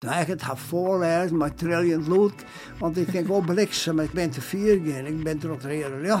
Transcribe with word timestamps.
Ik 0.00 0.26
het 0.26 0.42
voorlezen, 0.54 1.36
maar 1.36 1.54
trillend 1.54 2.06
lood. 2.06 2.32
Want 2.78 2.96
ik 2.96 3.12
denk, 3.12 3.30
oh 3.30 3.46
bliksem, 3.46 3.98
ik 3.98 4.12
ben 4.12 4.30
te 4.30 4.40
vier 4.40 4.80
gaan. 4.84 5.06
Ik 5.06 5.22
ben 5.22 5.42
er 5.42 5.52
op 5.52 5.60
de 5.60 5.68
hele. 5.68 6.18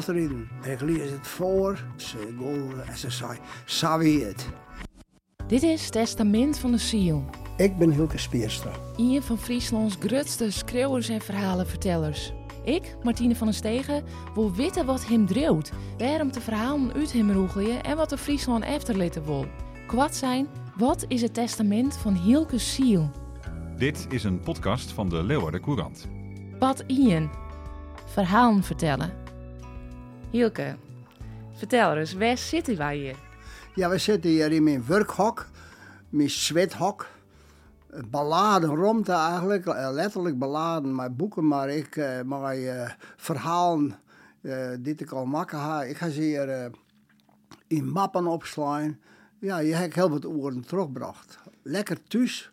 En 0.62 0.72
ik 0.72 0.80
lees 0.80 1.10
het 1.10 1.26
voor. 1.26 1.84
Ze 1.96 2.34
go 2.38 2.82
en 2.86 2.96
ze 2.96 3.10
zei, 3.64 4.24
het. 4.24 4.46
Dit 5.46 5.62
is 5.62 5.90
Testament 5.90 6.58
van 6.58 6.70
de 6.70 6.78
Ziel. 6.78 7.24
Ik 7.56 7.76
ben 7.76 7.90
Hilke 7.90 8.18
Speerstra. 8.18 8.70
Een 8.96 9.22
van 9.22 9.38
Frieslands 9.38 9.96
grootste 10.00 10.50
schreeuwers 10.50 11.08
en 11.08 11.20
verhalenvertellers. 11.20 12.32
Ik, 12.64 12.96
Martine 13.02 13.36
van 13.36 13.46
den 13.46 13.56
Stegen, 13.56 14.04
wil 14.34 14.54
weten 14.54 14.86
wat 14.86 15.06
hem 15.06 15.26
dreeuwt. 15.26 15.70
Waarom 15.98 16.32
de 16.32 16.40
verhalen 16.40 16.92
uit 16.92 17.12
hem 17.12 17.30
roegelen 17.30 17.82
en 17.82 17.96
wat 17.96 18.10
de 18.10 18.18
Friesland 18.18 18.64
efterlitten 18.64 19.24
wil. 19.24 19.46
Kwad 19.86 20.14
zijn, 20.14 20.48
wat 20.76 21.04
is 21.08 21.22
het 21.22 21.34
testament 21.34 21.96
van 21.96 22.14
Hilke 22.14 22.58
Ziel? 22.58 23.10
Dit 23.80 24.06
is 24.08 24.24
een 24.24 24.40
podcast 24.40 24.92
van 24.92 25.08
de 25.08 25.22
Leeuwarden 25.22 25.60
Courant. 25.60 26.08
Pat 26.58 26.84
Ian. 26.86 27.30
Verhalen 28.06 28.62
vertellen. 28.62 29.12
Hilke, 30.30 30.76
vertel 31.52 31.96
eens, 31.96 32.12
waar 32.12 32.38
zitten 32.38 32.76
wij 32.76 32.96
hier? 32.96 33.16
Ja, 33.74 33.88
we 33.88 33.98
zitten 33.98 34.30
hier 34.30 34.52
in 34.52 34.62
mijn 34.62 34.86
werkhok, 34.86 35.46
mijn 36.08 36.30
zwethok. 36.30 37.06
Balladen 38.10 38.74
rond 38.74 39.08
eigenlijk, 39.08 39.66
eh, 39.66 39.88
letterlijk 39.92 40.38
balladen, 40.38 40.94
maar 40.94 41.14
boeken, 41.14 41.46
maar 41.46 41.68
ik 41.68 41.96
uh, 41.96 42.22
maar 42.22 42.58
uh, 42.58 42.90
verhalen 43.16 43.98
uh, 44.40 44.68
die 44.80 44.94
ik 44.94 45.10
al 45.10 45.26
maken 45.26 45.58
ha. 45.58 45.82
Ik 45.82 45.96
ga 45.96 46.08
ze 46.08 46.20
hier 46.20 46.70
in 47.66 47.88
mappen 47.88 48.26
opslaan. 48.26 48.98
Ja, 49.38 49.58
je 49.58 49.74
hebt 49.74 49.94
heel 49.94 50.10
wat 50.10 50.26
oren 50.26 50.66
teruggebracht. 50.66 51.38
Lekker 51.62 52.02
thuis, 52.02 52.49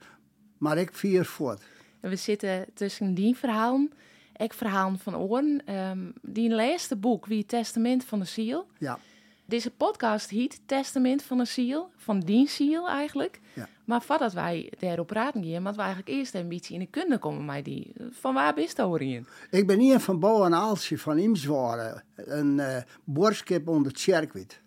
maar 0.57 0.77
ik 0.77 0.93
vier 0.93 1.25
voort. 1.25 1.61
We 1.99 2.16
zitten 2.16 2.65
tussen 2.73 3.13
die 3.13 3.35
verhalen, 3.35 3.93
ik 4.35 4.53
verhalen 4.53 4.99
van 4.99 5.15
oren. 5.15 5.73
Um, 5.76 6.13
die 6.21 6.49
laatste 6.49 6.95
boek, 6.95 7.26
Wie 7.26 7.45
Testament 7.45 8.04
van 8.04 8.20
de 8.20 8.26
Ziel. 8.26 8.67
Ja. 8.77 8.99
Deze 9.45 9.71
podcast 9.71 10.29
heet 10.29 10.62
Testament 10.65 11.23
van 11.23 11.37
de 11.37 11.45
Ziel, 11.45 11.90
van 11.95 12.20
die 12.20 12.48
ziel 12.48 12.87
eigenlijk. 12.90 13.40
Ja. 13.54 13.67
Maar 13.85 14.01
voordat 14.01 14.34
wij 14.34 14.71
daarop 14.79 15.07
praten 15.07 15.43
gaan, 15.43 15.51
moeten 15.51 15.76
we 15.76 15.82
eigenlijk 15.82 16.09
eerst 16.17 16.34
een 16.34 16.48
beetje 16.48 16.73
in 16.73 16.79
de 16.79 16.85
kunde 16.85 17.17
komen 17.17 17.45
met 17.45 17.65
die. 17.65 17.93
Van 18.12 18.34
waar 18.34 18.54
bist 18.54 18.77
je 18.77 18.99
in? 18.99 19.27
Ik 19.51 19.67
ben 19.67 19.79
hier 19.79 19.99
van 19.99 20.20
Bo 20.20 20.43
en 20.43 20.54
Aalsje 20.54 20.98
van 20.98 21.17
Imswaren, 21.17 22.04
een 22.15 22.57
uh, 22.57 22.77
boerskip 23.04 23.67
onder 23.67 23.87
het 23.87 23.95
Tjerkwit. 23.95 24.62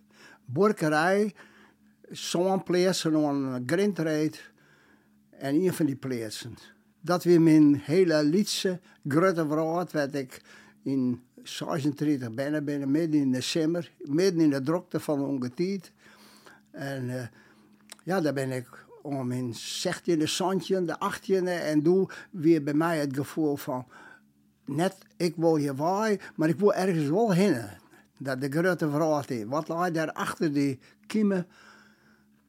Borkerij, 0.44 1.34
zo'n 2.10 2.62
plaatsen, 2.62 3.14
een 3.14 3.62
grindreed 3.66 4.49
en 5.40 5.54
een 5.54 5.72
van 5.72 5.86
die 5.86 5.96
plaatsen. 5.96 6.54
Dat 7.00 7.24
weer 7.24 7.40
mijn 7.40 7.74
hele 7.74 8.24
liedse 8.24 8.80
grote 9.08 9.46
verhaal, 9.46 9.86
werd 9.90 10.14
ik 10.14 10.42
in 10.82 11.22
36 11.42 12.34
bijna, 12.34 12.86
midden 12.86 13.20
in 13.20 13.32
december, 13.32 13.92
midden 13.98 14.40
in 14.40 14.50
de 14.50 14.62
drukte 14.62 15.00
van 15.00 15.24
ongetijd. 15.24 15.92
En 16.70 17.04
uh, 17.04 17.22
ja, 18.04 18.20
daar 18.20 18.32
ben 18.32 18.50
ik 18.50 18.68
om 19.02 19.26
mijn 19.26 19.54
16e, 19.54 20.22
zandje, 20.22 20.84
de 20.84 20.96
18e 21.12 21.44
en 21.44 21.82
doe 21.82 22.08
weer 22.30 22.62
bij 22.62 22.74
mij 22.74 22.98
het 22.98 23.16
gevoel 23.16 23.56
van 23.56 23.86
net 24.64 24.96
ik 25.16 25.36
wil 25.36 25.56
hier 25.56 25.74
waai, 25.74 26.18
maar 26.36 26.48
ik 26.48 26.58
wil 26.58 26.74
ergens 26.74 27.08
wel 27.08 27.32
heen. 27.32 27.56
Dat 28.18 28.40
de 28.40 28.48
grote 28.50 28.90
vraag 28.90 29.28
is, 29.28 29.44
wat 29.44 29.68
ligt 29.68 29.94
daar 29.94 30.12
achter 30.12 30.52
die 30.52 30.78
kiemen? 31.06 31.46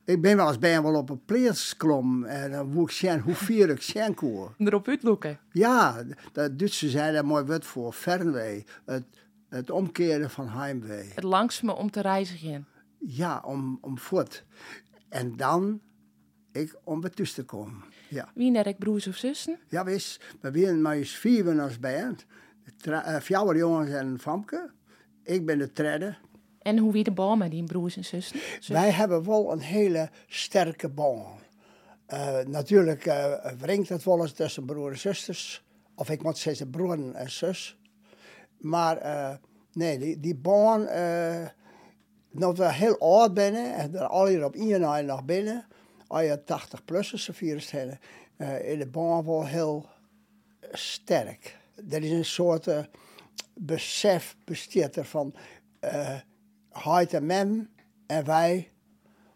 Ik 0.05 0.21
ben 0.21 0.37
wel 0.37 0.47
eens 0.47 0.59
bij 0.59 0.81
wel 0.81 0.95
op 0.95 1.09
een 1.09 1.25
plaats 1.25 1.77
klom 1.77 2.23
en 2.23 2.51
dan 2.51 2.81
ik 2.81 2.91
zien 2.91 3.19
hoe 3.19 3.35
vier 3.35 3.69
ik 3.69 3.81
zien 3.81 4.13
kon. 4.13 4.49
Erop 4.57 4.87
uitloeken? 4.87 5.39
Ja, 5.51 6.03
dat 6.31 6.59
Duitse 6.59 6.89
zei 6.89 7.13
daar 7.13 7.25
mooi 7.25 7.43
wat 7.43 7.65
voor, 7.65 7.93
fernwee. 7.93 8.65
Het, 8.85 9.03
het 9.49 9.69
omkeren 9.69 10.29
van 10.29 10.49
heimwee. 10.49 11.11
Het 11.13 11.23
langzame 11.23 11.75
om 11.75 11.91
te 11.91 12.01
reizigen? 12.01 12.67
Ja, 12.97 13.41
om, 13.45 13.77
om 13.81 13.97
voort. 13.97 14.45
En 15.09 15.37
dan 15.37 15.81
ik 16.51 16.75
om 16.83 17.01
bij 17.01 17.09
thuis 17.09 17.33
te 17.33 17.43
komen. 17.43 17.83
Ja. 18.09 18.31
Wie 18.35 18.51
net 18.51 18.65
ik 18.65 18.77
broers 18.77 19.07
of 19.07 19.15
zussen? 19.15 19.59
Ja, 19.67 19.83
wis. 19.83 20.19
We 20.41 20.59
zijn 20.59 20.81
maar 20.81 20.95
eens 20.95 21.11
vier 21.11 21.61
als 21.61 21.79
band. 21.79 22.25
Vier 23.19 23.57
jongens 23.57 23.89
en 23.89 24.19
Famke. 24.19 24.71
Ik 25.23 25.45
ben 25.45 25.57
de 25.57 25.69
derde. 25.73 26.15
En 26.61 26.77
hoe 26.77 26.91
wie 26.91 27.03
de 27.03 27.11
band 27.11 27.39
met 27.39 27.51
die 27.51 27.63
broers 27.63 27.97
en 27.97 28.05
zussen? 28.05 28.39
Wij 28.67 28.91
hebben 28.91 29.25
wel 29.25 29.51
een 29.51 29.59
hele 29.59 30.09
sterke 30.27 30.89
band. 30.89 31.27
Uh, 32.13 32.39
natuurlijk 32.39 33.05
uh, 33.05 33.33
het 33.87 34.03
wel 34.03 34.21
eens 34.21 34.31
tussen 34.31 34.65
broers 34.65 34.93
en 34.93 34.99
zusters. 34.99 35.63
Of 35.95 36.09
ik 36.09 36.23
moet 36.23 36.37
zeggen 36.37 36.69
broer 36.69 37.15
en 37.15 37.31
zus. 37.31 37.77
Maar 38.57 39.05
uh, 39.05 39.35
nee, 39.73 39.99
die, 39.99 40.19
die 40.19 40.35
band, 40.35 40.89
dat 42.31 42.57
we 42.57 42.73
heel 42.73 42.99
oud 42.99 43.33
binnen 43.33 43.75
en 43.75 43.95
er 43.95 44.07
al 44.07 44.25
hier 44.25 44.45
op 44.45 44.55
één 44.55 45.05
nog 45.05 45.25
binnen 45.25 45.65
als 46.11 46.23
je 46.23 46.43
80 46.43 46.85
plussers 46.85 47.29
virus 47.31 47.71
hebben, 47.71 47.99
uh, 48.37 48.69
in 48.71 48.79
de 48.79 48.87
baan 48.87 49.25
wel 49.25 49.45
heel 49.45 49.89
sterk. 50.71 51.57
Er 51.89 52.03
is 52.03 52.11
een 52.11 52.25
soort 52.25 52.67
uh, 52.67 52.79
besef 53.53 54.35
besteed 54.45 54.95
er 54.95 55.05
Heid 56.71 57.13
en 57.13 57.25
mem 57.25 57.69
en 58.07 58.25
wij, 58.25 58.71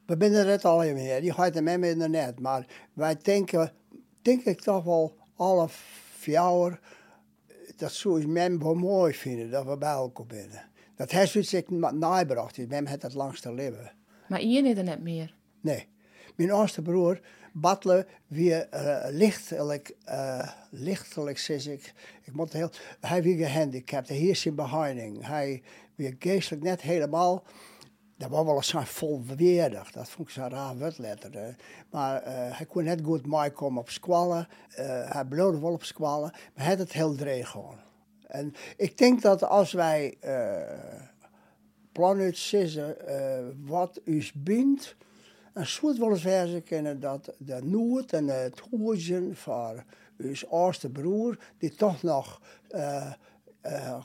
we 0.05 0.17
binnen 0.17 0.47
het 0.47 0.65
al 0.65 0.77
meer. 0.77 1.21
Die 1.21 1.33
Heid 1.33 1.55
en 1.55 1.63
mem 1.63 1.83
in 1.83 1.99
de 1.99 2.09
net, 2.09 2.39
maar 2.39 2.65
wij 2.93 3.17
denken, 3.21 3.71
denk 4.21 4.43
ik 4.43 4.61
toch 4.61 4.83
wel 4.83 5.17
alle 5.35 5.67
vier 6.17 6.79
dat 7.75 7.91
zoals 7.91 8.25
mem 8.25 8.59
wel 8.59 8.75
mooi 8.75 9.13
vinden, 9.13 9.51
dat 9.51 9.65
we 9.65 9.77
bij 9.77 9.89
elkaar 9.89 10.25
binnen. 10.25 10.69
Dat 10.95 11.11
heeft 11.11 11.47
zich 11.47 11.69
nagebracht, 11.69 12.67
mem 12.67 12.85
het 12.85 13.01
het 13.01 13.13
langste 13.13 13.53
leven. 13.53 13.91
Maar 14.27 14.43
je 14.43 14.61
niet 14.61 14.77
er 14.77 14.83
net 14.83 15.01
meer? 15.01 15.35
Nee. 15.61 15.87
Mijn 16.35 16.51
oudste 16.51 16.81
broer, 16.81 17.19
Batle, 17.53 18.07
weer 18.27 18.67
uh, 18.73 19.05
lichtelijk, 19.09 19.95
uh, 20.09 20.49
lichtelijk 20.69 21.37
zeg 21.37 21.67
ik, 21.67 21.93
ik 22.23 22.33
moet 22.33 22.53
heel, 22.53 22.69
hij 22.99 23.23
weer 23.23 23.47
gehandicapt, 23.47 24.07
hij 24.07 24.17
is 24.17 24.45
in 24.45 24.55
behinding. 24.55 25.27
Hij 25.27 25.63
weer 25.95 26.15
geestelijk 26.19 26.63
net 26.63 26.81
helemaal, 26.81 27.43
dat 28.17 28.29
was 28.29 28.45
wel 28.45 28.55
eens 28.55 28.67
zijn 28.67 28.85
volwaardig, 28.85 29.91
dat 29.91 30.09
vond 30.09 30.27
ik 30.27 30.33
zo'n 30.33 30.49
raar 30.49 30.77
woordletter. 30.77 31.55
Maar 31.89 32.21
uh, 32.21 32.29
hij 32.57 32.65
kon 32.65 32.83
net 32.83 33.01
goed 33.03 33.25
meekomen 33.25 33.81
op 33.81 33.89
squallen, 33.89 34.47
hij 35.05 35.25
bloedde 35.29 35.59
wel 35.59 35.73
op 35.73 35.83
squallen, 35.83 36.31
maar 36.31 36.65
hij 36.65 36.69
had 36.69 36.77
het 36.77 36.91
heel 36.91 37.15
dreig 37.15 37.49
gewoon. 37.49 37.77
En 38.27 38.53
ik 38.77 38.97
denk 38.97 39.21
dat 39.21 39.43
als 39.43 39.71
wij 39.71 40.17
plannen 41.91 42.37
zeggen 42.37 42.95
wat 43.65 43.99
u 44.03 44.25
bindt, 44.33 44.95
een 45.53 45.65
soort 45.65 45.97
wel 45.97 46.17
eens 46.17 46.63
kennen 46.63 46.99
dat 46.99 47.33
de 47.37 47.59
nood 47.63 48.11
en 48.11 48.27
het 48.27 48.59
hoezen 48.59 49.35
van 49.35 49.83
uw 50.17 50.35
oudste 50.49 50.89
broer, 50.89 51.37
die 51.57 51.75
toch 51.75 52.03
nog 52.03 52.41
uh, 52.69 53.13
uh, 53.65 54.03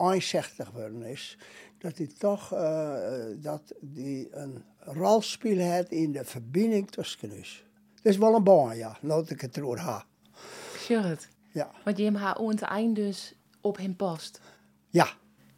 einzichtig 0.00 0.70
worden 0.70 1.02
is, 1.02 1.38
dat 1.78 1.96
hij 1.96 2.06
toch 2.18 2.52
uh, 2.54 2.94
dat 3.36 3.74
die 3.80 4.28
een 4.30 4.64
rol 4.78 5.22
speelt 5.22 5.90
in 5.90 6.12
de 6.12 6.24
verbinding 6.24 6.90
tussen 6.90 7.32
ons. 7.32 7.64
Dat 7.94 8.12
is 8.12 8.18
wel 8.18 8.34
een 8.34 8.44
baan, 8.44 8.76
ja, 8.76 8.98
dat 9.02 9.30
ik 9.30 9.40
het 9.40 9.56
erover 9.56 9.80
ha. 9.80 10.04
Sure. 10.76 11.16
Ja. 11.52 11.70
Want 11.84 11.96
je 11.96 12.04
hebt 12.04 12.16
haar 12.16 12.36
het 12.36 12.60
eind 12.60 12.96
dus 12.96 13.34
op 13.60 13.76
hem 13.76 13.96
past. 13.96 14.40
Ja. 14.88 15.08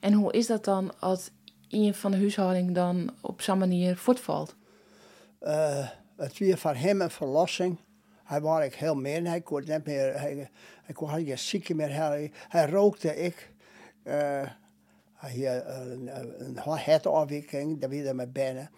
En 0.00 0.12
hoe 0.12 0.32
is 0.32 0.46
dat 0.46 0.64
dan 0.64 1.00
als 1.00 1.30
een 1.68 1.94
van 1.94 2.10
de 2.10 2.16
huishouding 2.16 2.74
dan 2.74 3.14
op 3.20 3.42
zo'n 3.42 3.58
manier 3.58 3.96
voortvalt? 3.96 4.56
Uh, 5.42 5.88
het 6.16 6.38
was 6.38 6.60
voor 6.60 6.74
hem 6.74 7.00
een 7.00 7.10
verlossing. 7.10 7.78
Hij 8.24 8.40
was 8.40 8.64
ik 8.64 8.74
heel 8.74 8.94
meer. 8.94 9.26
Hij 9.26 9.40
kon 9.40 9.64
niet 9.66 9.84
meer. 9.84 10.20
Hij, 10.20 10.50
hij 10.82 10.94
kon 10.94 11.08
geen 11.08 11.38
ziekte 11.38 11.74
meer. 11.74 11.92
Hij, 11.92 12.32
hij 12.48 12.70
rookte 12.70 13.16
ik. 13.16 13.51
Uh, 14.04 14.48
hij 15.14 15.44
had 15.44 15.86
een, 15.86 16.10
een 16.46 16.56
hartafwijking. 16.56 17.80
Dat 17.80 17.90
weer 17.90 18.14
met 18.14 18.32
binnen. 18.32 18.70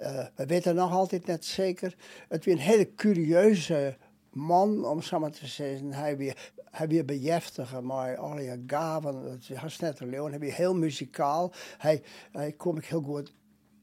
Uh, 0.00 0.26
we 0.34 0.46
weten 0.46 0.74
nog 0.74 0.92
altijd 0.92 1.26
net 1.26 1.44
zeker. 1.44 1.96
Het 2.28 2.44
was 2.44 2.54
een 2.54 2.60
hele 2.60 2.94
curieuze 2.94 3.96
man, 4.30 4.86
om 4.86 5.02
zo 5.02 5.18
maar 5.18 5.30
te 5.30 5.46
zeggen. 5.46 5.92
Hij 5.92 6.16
weer, 6.16 6.52
hij 6.70 6.88
weer 6.88 7.04
bejeftigen, 7.04 7.86
maar 7.86 8.16
alle 8.16 8.62
gaven. 8.66 9.24
Het 9.24 9.60
was 9.60 9.78
net 9.78 10.00
een 10.00 10.08
leeuw. 10.08 10.28
Hij 10.28 10.38
was 10.38 10.54
heel 10.54 10.74
muzikaal. 10.74 11.52
Hij, 11.78 12.02
hij 12.32 12.52
kon 12.52 12.76
ik 12.76 12.84
heel 12.84 13.02
goed 13.02 13.34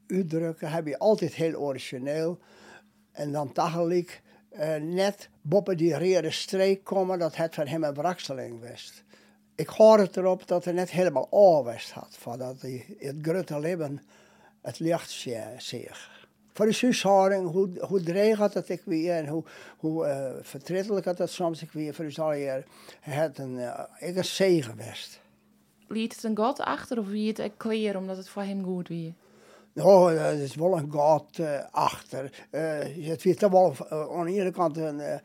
uitdrukken. 0.07 0.71
Heb 0.71 0.87
je 0.87 0.99
altijd 0.99 1.33
heel 1.33 1.55
origineel. 1.55 2.39
En 3.11 3.31
dan 3.31 3.51
tegelijk 3.51 4.21
uh, 4.51 4.75
net 4.75 5.29
boven 5.41 5.77
die 5.77 6.13
rode 6.13 6.31
streek 6.31 6.83
komen 6.83 7.19
dat 7.19 7.35
het 7.35 7.55
van 7.55 7.67
hem 7.67 7.83
een 7.83 7.93
braksteling 7.93 8.69
was. 8.69 9.03
Ik 9.59 9.67
hoor 9.67 9.99
het 9.99 10.17
erop 10.17 10.47
dat 10.47 10.63
hij 10.63 10.73
net 10.73 10.91
helemaal 10.91 11.27
aanwest 11.31 11.91
had. 11.91 12.15
Van 12.19 12.37
dat 12.37 12.61
hij 12.61 12.85
het 12.97 13.15
grote 13.21 13.59
leven 13.59 14.01
het 14.61 14.79
licht 14.79 15.11
zich. 15.57 16.27
voor 16.53 16.65
de 16.65 16.77
huishouding, 16.81 17.51
hoe, 17.51 17.69
hoe 17.79 18.03
dreig 18.03 18.37
had 18.37 18.53
dat 18.53 18.69
ik 18.69 18.81
weer 18.85 19.15
en 19.15 19.27
hoe, 19.27 19.43
hoe 19.77 20.07
uh, 20.07 20.31
vertrettelijk 20.41 21.05
had 21.05 21.17
dat 21.17 21.29
soms 21.29 21.61
ik 21.61 21.71
weer 21.71 21.93
voor 21.93 22.05
de 22.05 22.11
zal 22.11 22.29
het 22.99 23.37
een, 23.37 23.53
uh, 23.53 23.79
ik 23.99 24.15
een 24.15 24.25
zegen 24.25 24.63
geweest. 24.71 25.21
Liet 25.87 26.15
het 26.15 26.23
een 26.23 26.37
god 26.37 26.59
achter 26.59 26.99
of 26.99 27.07
wie 27.07 27.33
het 27.37 27.51
kleer 27.57 27.97
omdat 27.97 28.17
het 28.17 28.29
voor 28.29 28.43
hem 28.43 28.63
goed 28.63 28.87
weer? 28.87 29.13
Nou, 29.73 30.15
er 30.15 30.41
is 30.41 30.55
wel 30.55 30.77
een 30.77 30.91
god 30.91 31.37
uh, 31.37 31.59
achter. 31.71 32.47
Uh, 32.51 33.07
het 33.09 33.23
werd 33.23 33.39
toch 33.39 33.51
wel 33.51 33.75
uh, 33.91 34.17
aan 34.17 34.25
de 34.25 34.33
ene 34.33 34.51
kant 34.51 34.77
een, 34.77 35.21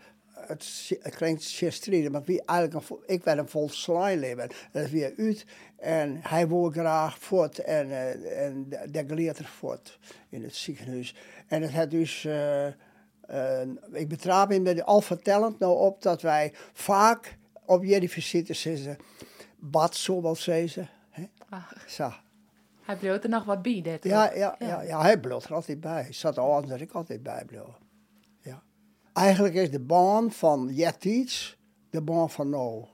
het, 0.47 0.91
het 1.03 1.15
klinkt 1.15 1.43
zeer 1.43 1.73
strijden, 1.73 2.13
maar 2.13 2.25
wie 2.25 2.43
eigenlijk 2.45 2.91
een, 2.91 2.99
ik 3.07 3.25
werd 3.25 3.39
een 3.39 3.49
vol 3.49 3.69
slijleven. 3.69 4.49
Dat 4.73 4.85
is 4.85 4.91
weer 4.91 5.13
uit 5.17 5.45
en 5.77 6.21
hij 6.23 6.49
wil 6.49 6.71
graag 6.71 7.19
voort 7.19 7.59
en, 7.59 7.89
uh, 7.89 8.45
en 8.47 8.67
er 9.39 9.45
voort 9.45 9.99
in 10.29 10.43
het 10.43 10.55
ziekenhuis. 10.55 11.17
En 11.49 11.63
het 11.63 11.73
had 11.73 11.91
dus, 11.91 12.25
uh, 12.25 12.67
uh, 12.67 13.61
ik 13.93 14.09
betrap 14.09 14.51
hem 14.51 14.67
er 14.67 14.85
al 14.85 15.01
vertellend 15.01 15.59
nou 15.59 15.79
op 15.79 16.03
dat 16.03 16.23
wij 16.23 16.53
vaak 16.73 17.37
op 17.65 17.85
jullie 17.85 18.11
visite 18.11 18.55
zitten, 18.55 18.97
bad 19.59 19.97
zo 19.97 20.23
wel 20.23 20.37
zeggen. 20.37 20.89
Zo. 21.87 22.13
Hij 22.83 22.97
bleef 22.97 23.23
er 23.23 23.29
nog 23.29 23.45
wat 23.45 23.63
bij, 23.63 23.81
dat 23.83 24.05
ja, 24.05 24.33
ja, 24.35 24.57
ja. 24.59 24.83
ja, 24.83 25.01
hij 25.01 25.21
bleef 25.21 25.45
er 25.45 25.55
altijd 25.55 25.81
bij. 25.81 26.03
Hij 26.03 26.13
zat 26.13 26.39
al 26.39 26.55
anders 26.55 26.81
ik 26.81 26.93
altijd 26.93 27.23
bij 27.23 27.45
bleef. 27.47 27.84
Eigenlijk 29.15 29.55
is 29.55 29.71
de 29.71 29.81
baan 29.81 30.33
van 30.33 30.69
Jettiets 30.73 31.59
de 31.91 32.03
baan 32.03 32.31
van 32.31 32.49
nou. 32.49 32.85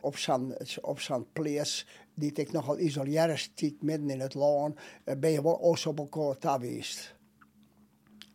Op 0.00 0.16
zo'n 0.16 0.54
op 0.80 1.26
plaats 1.32 1.86
die 2.14 2.32
ik 2.32 2.52
nogal 2.52 2.78
isoleerd 2.78 3.38
stiet 3.38 3.82
midden 3.82 4.10
in 4.10 4.20
het 4.20 4.34
land, 4.34 4.78
eh, 5.04 5.16
ben 5.16 5.30
je 5.30 5.42
wel 5.42 5.62
ook 5.62 5.84
op 5.84 5.98
elkaar 5.98 6.36
geweest. 6.40 7.14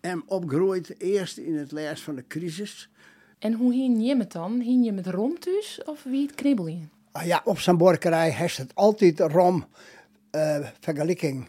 En 0.01 0.24
opgroeid 0.25 1.01
eerst 1.01 1.38
in 1.38 1.56
het 1.56 1.71
les 1.71 2.01
van 2.01 2.16
de 2.16 2.27
crisis. 2.27 2.89
En 3.39 3.54
hoe 3.54 3.74
hing 3.74 4.06
je 4.06 4.16
met 4.16 4.31
dan? 4.31 4.60
Hing 4.60 4.86
je 4.86 4.92
met 4.92 5.07
rom 5.07 5.38
of 5.86 6.04
wie 6.04 6.25
het 6.25 6.36
knibbel 6.36 6.68
je? 6.68 6.83
Ah 7.12 7.25
ja, 7.25 7.42
op 7.45 7.60
zijn 7.60 7.77
borkerij 7.77 8.31
heeft 8.31 8.57
het 8.57 8.75
altijd 8.75 9.19
rom 9.19 9.66
uh, 10.31 10.68
vergelijking. 10.80 11.48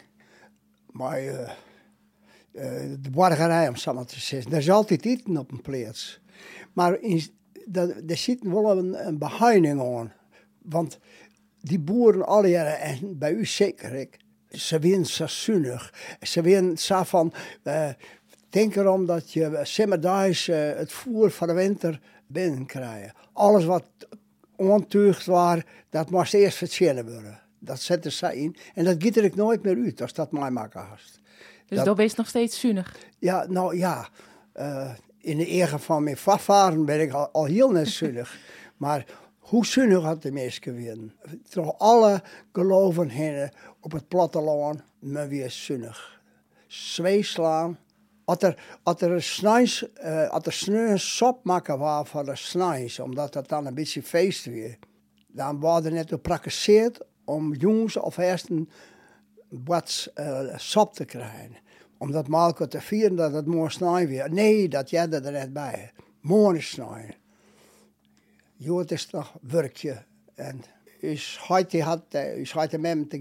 Maar 0.91 1.25
uh, 1.25 1.51
de 3.01 3.11
borgerij, 3.11 3.69
om 3.69 3.77
zo 3.77 3.95
maar 3.95 4.05
te 4.05 4.21
zeggen. 4.21 4.53
Er 4.53 4.59
is 4.59 4.71
altijd 4.71 5.05
eten 5.05 5.37
op 5.37 5.53
een 5.53 5.61
plaats. 5.61 6.21
Maar 6.73 7.01
in, 7.01 7.23
er 8.07 8.17
zit 8.17 8.39
wel 8.43 8.79
een, 8.79 9.07
een 9.07 9.19
behuining 9.19 9.81
aan. 9.81 10.13
Want 10.63 10.99
die 11.61 11.79
boeren 11.79 12.27
alle 12.27 12.49
jaren, 12.49 12.81
en 12.81 13.19
bij 13.19 13.33
u 13.33 13.47
zeker, 13.47 13.95
ik, 13.95 14.19
ze 14.51 14.79
winnen 14.79 15.07
zo. 15.07 15.27
Ze 16.21 16.43
winnen 16.43 16.79
zo 16.79 17.03
van, 17.03 17.33
uh, 17.65 17.89
denk 18.49 18.77
erom 18.77 19.07
dat 19.07 19.33
je 19.33 19.61
simmerdaags 19.63 20.49
uh, 20.49 20.57
het 20.57 20.93
voer 20.93 21.31
van 21.31 21.49
de 21.49 21.55
winter 21.55 22.01
binnenkrijgt. 22.27 23.15
Alles 23.33 23.65
wat 23.65 23.85
ontuigd 24.57 25.27
was, 25.27 25.61
dat 25.91 26.11
moest 26.11 26.35
eerst 26.35 26.57
verzinnen 26.57 27.13
worden. 27.13 27.41
Dat 27.59 27.81
zetten 27.81 28.13
ze 28.13 28.37
in. 28.37 28.57
En 28.75 28.85
dat 28.85 29.03
giet 29.03 29.17
er 29.17 29.25
ik 29.25 29.35
nooit 29.35 29.63
meer 29.63 29.77
uit 29.77 30.03
als 30.03 30.13
dat 30.13 30.33
mij 30.33 30.51
maken 30.51 30.81
hast. 30.81 31.20
Dus 31.71 31.85
dat, 31.85 31.99
is 31.99 32.15
nog 32.15 32.29
steeds 32.29 32.61
zuinig? 32.61 32.97
Ja, 33.19 33.47
nou 33.49 33.77
ja. 33.77 34.09
Uh, 34.57 34.91
in 35.19 35.37
de 35.37 35.51
eer 35.51 35.79
van 35.79 36.03
mijn 36.03 36.17
vafvaren 36.17 36.85
ben 36.85 37.01
ik 37.01 37.13
al, 37.13 37.45
heel 37.45 37.71
net 37.71 37.89
zuinig. 37.99 38.39
maar 38.77 39.07
hoe 39.39 39.67
zuinig 39.67 40.03
had 40.03 40.23
de 40.23 40.33
meesten 40.33 40.75
weer? 40.75 40.99
Toch 41.49 41.79
alle 41.79 42.23
geloven 42.53 43.09
heen 43.09 43.51
op 43.81 43.93
het 43.93 44.09
platteland, 44.09 44.81
maar 44.99 45.29
weer 45.29 45.51
zuinig. 45.51 46.21
Zweeslaan. 46.67 47.79
Als 48.25 48.43
er, 48.43 48.79
als 48.83 49.01
er, 49.01 49.23
snijs, 49.23 49.87
uh, 50.05 50.29
als 50.29 50.47
er 50.47 50.53
sneu 50.53 50.97
sop 50.97 51.45
maken 51.45 51.79
was 51.79 52.09
van 52.09 52.25
de 52.25 52.37
snijs, 52.37 52.99
omdat 52.99 53.33
dat 53.33 53.49
dan 53.49 53.67
een 53.67 53.75
beetje 53.75 54.03
feest 54.03 54.45
weer, 54.45 54.79
dan 55.27 55.61
worden 55.61 55.93
net 55.93 56.09
geprakkeseerd 56.09 57.01
om 57.25 57.55
jongens 57.55 57.97
of 57.97 58.17
eerst 58.17 58.49
een 58.49 58.71
wat 59.51 60.13
uh, 60.15 60.57
sop 60.57 60.95
te 60.95 61.05
krijgen. 61.05 61.57
Omdat 61.99 62.29
te 62.69 62.81
vieren 62.81 63.17
dat 63.17 63.33
het 63.33 63.47
mooi 63.47 63.71
snijden 63.71 64.09
weer. 64.09 64.33
Nee, 64.33 64.69
dat 64.69 64.91
jij 64.91 65.11
er 65.11 65.33
net 65.33 65.53
bij. 65.53 65.93
Mooi 66.21 66.61
snijden. 66.61 67.15
Jood 68.57 68.91
is 68.91 69.07
toch 69.07 69.39
werkje. 69.41 70.03
En 70.35 70.63
is 71.01 71.41
heute 71.49 71.83
had, 71.83 72.15
is 72.15 72.53
heute 72.53 72.79
met 72.79 72.91
hem 72.91 73.09
te 73.09 73.21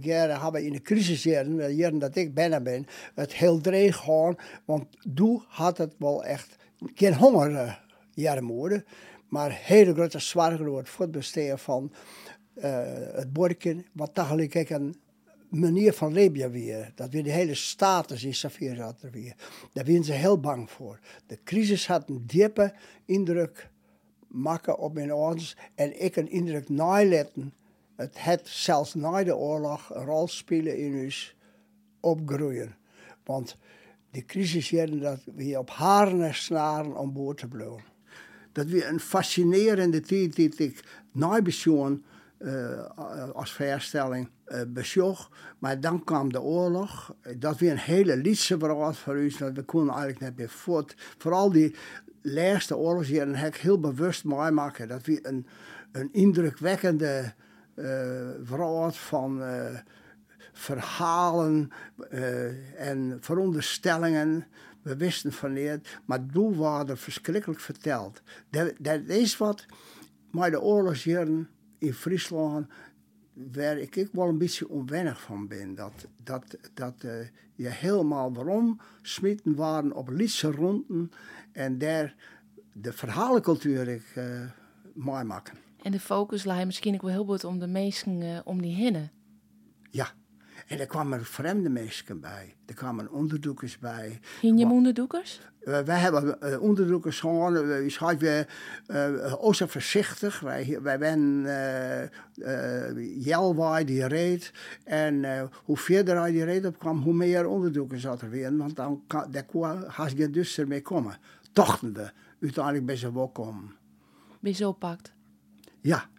in 0.66 0.74
de 0.74 0.82
crisisjaren, 0.82 1.56
de 1.56 1.76
jaren 1.76 2.00
dat 2.00 2.16
ik 2.16 2.34
binnen 2.34 2.64
ben, 2.64 2.88
het 3.16 3.34
heel 3.34 3.62
dreig. 3.62 4.06
Want 4.66 4.86
toen 5.16 5.44
had 5.48 5.78
het 5.78 5.94
wel 5.98 6.24
echt 6.24 6.56
geen 6.96 7.14
honger 7.14 7.84
jaren 8.14 8.44
maar 9.28 9.52
hele 9.52 9.94
grote 9.94 10.20
zorgen 10.20 10.88
voor 10.88 11.06
het 11.06 11.12
besteden 11.12 11.60
van 11.60 11.94
het 13.14 13.34
borken, 13.34 13.86
wat 13.94 14.14
tegelijk 14.14 14.70
een 14.70 14.96
manier 15.50 15.94
van 15.94 16.14
leven 16.14 16.52
weer. 16.52 16.92
Dat 16.96 17.10
weer 17.10 17.24
de 17.24 17.32
hele 17.32 17.56
status 17.56 18.24
in 18.24 18.34
Safir 18.34 18.96
weer. 19.12 19.36
Daar 19.74 19.86
zijn 19.86 20.04
ze 20.04 20.12
heel 20.12 20.40
bang 20.40 20.72
voor. 20.72 21.00
De 21.26 21.40
crisis 21.44 21.88
had 21.88 22.10
een 22.10 22.24
diepe 22.26 22.74
indruk 23.06 23.70
maken 24.28 24.78
op 24.78 24.94
mijn 24.94 25.12
ouders. 25.12 25.56
En 25.76 26.04
ik 26.04 26.16
een 26.16 26.30
indruk 26.30 26.70
naletten. 26.70 27.54
Het 27.96 28.24
het 28.24 28.48
zelfs 28.48 28.94
na 28.94 29.24
de 29.24 29.36
oorlog 29.36 29.90
een 29.94 30.06
rol 30.06 30.28
spelen 30.28 30.78
in 30.78 31.04
ons 31.04 31.36
opgroeien. 32.00 32.76
Want 33.24 33.58
de 34.12 34.26
crisis 34.26 34.70
jaren 34.70 35.00
dat 35.00 35.22
we 35.36 35.60
op 35.60 35.70
haren 35.70 36.24
en 36.24 36.36
snaren 36.36 36.98
om 36.98 37.14
boord 37.14 37.38
te 37.38 37.48
blijven. 37.48 37.84
Dat 38.52 38.66
weer 38.66 38.88
een 38.88 39.00
fascinerende 39.00 40.00
tijd 40.00 40.36
die 40.36 40.54
ik 40.56 40.84
nabezoen 41.12 42.06
uh, 42.40 42.90
als 43.34 43.54
verstelling 43.54 44.30
uh. 44.74 45.32
Maar 45.60 45.80
dan 45.80 46.04
kwam 46.04 46.32
de 46.32 46.42
oorlog. 46.42 47.16
Dat 47.38 47.58
weer 47.58 47.72
een 47.72 47.78
hele 47.78 48.18
liedse 48.18 48.58
verhaal 48.58 48.94
voor 48.94 49.18
u. 49.18 49.32
Dat 49.38 49.54
we 49.54 49.64
konden 49.64 49.94
eigenlijk 49.94 50.20
net 50.20 50.38
meer 50.38 50.50
voort. 50.50 50.96
Vooral 51.18 51.52
die 51.52 51.76
laatste 52.22 52.78
oorlogsjaren 52.78 53.36
heb 53.36 53.56
ik 53.56 53.62
heel 53.62 53.80
bewust 53.80 54.24
maken. 54.24 54.88
Dat 54.88 55.06
we 55.06 55.28
een, 55.28 55.48
een 55.92 56.10
indrukwekkende 56.12 57.34
uh, 57.76 58.90
van 58.90 59.42
uh, 59.42 59.78
verhalen 60.54 61.70
en 62.78 63.18
veronderstellingen. 63.20 64.46
We 64.82 64.96
wisten 64.96 65.32
van 65.32 65.54
niet, 65.54 66.00
maar 66.06 66.26
toen 66.26 66.56
waren 66.56 66.98
verschrikkelijk 66.98 67.60
verteld. 67.60 68.22
Dat, 68.50 68.74
dat 68.80 69.02
is 69.06 69.38
wat 69.38 69.66
maar 70.32 70.52
de 70.52 70.62
oorlogsjaren 70.62 71.50
in 71.78 71.94
Friesland 71.94 72.68
waar 73.52 73.78
ik, 73.78 73.96
ik 73.96 74.10
wel 74.12 74.28
een 74.28 74.38
beetje 74.38 74.70
onwennig 74.70 75.22
van 75.22 75.48
ben. 75.48 75.76
Dat, 75.76 76.08
dat, 76.24 76.58
dat 76.74 77.04
uh, 77.06 77.12
je 77.56 77.70
helemaal 77.70 78.34
waarom 78.34 78.80
smitten 79.02 79.56
waren 79.56 79.94
op 79.94 80.10
liedse 80.10 80.52
ronden 80.52 81.12
en 81.52 81.78
daar 81.78 82.16
de 82.74 82.94
verhalencultuur 82.94 83.88
ik 83.88 84.16
uh, 84.18 84.52
mooi 84.94 85.24
maken. 85.24 85.58
En 85.82 85.92
de 85.92 86.00
focus 86.00 86.44
lag 86.44 86.66
misschien 86.66 86.94
ook 86.94 87.02
wel 87.02 87.12
heel 87.12 87.26
goed 87.26 87.44
om 87.44 87.60
de 87.60 87.68
mensen 87.68 88.22
uh, 88.22 88.40
om 88.44 88.62
die 88.62 88.76
hinnen. 88.76 89.12
Ja, 89.92 90.12
en 90.70 90.80
er 90.80 90.88
kwamen 90.88 91.26
vreemde 91.26 91.70
mensen 91.70 92.20
bij. 92.20 92.56
Er 92.66 92.74
kwamen 92.74 93.12
onderzoekers 93.12 93.78
bij. 93.78 94.20
Hien 94.42 94.58
je 94.58 94.66
onderzoekers? 94.66 95.42
Uh, 95.64 95.80
wij 95.80 96.00
hebben 96.00 96.38
uh, 96.44 96.62
onderzoekers 96.62 97.20
gewoon, 97.20 97.54
uh, 97.54 97.62
we 97.62 97.90
zijn 97.90 98.18
weer 98.18 98.48
uh, 98.88 99.52
zo 99.52 99.66
voorzichtig. 99.68 100.40
Wij, 100.40 100.80
wij 100.82 100.98
zijn 101.00 101.22
uh, 102.36 103.26
Jelwaai 103.26 103.86
die 103.86 104.08
reed. 104.08 104.52
En 104.84 105.50
hoe 105.64 105.78
verder 105.78 106.18
hij 106.18 106.32
die 106.32 106.44
reed 106.44 106.66
op 106.66 106.80
kwam, 106.80 107.02
hoe 107.02 107.14
meer 107.14 107.48
onderzoekers 107.48 108.02
zat 108.02 108.22
er 108.22 108.30
weer. 108.30 108.58
Want 108.58 108.76
dan 108.76 109.04
kan, 109.08 109.32
daar 109.32 109.46
je 110.16 110.30
dus 110.30 110.58
ermee 110.58 110.82
komen. 110.82 111.18
Tochten 111.54 111.94
we 111.94 112.12
uiteindelijk 112.42 112.86
bij 112.86 112.96
ze 112.96 113.14
wel 113.14 113.30
komen. 113.30 113.76
Bij 114.40 114.54
zo 114.54 114.72
pakt? 114.72 115.14
Ja, 115.82 116.10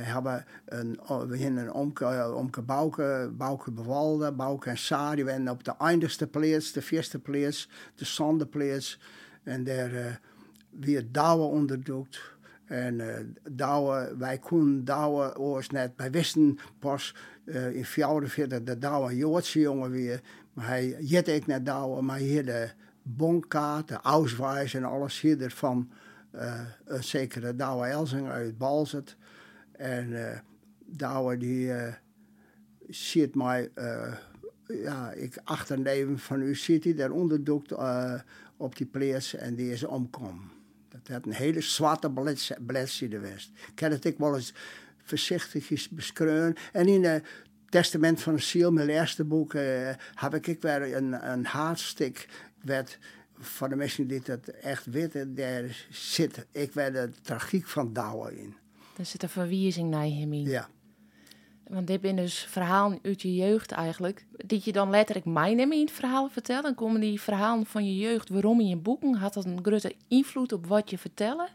hebben 0.00 0.44
een, 0.64 1.00
we 1.28 1.38
hebben 1.38 1.56
een 1.56 1.72
omke, 1.72 2.34
omke 2.34 2.62
Bouke, 2.62 3.30
Bouke 3.36 3.70
Bewalde, 3.70 4.32
Bouke 4.32 4.70
en 4.70 4.78
Sari. 4.78 5.24
We 5.24 5.30
zijn 5.30 5.50
op 5.50 5.64
de 5.64 5.74
eindigste 5.78 6.26
plaats, 6.26 6.72
de 6.72 6.86
eerste 6.90 7.18
plaats, 7.18 7.68
de 7.94 8.04
zondeplaats. 8.04 9.00
En 9.42 9.64
daar 9.64 9.92
uh, 9.92 10.06
weer 10.70 11.12
douwen 11.12 11.48
onderzoekt. 11.48 12.36
En 12.64 12.98
uh, 13.56 14.02
wij 14.18 14.38
konden 14.38 14.84
douwen 14.84 15.38
oors 15.38 15.70
net. 15.70 15.92
Wij 15.96 16.10
wisten 16.10 16.58
pas 16.78 17.14
uh, 17.44 17.74
in 17.74 17.84
44 17.84 18.62
dat 18.62 18.80
douwen 18.80 19.16
Joodse 19.16 19.60
jongen 19.60 19.90
weer. 19.90 20.20
Maar 20.52 20.66
hij 20.66 20.96
jet 21.00 21.28
ik 21.28 21.46
net 21.46 21.66
douwen, 21.66 22.04
maar 22.04 22.18
hier 22.18 22.44
de 22.44 22.70
bonkaart, 23.02 23.88
de 23.88 24.00
auswijs 24.00 24.74
en 24.74 24.84
alles 24.84 25.20
hier 25.20 25.42
ervan. 25.42 25.90
Uh, 26.34 26.60
een 26.84 27.04
zekere 27.04 27.56
douwe 27.56 27.86
Elsing 27.86 28.28
uit 28.28 28.58
Balzet. 28.58 29.16
En 29.78 30.08
uh, 30.98 31.30
die 31.38 31.66
uh, 31.66 31.92
ziet 32.88 33.34
mij 33.34 33.70
uh, 33.74 34.14
ja, 34.66 35.12
ik 35.12 35.38
achterneem 35.44 36.18
van 36.18 36.42
u 36.42 36.54
ziet 36.54 36.96
daar 36.96 37.10
onderdoekt 37.10 37.72
op 38.56 38.76
die 38.76 38.86
plaats 38.86 39.34
en 39.34 39.54
die 39.54 39.72
is 39.72 39.84
omkomen. 39.84 40.50
Dat 40.88 41.08
had 41.08 41.26
een 41.26 41.32
hele 41.32 41.60
zwarte 41.60 42.10
bladzijde 42.66 43.16
geweest. 43.16 43.50
Ik 43.72 43.78
heb 43.78 43.90
het 43.90 44.04
ik 44.04 44.18
wel 44.18 44.34
eens 44.34 44.54
voorzichtig 45.02 45.88
beschreven. 45.90 46.54
En 46.72 46.86
in 46.86 47.04
het 47.04 47.24
Testament 47.68 48.20
van 48.20 48.34
de 48.34 48.40
Ziel, 48.40 48.72
mijn 48.72 48.88
eerste 48.88 49.24
boek, 49.24 49.52
heb 50.14 50.34
ik 50.34 50.62
weer 50.62 50.96
een, 50.96 51.30
een 51.30 51.46
hartstik 51.46 52.28
werd 52.62 52.98
van 53.38 53.68
de 53.68 53.76
mensen 53.76 54.06
die 54.06 54.20
dat 54.20 54.48
echt 54.48 54.86
weten, 54.86 55.34
daar 55.34 55.86
zit 55.90 56.46
ik 56.52 56.72
werd 56.72 56.94
de 56.94 57.10
tragiek 57.22 57.66
van 57.66 57.92
Douwe 57.92 58.38
in. 58.38 58.56
Er 58.98 59.04
zit 59.04 59.22
een 59.22 59.28
verwijzing 59.28 59.90
naar 59.90 60.04
hem 60.04 60.32
in. 60.32 60.44
Ja. 60.44 60.68
Want 61.66 61.86
dit 61.86 62.00
zijn 62.02 62.16
dus 62.16 62.38
verhalen 62.38 62.98
uit 63.02 63.22
je 63.22 63.34
jeugd 63.34 63.72
eigenlijk. 63.72 64.26
Die 64.32 64.60
je 64.64 64.72
dan 64.72 64.90
letterlijk 64.90 65.26
mij 65.26 65.52
in 65.52 65.70
het 65.70 65.90
verhaal 65.90 66.28
vertellen. 66.28 66.62
Dan 66.62 66.74
komen 66.74 67.00
die 67.00 67.20
verhalen 67.20 67.66
van 67.66 67.86
je 67.86 67.96
jeugd, 67.96 68.28
waarom 68.28 68.60
in 68.60 68.68
je 68.68 68.76
boeken. 68.76 69.14
Had 69.14 69.34
dat 69.34 69.44
een 69.44 69.58
grote 69.62 69.94
invloed 70.08 70.52
op 70.52 70.66
wat 70.66 70.90
je 70.90 70.98
vertellen? 70.98 71.48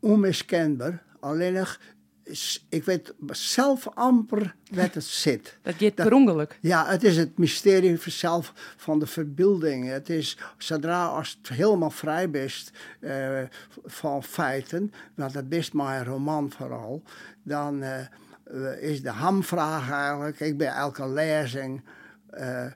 Onmiskenbaar. 0.00 1.04
Alleen 1.20 1.52
nog 1.52 1.80
ik 2.68 2.84
weet 2.84 3.14
zelf 3.26 3.88
amper 3.94 4.54
wat 4.70 4.94
het 4.94 5.04
zit. 5.04 5.56
Dat 5.62 5.74
gaat 5.74 5.94
per 5.94 6.12
ongeluk. 6.12 6.58
Ja, 6.60 6.86
het 6.86 7.04
is 7.04 7.16
het 7.16 7.38
mysterie 7.38 7.98
zelf 8.06 8.52
van 8.76 8.98
de 8.98 9.06
verbeelding. 9.06 9.88
Het 9.88 10.08
is, 10.08 10.38
zodra 10.58 11.06
als 11.06 11.38
het 11.38 11.56
helemaal 11.56 11.90
vrij 11.90 12.30
bent 12.30 12.72
uh, 13.00 13.40
van 13.84 14.22
feiten, 14.22 14.92
want 15.14 15.32
dat 15.32 15.44
is 15.48 15.72
maar 15.72 15.98
een 15.98 16.04
roman 16.04 16.50
vooral, 16.50 17.02
dan 17.42 17.82
uh, 17.82 18.82
is 18.82 19.02
de 19.02 19.10
hamvraag 19.10 19.90
eigenlijk, 19.90 20.40
ik 20.40 20.56
ben 20.56 20.74
elke 20.74 21.08
lezing... 21.08 21.82
Uh, 22.38 22.66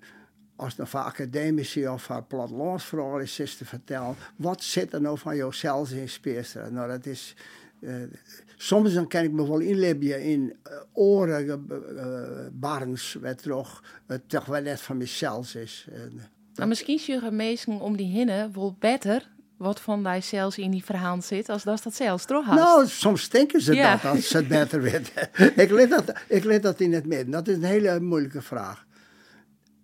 als 0.56 0.76
het 0.76 0.88
van 0.88 1.04
academici 1.04 1.88
of 1.88 2.02
van 2.02 2.26
plattelandsvrouwen 2.26 3.22
is, 3.22 3.38
is 3.38 3.56
te 3.56 3.64
vertellen, 3.64 4.16
wat 4.36 4.62
zit 4.62 4.92
er 4.92 5.00
nou 5.00 5.18
van 5.18 5.36
jouzelf 5.36 5.90
in 5.90 6.08
speerster? 6.08 6.72
Nou, 6.72 6.88
dat 6.88 7.06
is 7.06 7.34
soms 8.56 8.92
dan 8.94 9.08
kan 9.08 9.22
ik 9.22 9.32
me 9.32 9.48
wel 9.48 9.60
in 9.60 10.42
uh, 10.70 10.72
oren 10.92 11.66
uh, 11.70 12.46
barns, 12.52 13.16
wat 13.20 13.42
toch, 13.42 13.82
uh, 14.08 14.16
toch 14.26 14.44
wel 14.44 14.62
net 14.62 14.80
van 14.80 14.96
mezelf 14.96 15.54
is. 15.54 15.88
maar 16.54 16.68
misschien 16.68 16.98
zeggen 16.98 17.36
mensen 17.36 17.80
om 17.80 17.96
die 17.96 18.10
hinnen 18.10 18.52
wel 18.54 18.76
beter 18.78 19.34
wat 19.56 19.80
van 19.80 20.02
die 20.02 20.20
zelfs 20.20 20.58
in 20.58 20.70
die 20.70 20.84
verhaal 20.84 21.22
zit, 21.22 21.48
als 21.48 21.62
dat 21.62 21.82
dat 21.82 21.94
zelfs 21.94 22.24
toch 22.24 22.46
Nou, 22.46 22.86
soms 22.86 23.28
denken 23.28 23.60
ze 23.60 23.74
dat 23.74 24.04
als 24.04 24.28
ze 24.28 24.36
het 24.36 24.48
beter 24.48 24.82
weten. 24.82 25.28
ik, 25.64 25.70
let 25.70 25.90
dat, 25.90 26.12
ik 26.28 26.44
let 26.44 26.62
dat 26.62 26.80
in 26.80 26.92
het 26.92 27.06
midden. 27.06 27.30
Dat 27.30 27.48
is 27.48 27.56
een 27.56 27.62
hele 27.62 28.00
moeilijke 28.00 28.42
vraag. 28.42 28.86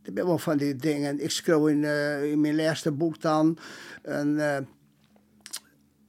Ik 0.02 0.14
ben 0.14 0.26
wel 0.26 0.38
van 0.38 0.56
die 0.56 0.76
dingen. 0.76 1.24
Ik 1.24 1.30
schreef 1.30 1.66
in, 1.66 1.84
in 2.30 2.40
mijn 2.40 2.56
laatste 2.56 2.92
boek 2.92 3.20
dan 3.20 3.58
een 4.02 4.66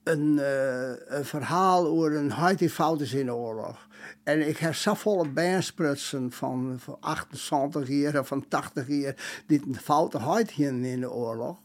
een, 0.04 0.38
uh, 0.38 0.90
een, 1.06 1.26
verhaal 1.26 1.86
over 1.86 2.16
een 2.16 2.32
huid 2.32 2.60
die 2.60 2.70
fout 2.70 3.02
is 3.02 3.14
in 3.14 3.26
de 3.26 3.34
oorlog. 3.34 3.88
En 4.24 4.48
ik 4.48 4.58
heb 4.58 4.74
zo 4.74 4.94
volle 4.94 5.30
bijsprutsen 5.30 6.32
van, 6.32 6.76
van 6.80 6.98
78 7.00 7.88
jaar 7.88 8.26
van 8.26 8.48
80 8.48 8.88
jaar 8.88 9.44
die 9.48 9.62
een 9.68 9.76
foute 9.76 10.18
huid 10.18 10.58
in 10.58 11.00
de 11.00 11.12
oorlog. 11.12 11.58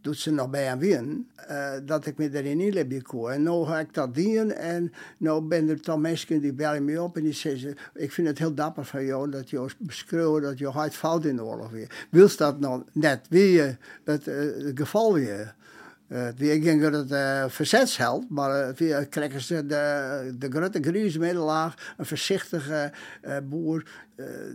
Doet 0.00 0.18
ze 0.18 0.30
nog 0.30 0.50
bij 0.50 0.72
een 0.72 0.78
win, 0.78 1.30
uh, 1.50 1.72
dat 1.84 2.06
ik 2.06 2.18
me 2.18 2.30
erin 2.32 2.60
in 2.60 2.76
heb. 2.76 2.92
En 2.92 3.42
nu 3.42 3.64
ga 3.64 3.78
ik 3.78 3.94
dat 3.94 4.14
doen 4.14 4.52
en 4.52 4.92
nu 5.16 5.40
ben 5.40 5.68
er 5.68 5.80
toch 5.80 5.98
mensen 5.98 6.40
die 6.40 6.52
bellen 6.52 6.84
me 6.84 7.02
op 7.02 7.16
en 7.16 7.22
die 7.22 7.32
zeggen, 7.32 7.76
ik 7.94 8.12
vind 8.12 8.28
het 8.28 8.38
heel 8.38 8.54
dapper 8.54 8.84
van 8.84 9.04
jou 9.04 9.30
dat 9.30 9.50
je 9.50 9.66
beschreeuwt 9.78 10.42
dat 10.42 10.58
je 10.58 10.70
huid 10.70 10.94
fout 10.94 11.24
in 11.24 11.36
de 11.36 11.44
oorlog 11.44 11.70
weer. 11.70 12.06
Wil 12.10 12.28
dat 12.36 12.60
nou 12.60 12.82
net 12.92 13.26
weer 13.28 13.78
het, 14.04 14.26
uh, 14.26 14.34
het 14.64 14.78
geval 14.78 15.14
weer? 15.14 15.54
Uh, 16.08 16.28
wie 16.36 16.62
ging 16.62 16.82
het 16.82 17.10
uh, 17.10 17.44
verzetsheld, 17.48 18.30
maar 18.30 18.80
uh, 18.80 18.98
krijgen 19.08 19.40
ze 19.40 19.66
de, 19.66 20.34
de 20.38 20.50
grote 20.50 20.82
griesmiddelaar, 20.82 21.94
een 21.96 22.06
voorzichtige 22.06 22.92
uh, 23.22 23.36
boer, 23.44 23.88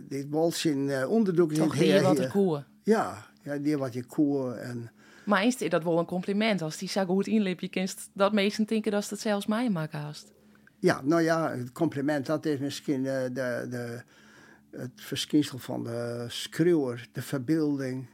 die 0.08 0.26
wil 0.30 0.52
zijn 0.52 1.06
onderdoek 1.06 1.52
Toch 1.52 1.76
die 1.76 2.00
wat 2.00 2.16
de 2.16 2.28
koeien. 2.28 2.66
Ja, 2.82 3.26
ja, 3.42 3.56
die 3.56 3.78
wat 3.78 3.92
je 3.92 4.04
koeien. 4.04 4.62
En... 4.62 4.90
Maar 5.24 5.44
is 5.46 5.56
dat 5.56 5.84
wel 5.84 5.98
een 5.98 6.04
compliment 6.04 6.62
als 6.62 6.76
die 6.78 6.88
zo 6.88 7.04
goed 7.04 7.26
inliep? 7.26 7.60
Je 7.60 7.68
kunt 7.68 7.96
dat 8.12 8.32
meesten 8.32 8.64
denken 8.64 8.92
dat 8.92 9.08
het 9.08 9.20
zelfs 9.20 9.46
mij 9.46 9.70
maken 9.70 9.98
haast. 9.98 10.32
Ja, 10.78 11.00
nou 11.04 11.22
ja, 11.22 11.50
het 11.50 11.72
compliment, 11.72 12.26
dat 12.26 12.46
is 12.46 12.58
misschien 12.58 13.02
de, 13.02 13.30
de, 13.32 14.02
het 14.70 14.90
verschijnsel 14.94 15.58
van 15.58 15.84
de 15.84 16.24
schreeuwer, 16.28 17.08
de 17.12 17.22
verbeelding, 17.22 18.06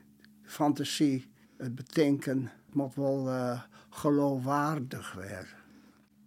de 0.43 0.51
fantasie, 0.51 1.31
het 1.59 1.75
bedenken 1.75 2.51
moet 2.73 2.95
wel 2.95 3.29
uh, 3.29 3.63
geloofwaardig 3.91 5.13
werden. 5.13 5.57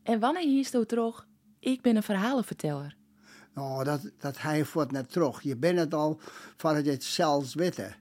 En 0.03 0.19
wanneer 0.19 0.43
hier 0.43 0.67
je 0.71 0.85
terug, 0.85 1.27
ik 1.59 1.81
ben 1.81 1.95
een 1.95 2.03
verhalenverteller? 2.03 2.95
Nou, 3.53 3.83
dat, 3.83 4.11
dat 4.17 4.41
hij 4.41 4.65
wordt 4.73 4.91
net 4.91 5.11
terug. 5.11 5.41
Je 5.41 5.55
bent 5.55 5.79
het 5.79 5.93
al 5.93 6.19
van 6.57 6.75
het 6.75 7.03
zelfs 7.03 7.53
weten. 7.53 7.95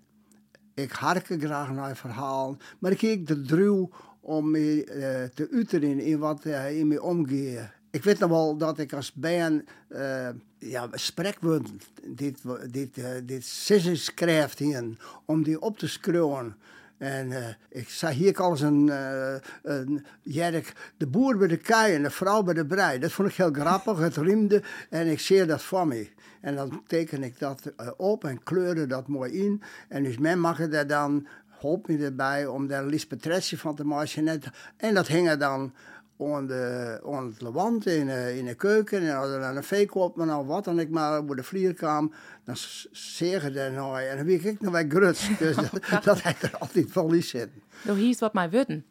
Ik 0.75 0.93
harken 0.93 1.41
graag 1.41 1.71
naar 1.71 1.97
verhalen, 1.97 2.59
maar 2.79 2.91
ik 2.91 2.99
kijk 2.99 3.27
de 3.27 3.43
druw 3.43 3.91
om 4.21 4.51
me 4.51 4.87
uh, 4.87 5.25
te 5.35 5.49
uiten 5.53 5.83
in 5.83 6.19
wat 6.19 6.45
uh, 6.45 6.79
in 6.79 6.89
me 6.89 7.03
omgeeft. 7.03 7.69
Ik 7.91 8.05
weet 8.05 8.19
nog 8.19 8.31
wel 8.31 8.57
dat 8.57 8.79
ik 8.79 8.93
als 8.93 9.13
band 9.13 9.63
uh, 9.89 10.29
ja, 10.59 10.89
spreekwoorden, 10.93 11.81
dit, 12.07 12.43
dit, 12.71 12.97
uh, 12.97 13.09
dit 13.25 13.45
schrijft 13.45 14.59
hier, 14.59 14.97
om 15.25 15.43
die 15.43 15.61
op 15.61 15.79
te 15.79 15.89
schreeuwen. 15.89 16.57
En 17.01 17.31
uh, 17.31 17.47
ik 17.69 17.89
zag 17.89 18.13
hier 18.13 18.37
al 18.37 18.51
eens 18.51 18.61
een, 18.61 18.87
uh, 18.87 19.35
een 19.63 20.07
jerk, 20.23 20.93
de 20.97 21.07
boer 21.07 21.37
bij 21.37 21.49
de 21.49 21.57
kei 21.57 21.95
en 21.95 22.03
de 22.03 22.11
vrouw 22.11 22.43
bij 22.43 22.55
de 22.55 22.67
brei. 22.67 22.99
Dat 22.99 23.13
vond 23.13 23.29
ik 23.29 23.35
heel 23.35 23.53
grappig, 23.53 23.99
het 23.99 24.17
riemde 24.17 24.63
en 24.91 25.07
ik 25.07 25.21
zie 25.21 25.45
dat 25.45 25.63
voor 25.63 25.87
me. 25.87 26.09
En 26.41 26.55
dan 26.55 26.83
teken 26.87 27.23
ik 27.23 27.39
dat 27.39 27.73
uh, 27.81 27.89
op 27.97 28.25
en 28.25 28.43
kleurde 28.43 28.87
dat 28.87 29.09
mooi 29.09 29.33
in. 29.33 29.63
En 29.89 30.03
dus 30.03 30.19
men 30.19 30.41
mag 30.41 30.61
er 30.61 30.87
dan, 30.87 31.27
hulp 31.47 31.89
me 31.89 32.05
erbij, 32.05 32.47
om 32.47 32.67
daar 32.67 32.85
een 32.85 33.59
van 33.59 33.75
te 33.75 33.85
maken. 33.85 34.41
En 34.77 34.95
dat 34.95 35.07
hing 35.07 35.29
er 35.29 35.39
dan 35.39 35.73
aan, 36.21 36.47
de, 36.47 37.01
aan 37.07 37.27
het 37.27 37.41
lewand 37.41 37.87
in, 37.87 38.07
uh, 38.07 38.37
in 38.39 38.45
de 38.45 38.55
keuken. 38.55 39.03
En 39.03 39.17
als 39.17 39.31
er 39.31 39.41
dan 39.41 39.57
een 39.57 39.63
veek 39.63 39.95
op, 39.95 40.17
maar 40.17 40.27
nou 40.27 40.47
wat, 40.47 40.65
dan 40.65 40.79
ik 40.79 40.91
maar 40.91 41.19
op 41.19 41.37
de 41.37 41.43
vlier 41.43 41.75
kwam, 41.75 42.13
dan 42.45 42.57
zeggen 42.93 43.53
ze 43.53 43.71
nou, 43.75 44.01
en 44.01 44.17
dan 44.17 44.27
weet 44.27 44.45
ik 44.45 44.61
nog 44.61 44.73
bij 44.73 44.87
gruts. 44.89 45.29
Dus 45.39 45.57
dat, 45.57 46.05
dat 46.05 46.23
hij 46.23 46.37
er 46.41 46.59
altijd 46.59 46.93
wel 46.93 47.09
niet 47.09 47.25
zit. 47.25 47.49
Nou, 47.85 47.99
hier 47.99 48.09
is 48.09 48.19
wat 48.19 48.35
mij 48.35 48.51
wudden. 48.51 48.85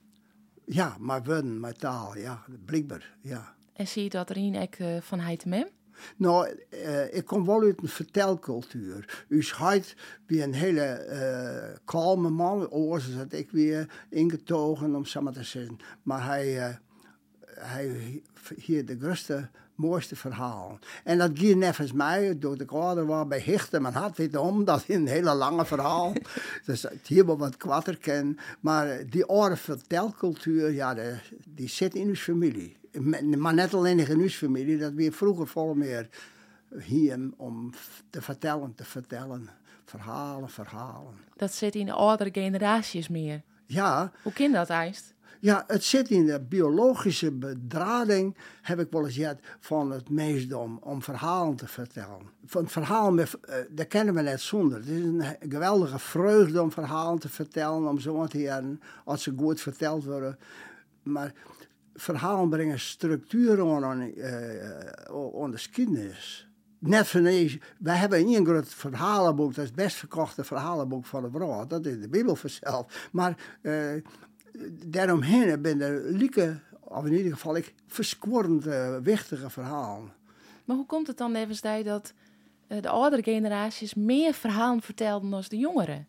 Ja, 0.66 0.96
maar 1.00 1.24
wudden, 1.24 1.60
mijn 1.60 1.78
taal, 1.78 2.18
ja, 2.18 2.44
blijkbaar, 2.66 3.16
ja. 3.22 3.56
En 3.74 3.88
zie 3.88 4.04
je 4.04 4.10
dat 4.10 4.30
er 4.30 4.38
een 4.38 4.56
ek 4.56 4.80
uh, 4.80 5.02
van 5.02 5.20
heid 5.20 5.46
mem? 5.46 5.68
Nou, 6.18 6.56
uh, 6.72 7.14
ik 7.14 7.26
kom 7.26 7.46
wel 7.46 7.62
uit 7.62 7.82
een 7.82 7.88
vertelcultuur. 7.88 9.26
Dus 9.28 9.58
hij 9.58 9.84
wie 10.26 10.44
een 10.44 10.54
hele 10.54 11.08
uh, 11.10 11.78
kalme 11.86 12.30
man, 12.30 12.70
oorzaak 12.70 13.30
dat 13.30 13.40
ik 13.40 13.52
weer 13.52 14.06
ingetogen, 14.10 14.96
om 14.96 15.06
zo 15.06 15.22
maar 15.22 15.34
te 15.34 15.44
zeggen. 15.44 15.78
Maar 16.04 16.26
hij 16.26 16.80
hij 17.60 18.22
hier 18.56 18.86
de 18.86 18.98
grootste, 19.00 19.50
mooiste 19.76 20.16
verhaal. 20.16 20.80
En 21.04 21.18
dat 21.18 21.32
ging 21.34 21.56
nevens 21.56 21.92
mij, 21.92 22.40
door 22.40 22.58
de 22.58 22.66
ouder 22.68 23.06
was 23.06 23.28
bij 23.28 23.40
Hichten, 23.40 23.82
maar 23.82 23.94
had 23.94 24.18
weet 24.18 24.36
om, 24.36 24.66
dat 24.66 24.84
is 24.88 24.96
een 24.96 25.08
hele 25.08 25.34
lange 25.34 25.66
verhaal. 25.66 26.14
dus 26.66 26.82
het 26.82 27.08
hier 27.08 27.26
wel 27.26 27.38
wat 27.38 27.58
kwatter 27.58 27.98
ken. 27.98 28.38
Maar 28.60 29.06
die 29.10 29.26
oude 29.26 29.56
vertelcultuur, 29.56 30.72
ja, 30.72 30.94
de, 30.94 31.20
die 31.46 31.70
zit 31.70 31.96
in 31.96 32.08
uw 32.08 32.16
familie. 32.16 32.78
Maar 33.38 33.54
net 33.54 33.74
alleen 33.74 34.00
in 34.00 34.20
uw 34.20 34.30
familie, 34.30 34.78
dat 34.78 34.94
we 34.94 35.12
vroeger 35.12 35.48
vol 35.48 35.74
meer 35.74 36.10
hier 36.80 37.20
om 37.38 37.72
te 38.10 38.22
vertellen, 38.22 38.76
te 38.76 38.84
vertellen. 38.84 39.50
Verhalen, 39.86 40.50
verhalen. 40.50 41.14
Dat 41.36 41.54
zit 41.54 41.76
in 41.76 41.86
de 41.86 41.92
oudere 41.92 42.30
generaties 42.32 43.08
meer. 43.08 43.42
Ja. 43.70 44.12
Hoe 44.22 44.34
kind 44.34 44.54
dat 44.54 44.70
eist? 44.70 45.14
Ja, 45.40 45.64
het 45.68 45.84
zit 45.84 46.10
in 46.10 46.26
de 46.26 46.42
biologische 46.42 47.32
bedrading, 47.32 48.38
heb 48.62 48.80
ik 48.80 48.92
wel 48.92 49.06
eens 49.06 49.16
gehad, 49.16 49.40
van 49.60 49.92
het 49.92 50.10
meesdom 50.10 50.78
om 50.82 51.02
verhalen 51.02 51.56
te 51.56 51.68
vertellen. 51.68 52.22
Van 52.46 52.68
verhaal, 52.68 53.12
met, 53.12 53.38
uh, 53.50 53.56
dat 53.70 53.88
kennen 53.88 54.14
we 54.14 54.22
net 54.22 54.42
zonder. 54.42 54.78
Het 54.78 54.88
is 54.88 55.04
een 55.04 55.24
geweldige 55.40 56.00
vreugde 56.00 56.62
om 56.62 56.72
verhalen 56.72 57.20
te 57.20 57.30
vertellen, 57.30 57.88
om 57.88 58.00
zo 58.00 58.28
te 58.28 58.40
jaren, 58.40 58.82
als 59.06 59.24
ze 59.24 59.34
goed 59.38 59.62
verteld 59.62 60.04
worden. 60.04 60.38
Maar 61.04 61.34
verhalen 61.94 62.50
brengen 62.50 62.80
structuur 62.80 63.62
aan, 63.62 64.02
uh, 64.02 65.42
aan 65.42 65.52
de 65.52 65.58
geschiedenis. 65.58 66.49
Net 66.80 67.08
van 67.08 67.24
wij 67.78 67.96
hebben 67.96 68.20
een 68.20 68.46
groot 68.46 68.74
verhalenboek, 68.74 69.56
dat 69.56 69.64
is 69.64 69.70
het 69.70 69.80
best 69.80 69.96
verkochte 69.96 70.44
verhalenboek 70.44 71.06
van 71.06 71.22
de 71.22 71.30
wereld. 71.32 71.70
Dat 71.70 71.86
is 71.86 72.00
de 72.00 72.10
Bijbel 72.10 72.36
vanzelf. 72.36 73.10
Maar 73.12 73.60
uh, 73.62 74.04
daaromheen 74.86 75.62
ben 75.62 75.82
er 75.82 76.02
lieke, 76.12 76.60
of 76.80 77.06
in 77.06 77.14
ieder 77.14 77.32
geval 77.32 77.56
ik, 77.56 77.74
verskworrend 77.88 78.68
uh, 78.68 78.98
wichtige 78.98 79.50
verhalen. 79.50 80.12
Maar 80.66 80.76
hoe 80.76 80.86
komt 80.86 81.08
het 81.08 81.18
dan 81.18 81.36
even 81.36 81.56
dat 81.84 82.14
eh, 82.68 82.82
de 82.82 82.90
oudere 82.90 83.24
generaties 83.24 83.94
meer 83.94 84.34
verhalen 84.34 84.82
vertelden 84.82 85.30
dan 85.30 85.44
de 85.48 85.58
jongeren? 85.58 86.08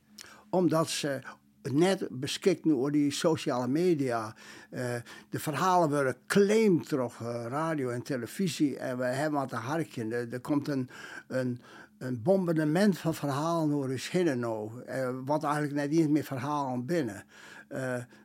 Omdat 0.50 0.88
ze 0.88 1.20
net 1.62 2.06
beschikt 2.10 2.72
over 2.72 2.92
die 2.92 3.10
sociale 3.10 3.68
media. 3.68 4.34
Uh, 4.70 4.94
de 5.30 5.38
verhalen 5.38 5.88
worden 5.88 6.16
claimed 6.26 6.88
door 6.88 7.12
uh, 7.22 7.46
radio 7.48 7.88
en 7.88 8.02
televisie. 8.02 8.78
En 8.78 8.98
we 8.98 9.04
hebben 9.04 9.40
wat 9.40 9.52
een 9.52 9.58
hartje. 9.58 10.28
Er, 10.30 10.40
komt 10.40 10.68
een, 10.68 10.90
een, 11.28 11.60
een 11.98 12.22
bombardement 12.22 12.98
van 12.98 13.14
verhalen 13.14 13.70
door 13.70 13.88
ons 13.88 14.10
heen. 14.10 14.26
Uh, 14.26 15.10
wat 15.24 15.44
eigenlijk 15.44 15.74
net 15.74 15.90
niet 15.90 16.10
meer 16.10 16.24
verhalen 16.24 16.86
binnen. 16.86 17.24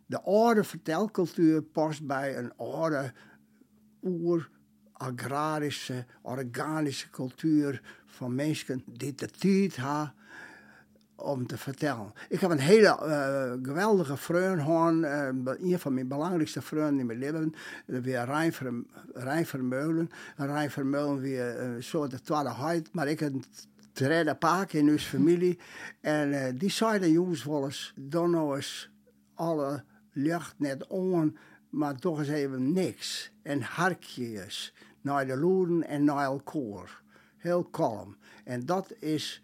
de 0.05 0.21
oude 0.21 0.63
vertelcultuur 0.63 1.61
past 1.61 2.05
bij 2.07 2.37
een 2.37 2.53
oude 2.57 3.13
oer 4.03 4.49
agrarische, 4.97 6.05
organische 6.21 7.09
cultuur 7.09 7.81
van 8.05 8.35
mensen 8.35 8.83
die 8.85 9.15
de 9.15 9.27
tijd 9.27 9.75
om 11.15 11.47
te 11.47 11.57
vertellen. 11.57 12.13
Ik 12.29 12.39
heb 12.39 12.51
een 12.51 12.59
hele 12.59 12.99
uh, 13.01 13.67
geweldige 13.67 14.17
gehad, 14.17 14.93
uh, 14.93 15.27
een 15.71 15.79
van 15.79 15.93
mijn 15.93 16.07
belangrijkste 16.07 16.61
vrienden 16.61 16.99
in 16.99 17.05
mijn 17.05 17.19
leven, 17.19 17.53
weer 17.85 18.25
Rijn, 18.25 18.53
Rijn 19.13 19.45
Vermeulen. 19.45 20.09
Rijn 20.35 20.71
Vermeulen 20.71 21.19
weer 21.19 21.77
zo 21.81 22.07
de 22.07 22.21
tweede 22.21 22.49
huid, 22.49 22.89
maar 22.91 23.07
ik 23.07 23.19
heb 23.19 23.33
een 23.33 23.45
derde 23.93 24.35
paak 24.35 24.71
in 24.71 24.89
onze 24.89 25.07
familie. 25.07 25.59
En 26.01 26.57
die 26.57 26.69
zeiden 26.69 27.11
jongens 27.11 27.43
wel 27.43 27.65
eens, 27.65 27.93
dan 27.95 28.29
nou 28.29 28.55
eens 28.55 28.89
alle 29.33 29.83
lucht 30.11 30.53
net 30.57 30.87
on, 30.87 31.37
maar 31.69 31.95
toch 31.95 32.19
eens 32.19 32.27
even 32.27 32.71
niks. 32.71 33.31
En 33.43 33.61
hartjes 33.61 34.73
naar 35.01 35.27
de 35.27 35.37
loeren 35.37 35.87
en 35.87 36.03
naar 36.03 36.23
elkaar. 36.23 37.01
Heel 37.37 37.63
kalm. 37.63 38.17
En 38.43 38.65
dat 38.65 38.93
is 38.99 39.41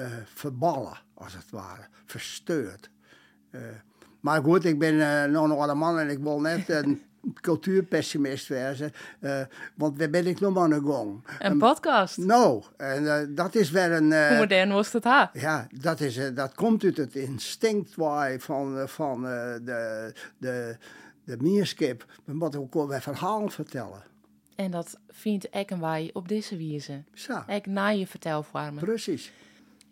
uh, 0.00 0.06
verballen, 0.34 0.98
als 1.14 1.34
het 1.34 1.50
ware. 1.50 1.82
Versteurd. 2.06 2.90
Uh, 3.50 3.60
maar 4.20 4.42
goed, 4.42 4.64
ik 4.64 4.78
ben 4.78 4.94
uh, 4.94 5.24
nog 5.24 5.44
een 5.44 5.50
oude 5.50 5.74
man 5.74 5.98
en 5.98 6.08
ik 6.08 6.18
wil 6.18 6.40
net 6.40 6.68
een 6.68 7.02
cultuurpessimist 7.40 8.48
wezen. 8.48 8.92
want 9.74 9.98
waar 9.98 10.10
ben 10.10 10.26
ik 10.26 10.40
nog 10.40 10.54
maar 10.54 10.70
een 10.70 10.82
gong? 10.82 11.24
Een 11.38 11.58
podcast? 11.58 12.16
Nou, 12.16 12.62
en 12.76 13.34
dat 13.34 13.54
is 13.54 13.70
wel 13.70 13.90
een... 13.90 14.28
Hoe 14.28 14.38
modern 14.38 14.72
was 14.72 14.92
het 14.92 15.04
ha? 15.04 15.30
Ja, 15.32 15.66
dat, 15.80 16.00
is, 16.00 16.34
dat 16.34 16.54
komt 16.54 16.84
uit 16.84 16.96
het 16.96 17.14
instinct 17.14 17.94
van, 18.38 18.88
van 18.88 19.22
de, 19.22 20.12
de, 20.38 20.76
de 21.24 21.36
meerskip. 21.40 22.04
We 22.24 22.34
moeten 22.34 22.60
ook 22.60 22.74
wel 22.74 23.00
verhalen 23.00 23.50
vertellen. 23.50 24.02
En 24.62 24.70
dat 24.70 24.98
vindt 25.08 25.46
ik 25.50 25.70
en 25.70 25.80
wij 25.80 26.10
op 26.12 26.28
deze 26.28 26.56
wijze. 26.56 27.02
Zo. 27.14 27.42
Ik 27.46 27.66
na 27.66 27.88
je 27.88 28.06
vertelvormen. 28.06 28.84
Precies. 28.84 29.32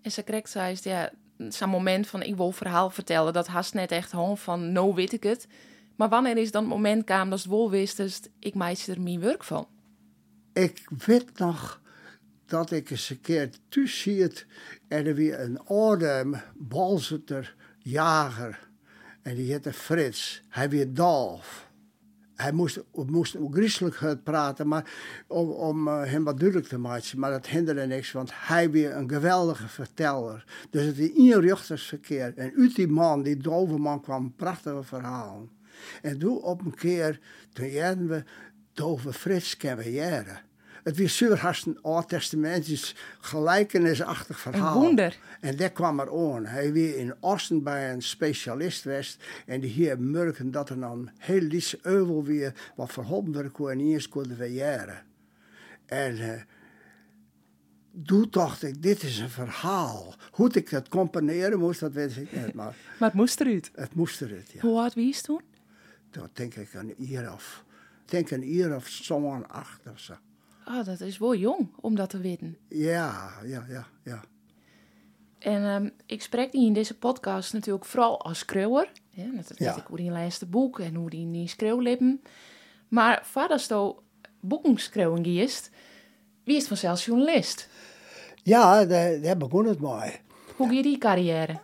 En 0.02 0.10
ze 0.12 0.22
krijgt 0.22 0.50
zei, 0.50 0.76
ja, 0.82 1.10
zo'n 1.48 1.68
moment 1.68 2.06
van 2.06 2.22
ik 2.22 2.36
wil 2.36 2.52
verhaal 2.52 2.90
vertellen, 2.90 3.32
dat 3.32 3.46
haast 3.46 3.74
net 3.74 3.90
echt 3.90 4.10
gewoon 4.10 4.38
van, 4.38 4.72
no 4.72 4.94
weet 4.94 5.12
ik 5.12 5.22
het. 5.22 5.46
Maar 5.96 6.08
wanneer 6.08 6.36
is 6.36 6.50
dan 6.50 6.62
het 6.62 6.70
moment 6.70 7.04
kwam 7.04 7.30
dat 7.30 7.44
wel 7.44 7.70
wist, 7.70 7.96
dus 7.96 8.20
ik 8.38 8.54
maak 8.54 8.76
er 8.76 9.00
mijn 9.00 9.20
werk 9.20 9.44
van? 9.44 9.68
Ik 10.52 10.88
weet 11.06 11.38
nog 11.38 11.80
dat 12.46 12.70
ik 12.70 12.90
eens 12.90 13.10
een 13.10 13.20
keer 13.20 13.50
zie 13.84 14.30
en 14.88 15.06
er 15.06 15.14
weer 15.14 15.40
een 15.40 15.58
oude 15.58 16.42
balzeter 16.54 17.54
jager. 17.78 18.68
En 19.22 19.34
die 19.34 19.50
heette 19.50 19.72
Frits. 19.72 20.42
Hij 20.48 20.68
weer 20.68 20.94
Dolf 20.94 21.69
hij 22.40 22.52
moest, 22.52 22.82
moest 23.06 23.36
griezelig 23.50 24.22
praten, 24.22 24.68
maar 24.68 24.92
om, 25.26 25.50
om 25.50 25.88
uh, 25.88 26.04
hem 26.04 26.24
wat 26.24 26.38
duidelijk 26.38 26.68
te 26.68 26.78
maken. 26.78 27.18
Maar 27.18 27.30
dat 27.30 27.46
hinderde 27.46 27.86
niks, 27.86 28.12
want 28.12 28.30
hij 28.34 28.70
weer 28.70 28.96
een 28.96 29.10
geweldige 29.10 29.68
verteller. 29.68 30.44
Dus 30.70 30.84
het 30.84 30.98
is 30.98 31.10
eenrichtersverkeer. 31.14 32.32
En 32.36 32.52
uit 32.56 32.74
die 32.74 32.88
man, 32.88 33.22
die 33.22 33.36
dove 33.36 33.78
man, 33.78 34.00
kwam 34.00 34.34
prachtige 34.36 34.82
verhalen. 34.82 35.50
En 36.02 36.18
toen 36.18 36.42
op 36.42 36.64
een 36.64 36.74
keer, 36.74 37.20
toen 37.52 38.06
we 38.06 38.24
dove 38.72 39.12
Frits 39.12 39.56
carrière. 39.56 40.38
Het 40.82 41.00
was 41.00 41.16
zuurhast 41.16 41.66
een 41.66 41.78
oud-testamentisch 41.82 42.94
gelijkenisachtig 43.20 44.40
verhaal. 44.40 44.76
Een 44.76 44.82
wonder. 44.82 45.18
En 45.40 45.56
daar 45.56 45.70
kwam 45.70 46.00
er 46.00 46.34
aan. 46.34 46.46
Hij 46.46 46.72
weer 46.72 46.96
in 46.96 47.14
Osten 47.20 47.62
bij 47.62 47.92
een 47.92 48.02
specialist 48.02 48.84
was. 48.84 49.18
En 49.46 49.60
die 49.60 49.70
hier 49.70 50.00
merken 50.00 50.50
dat 50.50 50.68
er 50.68 50.80
dan 50.80 51.10
heel 51.18 51.40
lies 51.40 51.76
euvel 51.82 52.24
weer 52.24 52.72
wat 52.76 52.92
verholpen 52.92 53.32
werd 53.32 53.52
kon 53.52 53.70
en 53.70 53.80
eerst 53.80 54.08
konden 54.08 54.36
verjaren. 54.36 55.02
En 55.86 56.16
uh, 56.16 56.40
toen 58.04 58.26
dacht 58.30 58.62
ik, 58.62 58.82
dit 58.82 59.02
is 59.02 59.18
een 59.18 59.30
verhaal. 59.30 60.14
Hoe 60.30 60.50
ik 60.52 60.70
dat 60.70 60.88
componeren 60.88 61.58
moest, 61.58 61.80
dat 61.80 61.92
weet 61.92 62.16
ik 62.16 62.32
niet. 62.32 62.54
Maar, 62.54 62.76
maar 62.98 63.08
het 63.08 63.18
moest 63.18 63.40
eruit? 63.40 63.70
Het 63.74 63.94
moest 63.94 64.20
eruit, 64.20 64.50
ja. 64.50 64.60
Hoe 64.60 64.80
oud 64.80 64.94
was 64.94 65.20
toen? 65.20 65.40
Dat 66.10 66.28
denk 66.32 66.54
ik 66.54 66.74
een 66.74 66.94
uur 66.98 67.32
of, 67.32 67.64
denk 68.04 68.30
een 68.30 68.54
uur 68.54 68.74
of 68.74 68.88
zo'n 68.88 69.48
acht 69.48 69.80
of 69.86 69.98
zo. 69.98 70.14
Oh, 70.64 70.84
dat 70.84 71.00
is 71.00 71.18
wel 71.18 71.34
jong 71.34 71.68
om 71.80 71.94
dat 71.94 72.10
te 72.10 72.18
weten. 72.18 72.56
Ja, 72.68 73.32
ja, 73.44 73.64
ja, 73.68 73.86
ja. 74.04 74.24
En 75.38 75.62
um, 75.62 75.92
ik 76.06 76.22
spreek 76.22 76.52
die 76.52 76.66
in 76.66 76.72
deze 76.72 76.98
podcast 76.98 77.52
natuurlijk 77.52 77.84
vooral 77.84 78.20
als 78.20 78.38
schreeuwer. 78.38 78.92
Ja, 79.10 79.30
dat 79.56 79.76
ik 79.76 79.86
hoe 79.86 79.96
die 79.96 80.10
laatste 80.10 80.46
boek 80.46 80.78
en 80.78 80.94
hoe 80.94 81.10
die 81.10 81.20
in 81.20 81.32
die 81.32 81.48
schreeuwlippen. 81.48 82.22
Maar 82.88 83.20
voordat 83.24 83.66
je 83.66 83.94
boeken 84.40 84.78
schreeuwen 84.78 85.24
giest, 85.24 85.70
wie 86.44 86.56
is 86.56 86.66
vanzelf 86.66 87.04
journalist? 87.04 87.68
Ja, 88.42 88.84
daar, 88.84 89.20
daar 89.20 89.36
begon 89.36 89.66
het 89.66 89.80
mooi. 89.80 90.10
Hoe 90.56 90.68
ging 90.68 90.82
die 90.82 90.98
carrière? 90.98 91.60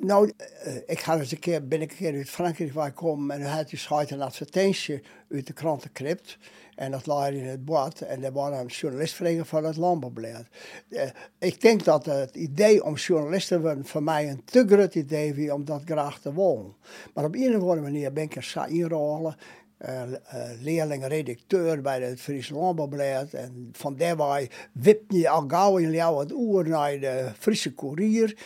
Nou, 0.00 0.32
eh, 0.36 0.76
ik 0.86 1.00
ga 1.00 1.18
eens 1.18 1.32
een 1.32 1.38
keer, 1.38 1.68
ben 1.68 1.82
ik 1.82 1.90
een 1.90 1.96
keer 1.96 2.14
uit 2.14 2.30
Frankrijk 2.30 2.72
waar 2.72 2.88
ik 2.88 3.00
en 3.00 3.28
dan 3.28 3.42
had 3.42 4.10
een 4.10 4.22
advertentie 4.22 5.02
uit 5.30 5.46
de 5.46 5.52
krantencrypt. 5.52 6.38
En 6.80 6.90
dat 6.90 7.06
lag 7.06 7.28
in 7.28 7.44
het 7.44 7.64
bord. 7.64 8.00
En 8.00 8.24
er 8.24 8.32
waren 8.32 8.66
journalistvereniging 8.66 9.48
van 9.48 9.64
het 9.64 9.76
Landbouwblad. 9.76 10.44
Uh, 10.88 11.02
ik 11.38 11.60
denk 11.60 11.84
dat 11.84 12.04
het 12.06 12.34
idee 12.34 12.84
om 12.84 12.94
journalist 12.94 13.48
te 13.48 13.60
worden 13.60 13.86
voor 13.86 14.02
mij 14.02 14.28
een 14.28 14.44
te 14.44 14.64
groot 14.66 14.94
idee 14.94 15.34
was 15.34 15.54
om 15.54 15.64
dat 15.64 15.82
graag 15.84 16.20
te 16.20 16.34
willen. 16.34 16.74
Maar 17.14 17.24
op 17.24 17.34
een 17.34 17.56
of 17.56 17.60
andere 17.60 17.80
manier 17.80 18.12
ben 18.12 18.24
ik 18.24 18.36
er 18.36 18.44
zo 18.44 18.64
inrollen. 18.64 19.36
Uh, 19.86 20.02
uh, 20.02 20.16
leerling, 20.60 21.06
redacteur 21.06 21.80
bij 21.80 22.00
het 22.00 22.20
Friese 22.20 22.54
Landbouwblad. 22.54 23.32
En 23.32 23.68
van 23.72 23.96
daarbij 23.96 24.50
wipte 24.72 25.18
je 25.18 25.28
al 25.28 25.44
gauw 25.48 25.76
in 25.76 25.90
jou 25.90 26.20
het 26.20 26.32
oer 26.32 26.68
naar 26.68 27.00
de 27.00 27.30
Friese 27.38 27.74
Courier. 27.74 28.36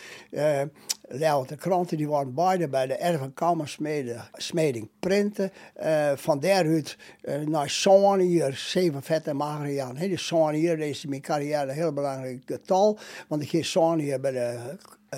De 1.45 1.55
kranten 1.55 1.97
die 1.97 2.07
waren 2.07 2.33
beide 2.33 2.67
bij 2.67 2.87
de 2.87 2.93
Erven 2.93 3.33
Kammersmeding 3.33 4.89
printen. 4.99 5.51
Uh, 5.83 6.11
van 6.15 6.39
daaruit 6.39 6.97
uh, 7.23 7.39
naar 7.39 7.69
Zoan 7.69 8.19
hier, 8.19 8.53
zeven 8.53 9.01
vette 9.01 9.33
magere 9.33 9.73
jaren. 9.73 9.97
He, 9.97 10.07
die 10.07 10.17
hier 10.53 10.79
is 10.79 11.05
mijn 11.05 11.21
carrière 11.21 11.69
een 11.69 11.75
heel 11.75 11.93
belangrijk 11.93 12.41
getal. 12.45 12.97
Want 13.27 13.41
ik 13.41 13.49
ging 13.49 13.65
hier 13.99 14.19
bij 14.19 14.31
de 14.31 14.59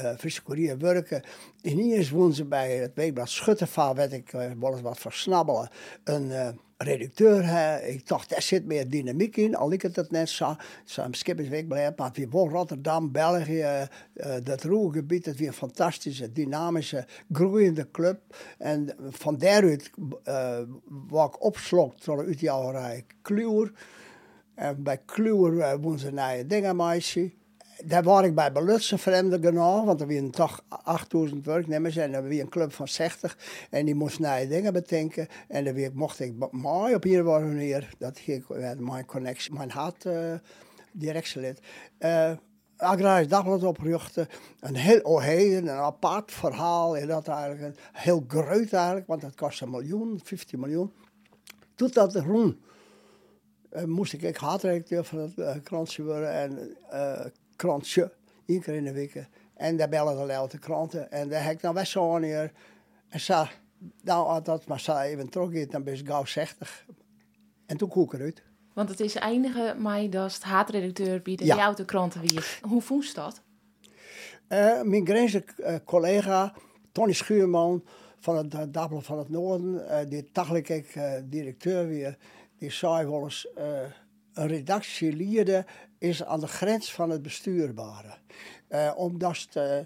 uh, 0.04 0.18
Friese 0.18 0.78
werken. 0.78 1.22
En 1.62 1.80
eerst 1.80 2.10
woonden 2.10 2.36
ze 2.36 2.46
bij 2.46 2.78
het 2.78 2.92
weekblad 2.94 3.30
Schuttervaal, 3.30 3.96
werd 3.96 4.14
ik 4.14 4.34
uh, 4.34 4.52
wel 4.60 4.72
eens 4.72 4.82
wat 4.82 5.00
versnabbelen. 5.00 5.70
Een 6.04 6.58
redacteur. 6.78 7.46
Hè. 7.46 7.80
Ik 7.80 8.08
dacht, 8.08 8.30
daar 8.30 8.42
zit 8.42 8.66
meer 8.66 8.90
dynamiek 8.90 9.38
in. 9.38 9.56
Al 9.56 9.72
ik 9.72 9.82
het 9.82 10.12
net 10.12 10.30
zo. 10.30 10.56
Zo'n 10.86 11.14
schippersweekblad. 11.14 11.98
Maar 11.98 12.12
wie 12.14 12.28
wel 12.30 12.50
Rotterdam, 12.50 13.12
België, 13.12 13.88
uh, 14.14 14.36
dat 14.44 14.64
Roergebied. 14.64 15.26
Het 15.26 15.38
weer 15.38 15.48
een 15.48 15.54
fantastische, 15.54 16.32
dynamische, 16.32 17.06
groeiende 17.32 17.92
club. 17.92 18.20
En 18.58 18.96
van 19.10 19.38
daaruit 19.38 19.92
uh, 20.26 20.60
wat 21.08 21.34
ik 21.34 21.44
opslok 21.44 22.04
door 22.04 22.26
uit 22.26 22.40
jouw 22.40 23.02
Kluwer. 23.22 23.72
En 24.56 24.84
bij 24.84 25.02
Kluwer 25.06 25.54
uh, 25.54 25.74
wonen 25.82 26.00
ze 26.00 26.12
naar 26.12 26.48
dingen 26.48 26.76
meisje 26.76 27.32
daar 27.86 28.04
was 28.04 28.24
ik 28.24 28.36
bij 28.36 28.52
Belutsen 28.52 29.00
vreemde 29.00 29.40
genoeg, 29.42 29.86
want 29.86 30.02
er 30.02 30.08
waren 30.08 30.32
toch 30.32 30.64
8000 30.68 31.46
werknemers 31.46 31.96
en 31.96 32.14
er 32.14 32.24
was 32.24 32.32
een 32.32 32.50
club 32.50 32.74
van 32.74 32.88
60 32.88 33.38
en 33.70 33.86
die 33.86 33.96
moest 33.96 34.20
nieuwe 34.20 34.48
dingen 34.48 34.74
bedenken. 34.74 35.28
En 35.48 35.64
dan 35.64 35.92
mocht 35.94 36.20
ik 36.20 36.34
mooi 36.52 36.96
op 36.96 37.04
hier 37.04 37.24
manier, 37.24 37.90
dat 37.98 38.20
ik 38.26 38.50
mijn 38.80 39.06
connectie, 39.06 39.54
mijn 39.54 39.72
hart 39.72 40.06
uh, 40.06 40.34
directielid. 40.92 41.60
Uh, 42.00 42.32
Agrarisch 42.78 43.28
Dagblad 43.28 43.64
oprichten. 43.64 44.28
Een 44.60 44.76
heel 44.76 45.00
oheen, 45.02 45.68
een 45.68 45.70
apart 45.70 46.32
verhaal. 46.32 46.98
En 46.98 47.08
dat 47.08 47.28
eigenlijk 47.28 47.80
heel 47.94 48.24
groot 48.28 48.74
eigenlijk, 48.74 49.08
want 49.08 49.22
dat 49.22 49.36
kost 49.36 49.62
een 49.62 49.70
miljoen, 49.70 50.20
15 50.24 50.60
miljoen. 50.60 50.92
Toen 51.76 51.90
dat 51.94 52.14
groen. 52.16 52.62
Uh, 53.72 53.84
moest 53.84 54.14
ik, 54.14 54.22
ik 54.22 54.38
van 55.06 55.20
het 55.20 55.38
uh, 55.38 55.56
krantje 55.64 56.04
worden. 56.04 56.32
En 56.32 56.78
krantje, 57.58 58.14
één 58.46 58.62
keer 58.62 58.74
in 58.74 58.84
de 58.84 58.94
week. 58.94 59.28
En 59.54 59.78
daar 59.78 59.90
bellen 59.90 60.18
de 60.18 60.26
laute 60.26 60.58
kranten. 60.58 61.12
En 61.12 61.30
daar 61.30 61.44
heb 61.44 61.54
ik 61.54 61.62
dan 61.62 61.74
best 61.74 61.92
zo 61.92 62.22
hier. 62.22 62.52
En 63.10 63.20
zei, 63.20 63.48
nou, 64.02 64.28
als 64.28 64.44
dat 64.44 64.68
maar 64.68 64.80
zei 64.80 65.12
even 65.12 65.30
terug 65.30 65.68
dan 65.68 65.84
ben 65.84 65.96
je 65.96 66.06
gauw 66.06 66.26
60. 66.26 66.86
En 67.66 67.78
toen 67.78 67.90
koek 67.90 68.14
eruit. 68.14 68.44
Want 68.74 68.90
het 68.90 69.00
is 69.00 69.16
eindige 69.16 69.76
mei 69.78 70.10
dat 70.10 70.34
het 70.34 70.44
haatredacteur 70.44 71.22
bij 71.22 71.36
de 71.36 71.46
Ja. 71.46 71.74
Kranten 71.86 72.22
wie. 72.22 72.40
Hoe 72.62 72.82
voest 72.82 73.16
dat? 73.16 73.42
Eh, 74.48 74.82
mijn 74.82 75.06
Grijnse 75.06 75.44
eh, 75.58 75.76
collega 75.86 76.54
Tony 76.92 77.14
Schuurman 77.14 77.84
van 78.20 78.36
het 78.36 78.76
uh, 78.76 78.86
van 79.00 79.18
het 79.18 79.30
Noorden, 79.30 80.10
die 80.10 80.30
dagelijk 80.32 80.70
ik 80.70 81.00
directeur 81.24 81.88
weer, 81.88 82.18
die 82.58 82.72
zei 82.72 83.06
wel 83.06 83.24
eens: 83.24 83.48
een 84.34 84.48
redactieliede 84.48 85.66
is 85.98 86.24
aan 86.24 86.40
de 86.40 86.48
grens 86.48 86.94
van 86.94 87.10
het 87.10 87.22
bestuurbare. 87.22 88.18
Eh, 88.68 88.92
omdat 88.96 89.48
eh, 89.54 89.78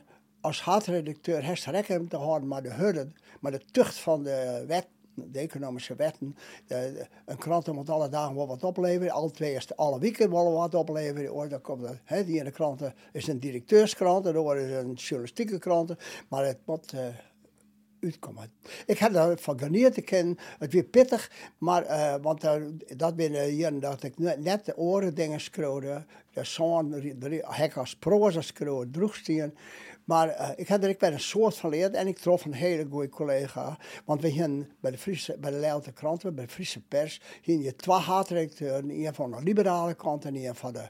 als 0.42 0.62
hoofdredacteur 0.62 1.44
heeft 1.44 1.66
rekening 1.66 2.10
te 2.10 2.18
houden 2.18 2.48
met 2.48 2.64
de 2.64 2.70
hudden, 2.72 3.16
maar 3.40 3.52
de 3.52 3.62
tucht 3.72 3.98
van 3.98 4.24
de 4.24 4.64
wet. 4.68 4.88
De 5.16 5.40
economische 5.40 5.96
wetten. 5.96 6.36
De- 6.68 6.92
de- 6.94 7.08
een 7.26 7.38
krant 7.38 7.72
moet 7.74 7.90
alle 7.90 8.10
dagen 8.10 8.36
wel 8.36 8.48
wat 8.48 8.64
opleveren. 8.64 9.12
Alle 9.14 9.32
twee 9.32 9.54
is 9.54 9.76
alle 9.76 10.00
weken 10.00 10.32
wel 10.32 10.54
wat 10.54 10.76
opleveren. 10.76 11.50
Dan 11.50 12.00
er, 12.06 12.26
die 12.26 12.40
ene 12.40 12.52
krant 12.52 12.82
is 13.12 13.28
een 13.28 13.40
directeurskrant. 13.40 14.26
En 14.26 14.32
de 14.34 14.38
andere 14.38 14.62
is 14.70 14.72
een 14.84 14.94
journalistieke 14.94 15.60
krant. 15.60 15.94
Maar 16.30 16.46
het 16.46 16.60
moet 16.66 16.94
eh, 16.94 17.06
uitkomen. 18.02 18.52
Ik 18.86 18.98
heb 18.98 19.14
daar 19.14 19.38
van 19.38 19.58
te 19.58 20.02
kennen. 20.02 20.38
Het 20.60 20.74
weer 20.74 20.84
pittig. 20.84 21.32
Maar, 21.58 21.84
eh, 21.84 22.16
want 22.22 22.44
eh, 22.44 22.62
dat 22.98 23.16
binnen 23.16 23.46
hier 23.46 23.80
dat 23.80 24.04
ik 24.04 24.18
net, 24.18 24.66
de 24.66 24.78
oren 24.78 25.16
dingen 25.16 25.40
schreeuwde. 25.40 26.06
De 26.34 26.44
zoon, 26.44 26.90
de 26.90 27.46
hek 27.48 27.78
als 27.78 27.96
proza. 27.96 28.42
Maar 30.06 30.30
eh, 30.30 30.50
ik 30.56 30.68
heb 30.68 30.84
er 30.84 30.90
ik 30.90 31.00
ben 31.00 31.14
een 31.14 31.20
soort 31.20 31.58
van 31.58 31.70
leerd 31.70 31.94
en 31.94 32.08
ik 32.08 32.18
trof 32.18 32.46
een 32.46 32.54
hele 32.54 32.86
goede 32.90 33.10
collega. 33.10 33.78
Want 34.06 34.22
we 34.22 34.28
hier 34.28 34.68
bij 34.80 34.92
de, 34.92 34.98
Friese, 34.98 35.38
bij 35.40 35.52
de 35.52 35.58
Leeuwarden 35.60 35.94
kranten, 35.94 36.36
bij 36.36 36.46
de 36.46 36.52
Friese 36.52 36.82
pers, 36.82 37.22
hier 37.42 37.60
je 37.60 37.76
twee 37.76 37.98
haatredacteuren. 37.98 38.90
Een 38.90 39.14
van 39.14 39.32
de 39.32 39.44
liberale 39.44 39.94
kant 39.94 40.26
en 40.26 40.36
een 40.36 40.56
van 40.56 40.74
de, 40.74 40.90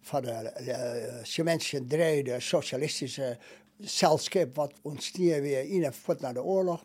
van 0.00 0.22
de 0.22 1.84
Dree, 1.86 2.24
de 2.24 2.40
socialistische 2.40 3.38
zeilschip 3.84 4.56
wat 4.56 4.72
ontstier 4.82 5.42
weer 5.42 5.64
in 5.64 5.84
en 5.84 5.94
voort 5.94 6.20
naar 6.20 6.34
de 6.34 6.42
oorlog. 6.42 6.84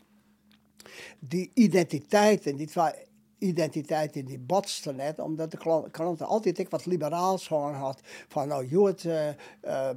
Die 1.20 1.52
identiteiten, 1.54 2.56
die 2.56 2.68
twee 2.68 2.92
identiteiten, 3.40 4.26
die 4.26 4.40
botsten 4.40 4.96
net, 4.96 5.20
omdat 5.20 5.52
de 5.52 5.88
klanten 5.92 6.26
altijd 6.26 6.60
ik 6.60 6.70
wat 6.70 6.86
liberaals 6.86 7.48
gewoon 7.48 7.74
had. 7.74 8.00
Van 8.28 8.48
nou, 8.48 8.88
het 8.88 9.04
uh, 9.04 9.28
uh, 9.64 9.90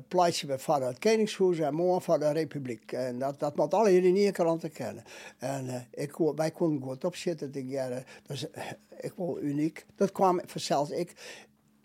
we 0.46 0.58
van 0.58 0.82
het 0.82 0.98
Koningshuis 0.98 1.58
en 1.58 1.74
morgen 1.74 2.02
van 2.02 2.18
de 2.18 2.30
Republiek. 2.30 2.92
En 2.92 3.18
dat, 3.18 3.38
dat 3.38 3.56
moet 3.56 3.74
alle 3.74 3.90
hier 3.90 4.04
in 4.04 4.14
die 4.14 4.32
kranten 4.32 4.72
kennen. 4.72 5.04
En 5.38 5.66
uh, 5.66 5.74
ik, 5.90 6.16
wij 6.34 6.50
konden 6.50 6.88
goed 6.88 7.04
opzitten. 7.04 7.50
Ik, 7.52 7.68
ja, 7.68 8.02
dus, 8.26 8.50
eh, 8.50 8.64
ik 9.00 9.12
wel 9.16 9.40
uniek. 9.40 9.86
Dat 9.96 10.12
kwam 10.12 10.40
vanzelfs 10.46 10.90
ik 10.90 11.14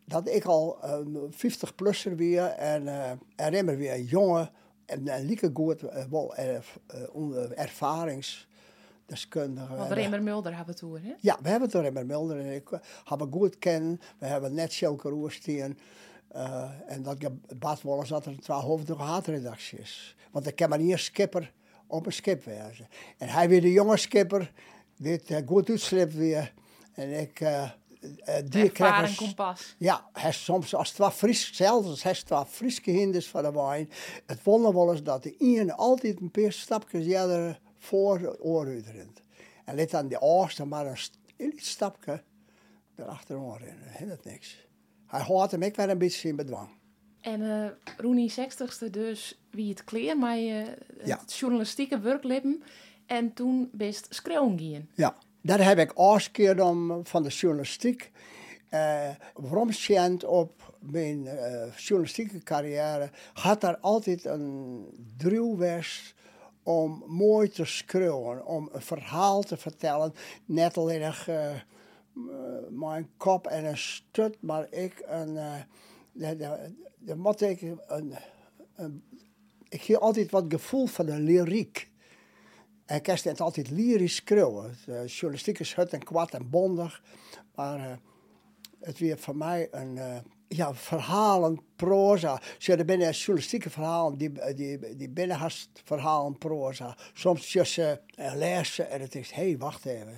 dat 0.05 0.27
ik 0.29 0.45
al 0.45 0.77
um, 0.85 1.27
50 1.29 1.75
plusser 1.75 2.15
weer 2.15 2.45
en, 2.45 2.83
uh, 2.83 3.09
en 3.35 3.49
remmer 3.49 3.77
weer 3.77 3.99
jongen 3.99 4.51
en 4.85 5.07
een 5.07 5.25
lieke 5.25 5.49
goed 5.53 5.83
uh, 5.83 5.89
wel 6.09 6.35
erf, 6.35 6.79
uh, 7.15 7.59
ervaringsdeskundige. 7.59 9.75
Want 9.75 9.91
Remmer 9.91 10.23
Mulder 10.23 10.55
hebben 10.55 10.75
over, 10.83 11.03
hè? 11.03 11.13
Ja, 11.19 11.37
we 11.41 11.49
hebben 11.49 11.69
het 11.69 11.81
Remmer 11.81 12.05
Mulder 12.05 12.39
en 12.39 12.53
ik 12.53 12.79
hebben 13.03 13.31
goed 13.31 13.59
kennen. 13.59 14.01
We 14.17 14.25
hebben 14.25 14.53
net 14.53 14.73
Sjelke 14.73 15.09
Roesteen. 15.09 15.79
Uh, 16.35 16.69
en 16.87 17.03
dat 17.03 17.17
bad 17.59 17.83
eens 17.83 18.09
dat 18.09 18.25
er 18.25 18.31
een 18.31 18.39
tweehoofdige 18.39 19.01
haatredactie 19.01 19.79
is. 19.79 20.15
Want 20.31 20.47
ik 20.47 20.55
kan 20.55 20.69
maar 20.69 20.79
niet 20.79 20.91
een 20.91 20.99
skipper 20.99 21.53
op 21.87 22.05
een 22.05 22.13
skip 22.13 22.43
wezen. 22.43 22.87
En 23.17 23.27
hij 23.27 23.49
weer 23.49 23.61
de 23.61 23.71
jonge 23.71 23.97
skipper, 23.97 24.51
die 24.97 25.11
het 25.11 25.43
goed 25.45 25.69
uitslipt 25.69 26.13
weer. 26.13 26.53
En 26.93 27.19
ik... 27.19 27.39
Uh, 27.39 27.69
die 28.45 28.69
krijgen 28.69 29.15
kompas. 29.15 29.75
Ja, 29.77 30.09
hij 30.13 30.31
soms 30.31 30.75
als 30.75 30.89
het 30.89 30.97
wat 30.97 31.13
fris, 31.13 31.53
zelfs 31.53 31.87
als 31.87 32.03
het 32.03 32.29
wat 32.29 32.47
friske 32.49 32.91
hinders 32.91 33.27
van 33.27 33.43
de 33.43 33.51
wijn. 33.51 33.89
Het 34.25 34.43
wonder 34.43 34.73
wel 34.73 34.91
eens 34.91 35.03
dat 35.03 35.23
de 35.23 35.35
ene 35.37 35.75
altijd 35.75 36.19
een 36.19 36.31
paar 36.31 36.51
stapjes 36.51 37.05
eerder 37.05 37.59
voor 37.77 38.19
de 38.19 38.41
oorruid 38.41 38.85
rent. 38.85 39.21
En 39.65 39.75
let 39.75 39.91
dan 39.91 40.07
de 40.07 40.21
oorste 40.21 40.65
maar 40.65 40.85
een, 41.37 41.53
stapje 41.55 42.23
erachterom 42.95 43.57
rennen. 43.57 43.93
Dat 43.99 44.09
het 44.09 44.25
niks. 44.25 44.67
Hij 45.05 45.21
hoort 45.21 45.51
hem 45.51 45.61
ik 45.61 45.75
wel 45.75 45.89
een 45.89 45.97
beetje 45.97 46.29
in 46.29 46.35
bedwang. 46.35 46.69
En 47.21 47.41
uh, 47.41 47.67
Roenie 47.97 48.31
60ste 48.31 48.89
dus 48.89 49.39
wie 49.49 49.69
het 49.69 49.83
kleer, 49.83 50.17
maar 50.17 50.37
uh, 50.37 50.65
ja. 51.05 51.19
het 51.19 51.33
journalistieke 51.33 51.99
werkleven. 51.99 52.63
En 53.05 53.33
toen 53.33 53.69
best 53.71 54.07
schreeuwen. 54.09 54.89
Ja. 54.95 55.15
Daar 55.45 55.63
heb 55.63 55.77
ik 55.77 55.91
afgekeerd 55.91 56.61
om 56.61 57.05
van 57.05 57.23
de 57.23 57.29
journalistiek. 57.29 58.11
Uh, 58.73 59.09
op 60.23 60.73
mijn 60.79 61.25
uh, 61.25 61.77
journalistieke 61.77 62.43
carrière 62.43 63.09
had 63.33 63.61
daar 63.61 63.77
altijd 63.77 64.25
een 64.25 64.85
druwwest 65.17 66.13
om 66.63 67.03
mooi 67.07 67.49
te 67.49 67.65
schreeuwen, 67.65 68.45
om 68.45 68.69
een 68.71 68.81
verhaal 68.81 69.41
te 69.41 69.57
vertellen. 69.57 70.13
Net 70.45 70.77
alleen 70.77 71.01
uh, 71.29 71.51
mijn 72.69 73.09
kop 73.17 73.47
en 73.47 73.65
een 73.65 73.77
stut, 73.77 74.37
maar 74.41 74.67
ik 74.71 75.03
een. 75.07 75.37
De 76.97 77.15
ik 77.49 77.61
een, 77.87 78.13
een, 78.75 79.03
ik 79.69 79.81
altijd 79.97 80.31
wat 80.31 80.45
gevoel 80.47 80.85
van 80.85 81.05
de 81.05 81.19
lyriek. 81.19 81.93
En 82.85 82.97
ik 82.97 83.05
het 83.05 83.41
altijd 83.41 83.69
lyrisch 83.69 84.15
schreeuwen. 84.15 84.77
De 84.85 85.03
journalistiek 85.05 85.59
is 85.59 85.75
hut 85.75 85.93
en 85.93 86.03
kwad 86.03 86.33
en 86.33 86.49
bondig. 86.49 87.01
Maar 87.55 87.79
uh, 87.79 87.91
het 88.79 88.99
weer 88.99 89.17
voor 89.17 89.35
mij 89.35 89.67
een 89.71 89.95
uh, 89.95 90.15
ja, 90.47 90.73
verhalen, 90.73 91.59
proza. 91.75 92.41
Zo, 92.57 92.71
er 92.71 92.85
binnen 92.85 93.11
journalistieke 93.11 93.69
verhalen, 93.69 94.17
die, 94.17 94.53
die, 94.55 94.95
die 94.95 95.09
binnenhast 95.09 95.69
verhalen, 95.83 96.37
proza. 96.37 96.97
Soms 97.13 97.51
tussen 97.51 98.01
lezen 98.15 98.89
en 98.89 99.01
het 99.01 99.15
is, 99.15 99.31
hé, 99.31 99.43
hey, 99.43 99.57
wacht 99.57 99.85
even. 99.85 100.17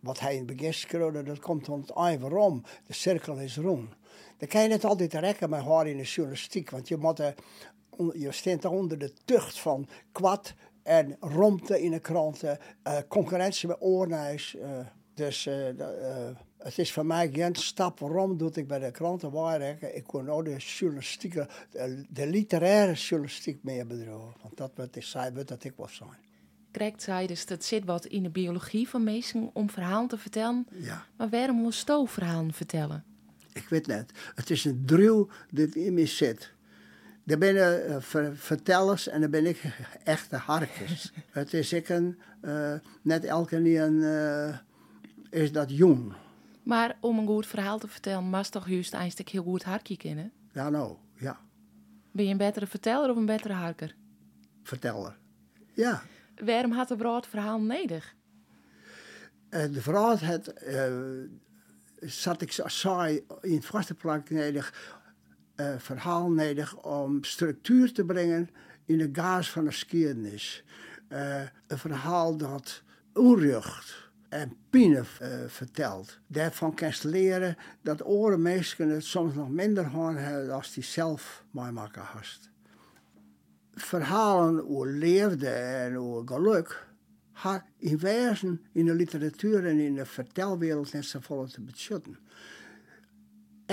Wat 0.00 0.20
hij 0.20 0.32
in 0.32 0.46
het 0.46 0.56
begin 0.56 1.24
dat 1.24 1.38
komt 1.38 1.68
om 1.68 1.80
het 1.80 1.90
eind 1.90 2.20
waarom. 2.20 2.62
De 2.86 2.92
cirkel 2.92 3.36
is 3.36 3.56
rond. 3.56 3.94
Dan 4.38 4.48
kan 4.48 4.62
je 4.62 4.68
het 4.68 4.84
altijd 4.84 5.14
rekken 5.14 5.50
met 5.50 5.64
haar 5.64 5.86
in 5.86 5.96
de 5.96 6.02
journalistiek. 6.02 6.70
Want 6.70 6.88
je, 6.88 6.96
moet, 6.96 7.34
je 8.14 8.32
staat 8.32 8.64
onder 8.64 8.98
de 8.98 9.12
tucht 9.24 9.58
van 9.58 9.88
kwad 10.12 10.54
en 10.84 11.16
romte 11.20 11.82
in 11.82 11.90
de 11.90 11.98
kranten, 11.98 12.58
uh, 12.86 12.98
concurrentie 13.08 13.68
met 13.68 13.76
oornijs. 13.80 14.54
Uh, 14.54 14.62
dus 15.14 15.46
uh, 15.46 15.54
het 16.58 16.78
is 16.78 16.92
voor 16.92 17.06
mij 17.06 17.30
geen 17.32 17.54
stap. 17.54 17.98
Waarom 17.98 18.36
doe 18.36 18.50
ik 18.52 18.66
bij 18.66 18.78
de 18.78 18.90
kranten 18.90 19.30
waarrekken? 19.30 19.96
Ik 19.96 20.04
kon 20.04 20.28
ook 20.28 20.44
de 20.44 20.56
journalistieke, 20.56 21.48
de, 21.70 22.04
de 22.08 22.26
literaire 22.26 22.92
journalistiek 22.92 23.58
meer 23.62 23.86
bedrijven. 23.86 24.34
Want 24.42 24.56
dat 24.56 24.72
wordt 24.74 24.96
ik 24.96 25.02
zei, 25.02 25.32
wordt 25.32 25.48
dat 25.48 25.64
ik 25.64 25.72
was 25.76 25.94
zijn. 25.94 26.22
Correct, 26.72 27.02
zei 27.02 27.26
dus 27.26 27.46
dat 27.46 27.64
zit 27.64 27.84
wat 27.84 28.06
in 28.06 28.22
de 28.22 28.30
biologie 28.30 28.88
van 28.88 29.04
mensen 29.04 29.50
om 29.52 29.70
verhalen 29.70 30.08
te 30.08 30.18
vertellen. 30.18 30.66
Ja. 30.70 31.06
Maar 31.16 31.28
waarom 31.28 31.70
Sto 31.70 32.04
verhalen 32.04 32.52
vertellen? 32.52 33.04
Ik 33.52 33.68
weet 33.68 33.86
net. 33.86 34.12
Het 34.34 34.50
is 34.50 34.64
een 34.64 34.82
drill 34.86 35.26
dat 35.50 35.74
in 35.74 35.94
me 35.94 36.06
zit. 36.06 36.52
Er 37.26 37.38
ben 37.38 37.54
uh, 37.54 37.96
ver 38.00 38.36
vertellers 38.36 39.08
en 39.08 39.20
dan 39.20 39.30
ben 39.30 39.46
ik 39.46 39.62
echte 40.04 40.36
harkjes. 40.36 41.12
het 41.30 41.54
is 41.54 41.72
ik 41.72 41.88
een, 41.88 42.18
uh, 42.42 42.74
net 43.02 43.24
elke 43.24 43.62
keer 43.62 43.90
uh, 43.90 44.58
is 45.30 45.52
dat 45.52 45.70
jong. 45.70 46.14
Maar 46.62 46.96
om 47.00 47.18
een 47.18 47.26
goed 47.26 47.46
verhaal 47.46 47.78
te 47.78 47.88
vertellen, 47.88 48.24
mag 48.24 48.48
toch 48.48 48.68
juist 48.68 48.94
eindelijk 48.94 49.28
heel 49.28 49.42
goed 49.42 49.62
harkje 49.62 49.96
kennen? 49.96 50.32
Ja, 50.52 50.70
nou, 50.70 50.96
ja. 51.16 51.40
Ben 52.10 52.24
je 52.24 52.30
een 52.30 52.36
betere 52.36 52.66
verteller 52.66 53.10
of 53.10 53.16
een 53.16 53.26
betere 53.26 53.54
harker? 53.54 53.94
Verteller, 54.62 55.18
ja. 55.72 56.02
Waarom 56.44 56.72
had 56.72 56.88
de 56.88 56.96
brood 56.96 57.26
verhaal 57.26 57.60
nodig? 57.60 58.14
De 59.48 59.80
vrouw 59.80 60.16
had, 60.16 60.52
zat 62.00 62.42
ik 62.42 62.52
saai 62.66 63.24
in 63.40 63.54
het 63.54 63.66
vaste 63.66 63.94
plank 63.94 64.30
nodig 64.30 64.94
uh, 65.56 65.74
verhaal 65.78 66.30
nodig 66.30 66.76
om 66.76 67.24
structuur 67.24 67.92
te 67.92 68.04
brengen 68.04 68.50
in 68.84 68.98
de 68.98 69.08
gaas 69.12 69.50
van 69.50 69.64
de 69.64 69.70
geschiedenis. 69.70 70.64
Uh, 71.08 71.40
een 71.66 71.78
verhaal 71.78 72.36
dat 72.36 72.82
onrecht 73.12 74.10
en 74.28 74.56
pine 74.70 75.04
uh, 75.22 75.28
vertelt. 75.46 76.18
Daarvan 76.26 76.74
kan 76.74 76.88
je 76.88 77.08
leren 77.08 77.56
dat 77.82 78.06
oren 78.06 78.42
mensen 78.42 78.88
het 78.88 79.04
soms 79.04 79.34
nog 79.34 79.50
minder 79.50 79.86
horen 79.86 80.24
hebben 80.24 80.50
als 80.50 80.72
die 80.72 80.82
zelf 80.82 81.44
meemaken 81.50 82.02
hast. 82.02 82.50
Verhalen 83.74 84.68
over 84.68 84.92
leefde 84.92 85.48
en 85.48 85.98
over 85.98 86.28
geluk 86.28 86.86
had 87.32 87.62
in 87.78 87.98
wezen 87.98 88.64
in 88.72 88.84
de 88.84 88.94
literatuur 88.94 89.66
en 89.66 89.78
in 89.78 89.94
de 89.94 90.06
vertelwereld 90.06 90.92
net 90.92 91.04
zo 91.04 91.18
vol 91.20 91.46
te 91.46 91.60
beschutten 91.60 92.18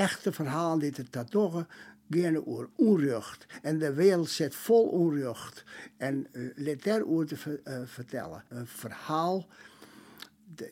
echte 0.01 0.31
verhaal 0.31 0.79
die 0.79 0.91
het 0.95 1.11
dat 1.11 1.31
toch 1.31 1.65
gaan 2.09 2.45
over 2.45 2.69
onrecht. 2.75 3.45
En 3.61 3.79
de 3.79 3.93
wereld 3.93 4.29
zit 4.29 4.55
vol 4.55 4.87
onrecht. 4.87 5.63
En 5.97 6.27
uh, 6.31 6.51
let 6.55 6.83
daarover 6.83 7.27
te 7.27 7.37
ver, 7.37 7.59
uh, 7.63 7.81
vertellen. 7.85 8.43
Een 8.49 8.67
verhaal 8.67 9.47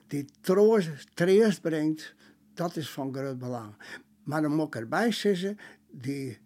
die 0.08 0.26
troost, 0.42 0.90
troost 1.14 1.62
brengt 1.62 2.14
dat 2.54 2.76
is 2.76 2.90
van 2.90 3.14
groot 3.14 3.40
belang. 3.40 3.74
Maar 4.24 4.42
dan 4.42 4.56
moet 4.56 4.68
ik 4.68 4.76
erbij 4.76 5.12
zeggen, 5.12 5.58
die 5.92 6.38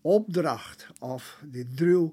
opdracht 0.00 0.88
of 1.00 1.42
die 1.44 1.66
druw, 1.74 2.12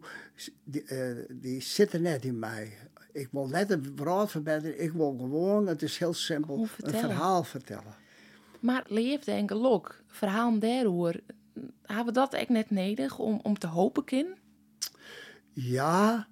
die, 0.63 0.83
uh, 0.87 1.25
die 1.29 1.61
zit 1.61 1.93
er 1.93 2.01
net 2.01 2.25
in 2.25 2.39
mij. 2.39 2.77
Ik 3.11 3.27
wil 3.31 3.47
net 3.47 3.71
een 3.71 3.93
brood 3.93 4.31
verbeteren, 4.31 4.81
ik 4.81 4.91
wil 4.91 5.15
gewoon, 5.17 5.67
het 5.67 5.81
is 5.81 5.97
heel 5.97 6.13
simpel, 6.13 6.67
een 6.77 6.93
verhaal 6.93 7.43
vertellen. 7.43 8.00
Maar 8.61 8.83
leefde 8.87 9.31
en 9.31 9.47
gelok, 9.47 10.03
verhaal 10.07 10.59
daarover, 10.59 11.19
hebben 11.83 12.05
we 12.05 12.11
dat 12.11 12.33
echt 12.33 12.49
net 12.49 12.69
nodig 12.69 13.19
om, 13.19 13.39
om 13.43 13.59
te 13.59 13.67
hopen 13.67 14.03
kind? 14.03 14.27
Ja, 15.53 16.27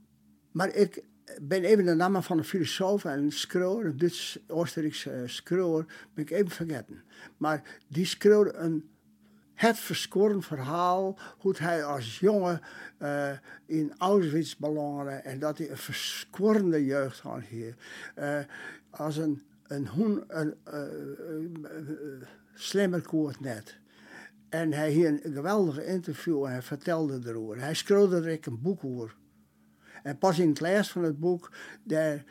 maar 0.52 0.76
ik 0.76 1.04
ben 1.42 1.64
even 1.64 1.86
de 1.86 1.94
naam 1.94 2.24
van 2.24 2.38
een 2.38 2.44
filosoof 2.44 3.06
en 3.06 3.32
schreeuwer, 3.32 3.86
een 3.86 3.98
Duits-Oostenrijkse 3.98 5.24
schreeuwer, 5.26 5.86
ben 6.14 6.24
ik 6.24 6.32
even 6.32 6.50
vergeten. 6.50 7.04
Maar 7.38 7.80
die 7.88 8.06
schreeuwde 8.06 8.54
een 8.54 8.90
het 9.60 9.80
verskoren 9.80 10.44
verhaal 10.44 11.18
hoe 11.38 11.56
hij 11.58 11.84
als 11.84 12.20
jongen 12.20 12.62
uh, 13.02 13.32
in 13.66 13.94
Auschwitz 13.98 14.56
belandde 14.56 15.12
en 15.12 15.40
dat 15.40 15.58
hij 15.58 15.70
een 15.70 15.78
verskorende 15.78 16.86
jeugd 16.86 17.20
had 17.20 17.42
hier. 17.42 17.76
Uh, 18.20 18.40
als 18.90 19.18
een, 19.18 19.44
een 19.70 19.88
hoen, 19.88 20.24
een 20.28 20.56
uh, 20.74 22.28
slimmer 22.54 23.02
koert 23.02 23.40
net. 23.40 23.78
En 24.50 24.74
hij 24.74 24.92
hier 24.92 25.08
een 25.08 25.34
geweldige 25.34 25.86
interview 25.86 26.46
en 26.46 26.52
hij 26.52 26.62
vertelde 26.62 27.20
erover. 27.26 27.60
Hij 27.60 27.74
schreeuwde 27.74 28.16
er 28.16 28.40
een 28.42 28.62
boek 28.62 28.84
over. 28.84 29.16
En 30.04 30.18
pas 30.18 30.40
in 30.40 30.50
het 30.50 30.60
les 30.60 30.92
van 30.92 31.04
het 31.04 31.20
boek, 31.20 31.52
daar 31.84 32.24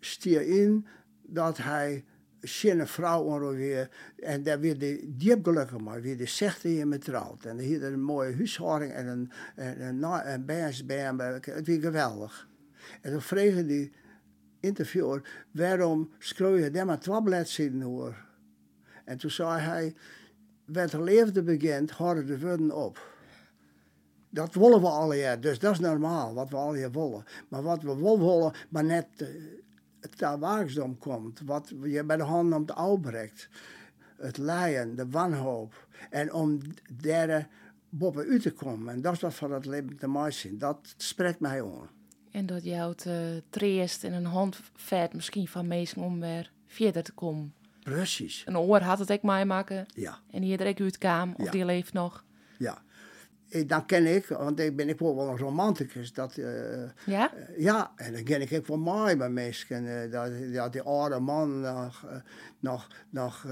stier 0.00 0.42
in 0.42 0.86
dat 1.22 1.56
hij 1.56 2.04
schöne 2.40 2.86
vrouw 2.86 3.22
ongeveer. 3.22 3.88
En 4.18 4.42
daar 4.42 4.60
weer 4.60 4.78
de 4.78 5.14
diep 5.16 5.44
gelukkig 5.44 5.80
maar, 5.80 6.00
weer 6.00 6.16
de 6.16 6.26
zesde 6.26 6.68
hier 6.68 6.88
met 6.88 7.04
trouwt. 7.04 7.44
En 7.44 7.58
hier 7.58 7.84
een 7.84 8.02
mooie 8.02 8.34
huishouding 8.34 8.92
en 8.92 9.06
een, 9.06 9.30
en 9.54 9.80
een, 9.80 10.02
een 10.02 10.88
hem. 10.88 11.20
Het 11.20 11.46
was 11.46 11.76
geweldig. 11.80 12.48
En 13.00 13.10
toen 13.10 13.22
vroeg 13.22 13.66
die 13.66 13.92
interviewer, 14.62 15.46
waarom 15.50 16.10
schreeuw 16.18 16.56
je 16.56 16.70
daar 16.70 16.86
maar 16.86 17.00
twee 17.00 17.22
bladzijden 17.22 17.80
hoor? 17.80 18.16
En 19.04 19.18
toen 19.18 19.30
zei 19.30 19.60
hij, 19.60 19.94
wat 20.64 20.92
er 20.92 21.02
leefde 21.02 21.42
begint, 21.42 21.90
houden 21.90 22.26
de 22.26 22.40
woorden 22.40 22.76
op. 22.76 23.10
Dat 24.30 24.54
willen 24.54 24.80
we 24.80 24.88
al 24.88 25.12
jaar, 25.12 25.40
dus 25.40 25.58
dat 25.58 25.72
is 25.72 25.78
normaal, 25.78 26.34
wat 26.34 26.50
we 26.50 26.56
al 26.56 26.74
hier 26.74 26.90
willen. 26.90 27.24
Maar 27.48 27.62
wat 27.62 27.82
we 27.82 27.96
wel 27.96 28.18
willen, 28.18 28.52
maar 28.68 28.84
net 28.84 29.06
eh, 29.16 29.28
het 30.00 30.38
waagsdom 30.38 30.98
komt, 30.98 31.40
wat 31.44 31.72
je 31.82 32.04
bij 32.04 32.16
de 32.16 32.22
hand 32.22 32.54
om 32.54 32.66
de 32.66 32.74
ouw 32.74 32.96
brengt. 32.96 33.48
Het 34.16 34.38
lijden, 34.38 34.96
de 34.96 35.08
wanhoop. 35.08 35.86
En 36.10 36.32
om 36.32 36.60
daar 36.92 37.48
boven 37.88 38.28
uit 38.28 38.42
te 38.42 38.52
komen. 38.52 38.94
En 38.94 39.00
dat 39.00 39.12
is 39.12 39.20
wat 39.20 39.34
van 39.34 39.52
het 39.52 39.66
leven 39.66 39.96
te 39.96 40.06
mooi 40.06 40.32
Dat 40.52 40.94
spreekt 40.96 41.40
mij 41.40 41.62
aan. 41.62 41.88
En 42.32 42.46
dat 42.46 42.64
jou 42.64 42.94
te 42.94 43.42
treest 43.50 44.04
in 44.04 44.12
een 44.12 44.24
handvet 44.24 45.14
misschien 45.14 45.48
van 45.48 45.66
mensen 45.66 46.02
om 46.02 46.20
weer 46.20 46.50
verder 46.66 47.02
te 47.02 47.12
komen. 47.12 47.54
Precies. 47.82 48.42
Een 48.46 48.58
oor 48.58 48.80
had 48.80 48.98
het 48.98 49.10
ik 49.10 49.22
mij 49.22 49.44
maken. 49.44 49.86
Ja. 49.94 50.18
En 50.30 50.42
hier 50.42 50.56
direct 50.56 50.80
uit 50.80 50.98
kwam, 50.98 51.34
of 51.36 51.48
die 51.48 51.64
leeft 51.64 51.92
nog. 51.92 52.24
Ja. 52.58 52.82
Eh, 53.48 53.68
dan 53.68 53.86
ken 53.86 54.14
ik, 54.14 54.26
want 54.26 54.60
ik 54.60 54.76
ben 54.76 54.88
ik 54.88 54.98
wel 54.98 55.28
een 55.28 55.38
romanticus. 55.38 56.12
Dat, 56.12 56.36
uh, 56.36 56.46
ja? 57.06 57.32
Uh, 57.34 57.58
ja, 57.58 57.92
en 57.96 58.12
dan 58.12 58.22
ken 58.22 58.40
ik 58.40 58.52
ook 58.52 58.66
wel 58.66 58.78
mooi 58.78 59.16
bij 59.16 59.30
mensen. 59.30 59.84
Uh, 59.84 60.12
dat, 60.12 60.52
dat 60.52 60.72
die 60.72 60.82
oude 60.82 61.18
man 61.18 61.60
nog, 61.60 62.06
nog, 62.58 62.86
nog 63.10 63.46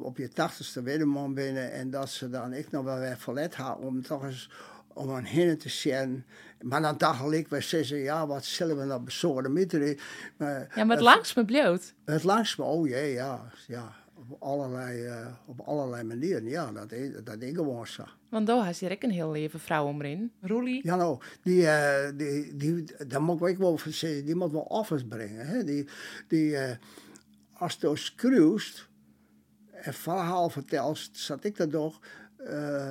op 0.00 0.16
je 0.16 0.28
tachtigste 0.28 0.82
wederman 0.82 1.34
binnen. 1.34 1.72
En 1.72 1.90
dat 1.90 2.10
ze 2.10 2.30
dan 2.30 2.52
ik 2.52 2.70
nog 2.70 2.84
wel 2.84 2.98
weer 2.98 3.16
verlet 3.16 3.54
had 3.54 3.78
om 3.78 4.02
toch 4.02 4.24
eens 4.24 4.50
om 4.98 5.08
een 5.08 5.26
hinnen 5.26 5.58
te 5.58 5.68
zien. 5.68 6.24
Maar 6.62 6.82
dan 6.82 6.98
dacht 6.98 7.32
ik 7.32 7.48
bij 7.48 7.60
zeggen, 7.60 7.98
ja, 7.98 8.26
wat 8.26 8.44
zullen 8.44 8.78
we 8.78 8.84
nou 8.84 9.02
bezorgen 9.02 9.52
met 9.52 9.72
Ja, 9.72 10.84
maar 10.84 10.96
het 10.96 11.00
langs 11.00 11.34
me 11.34 11.44
bloot. 11.44 11.94
Het 12.04 12.24
langs 12.24 12.56
me, 12.56 12.64
oh 12.64 12.88
jee, 12.88 13.12
ja, 13.12 13.50
ja 13.66 13.96
op 14.30 14.42
allerlei, 14.42 15.06
uh, 15.06 15.26
op 15.46 15.60
allerlei 15.60 16.02
manieren. 16.02 16.48
Ja, 16.48 16.72
dat, 16.72 16.92
dat 17.24 17.42
ik 17.42 17.56
gewoon 17.56 17.86
zo. 17.86 18.04
Want 18.28 18.46
daar 18.46 18.64
has 18.64 18.78
je 18.80 19.04
een 19.04 19.10
heel 19.10 19.30
leven 19.30 19.60
vrouw 19.60 19.86
omrin. 19.86 20.32
Roelie? 20.40 20.80
Ja, 20.82 20.96
nou, 20.96 21.20
die, 21.42 21.62
uh, 21.62 22.08
die, 22.14 22.56
die, 22.56 22.84
daar 23.06 23.22
moet 23.22 23.46
ik 23.46 23.58
wel 23.58 23.78
van 23.78 23.92
zeggen, 23.92 24.24
die 24.24 24.34
moet 24.34 24.52
wel 24.52 24.60
offers 24.60 25.04
brengen. 25.04 25.46
Hè? 25.46 25.64
Die, 25.64 25.88
die, 26.28 26.50
uh, 26.50 26.70
als 27.52 27.76
je 27.80 27.96
scruwst 27.96 28.88
en 29.72 29.94
verhaal 29.94 30.50
vertelt, 30.50 31.08
zat 31.12 31.44
ik 31.44 31.56
dat 31.56 31.70
toch, 31.70 32.00
uh, 32.40 32.88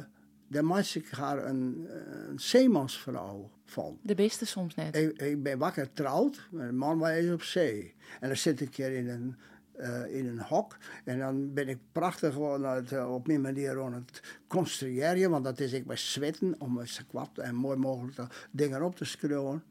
dan 0.48 0.66
maak 0.66 0.86
ik 0.86 1.10
haar 1.10 1.46
een, 1.46 1.88
een 2.30 2.40
zeemansvrouw 2.40 3.52
van. 3.72 4.00
De 4.02 4.16
beste 4.16 4.46
soms 4.46 4.76
net. 4.76 4.96
Ik, 4.96 5.22
ik 5.22 5.44
ben 5.44 5.58
wakker 5.58 5.94
trouwd, 5.94 6.48
mijn 6.52 6.78
man 6.78 6.98
was 6.98 7.30
op 7.34 7.42
zee. 7.42 7.94
En 8.20 8.28
dan 8.28 8.38
zit 8.38 8.62
ik 8.62 8.76
hier 8.76 8.92
in 8.92 9.10
een 9.10 9.36
uh, 9.80 10.16
in 10.16 10.28
een 10.28 10.42
hok. 10.42 10.78
En 11.04 11.20
dan 11.20 11.54
ben 11.54 11.68
ik 11.68 11.78
prachtig 11.92 12.34
gewoon 12.34 12.64
het, 12.64 12.92
uh, 12.92 13.14
op 13.14 13.28
mijn 13.28 13.42
manier 13.42 13.82
aan 13.82 13.94
het 13.94 14.22
construeren, 14.48 15.30
want 15.30 15.44
dat 15.44 15.60
is 15.60 15.74
ik 15.74 15.86
bij 15.86 15.98
zweten 15.98 16.56
om 16.58 16.86
zo 16.86 17.04
kwad 17.08 17.38
en 17.38 17.56
mooi 17.56 17.78
mogelijk 17.78 18.48
dingen 18.52 18.84
op 18.84 18.96
te 18.96 19.06
schreeuwen. 19.06 19.64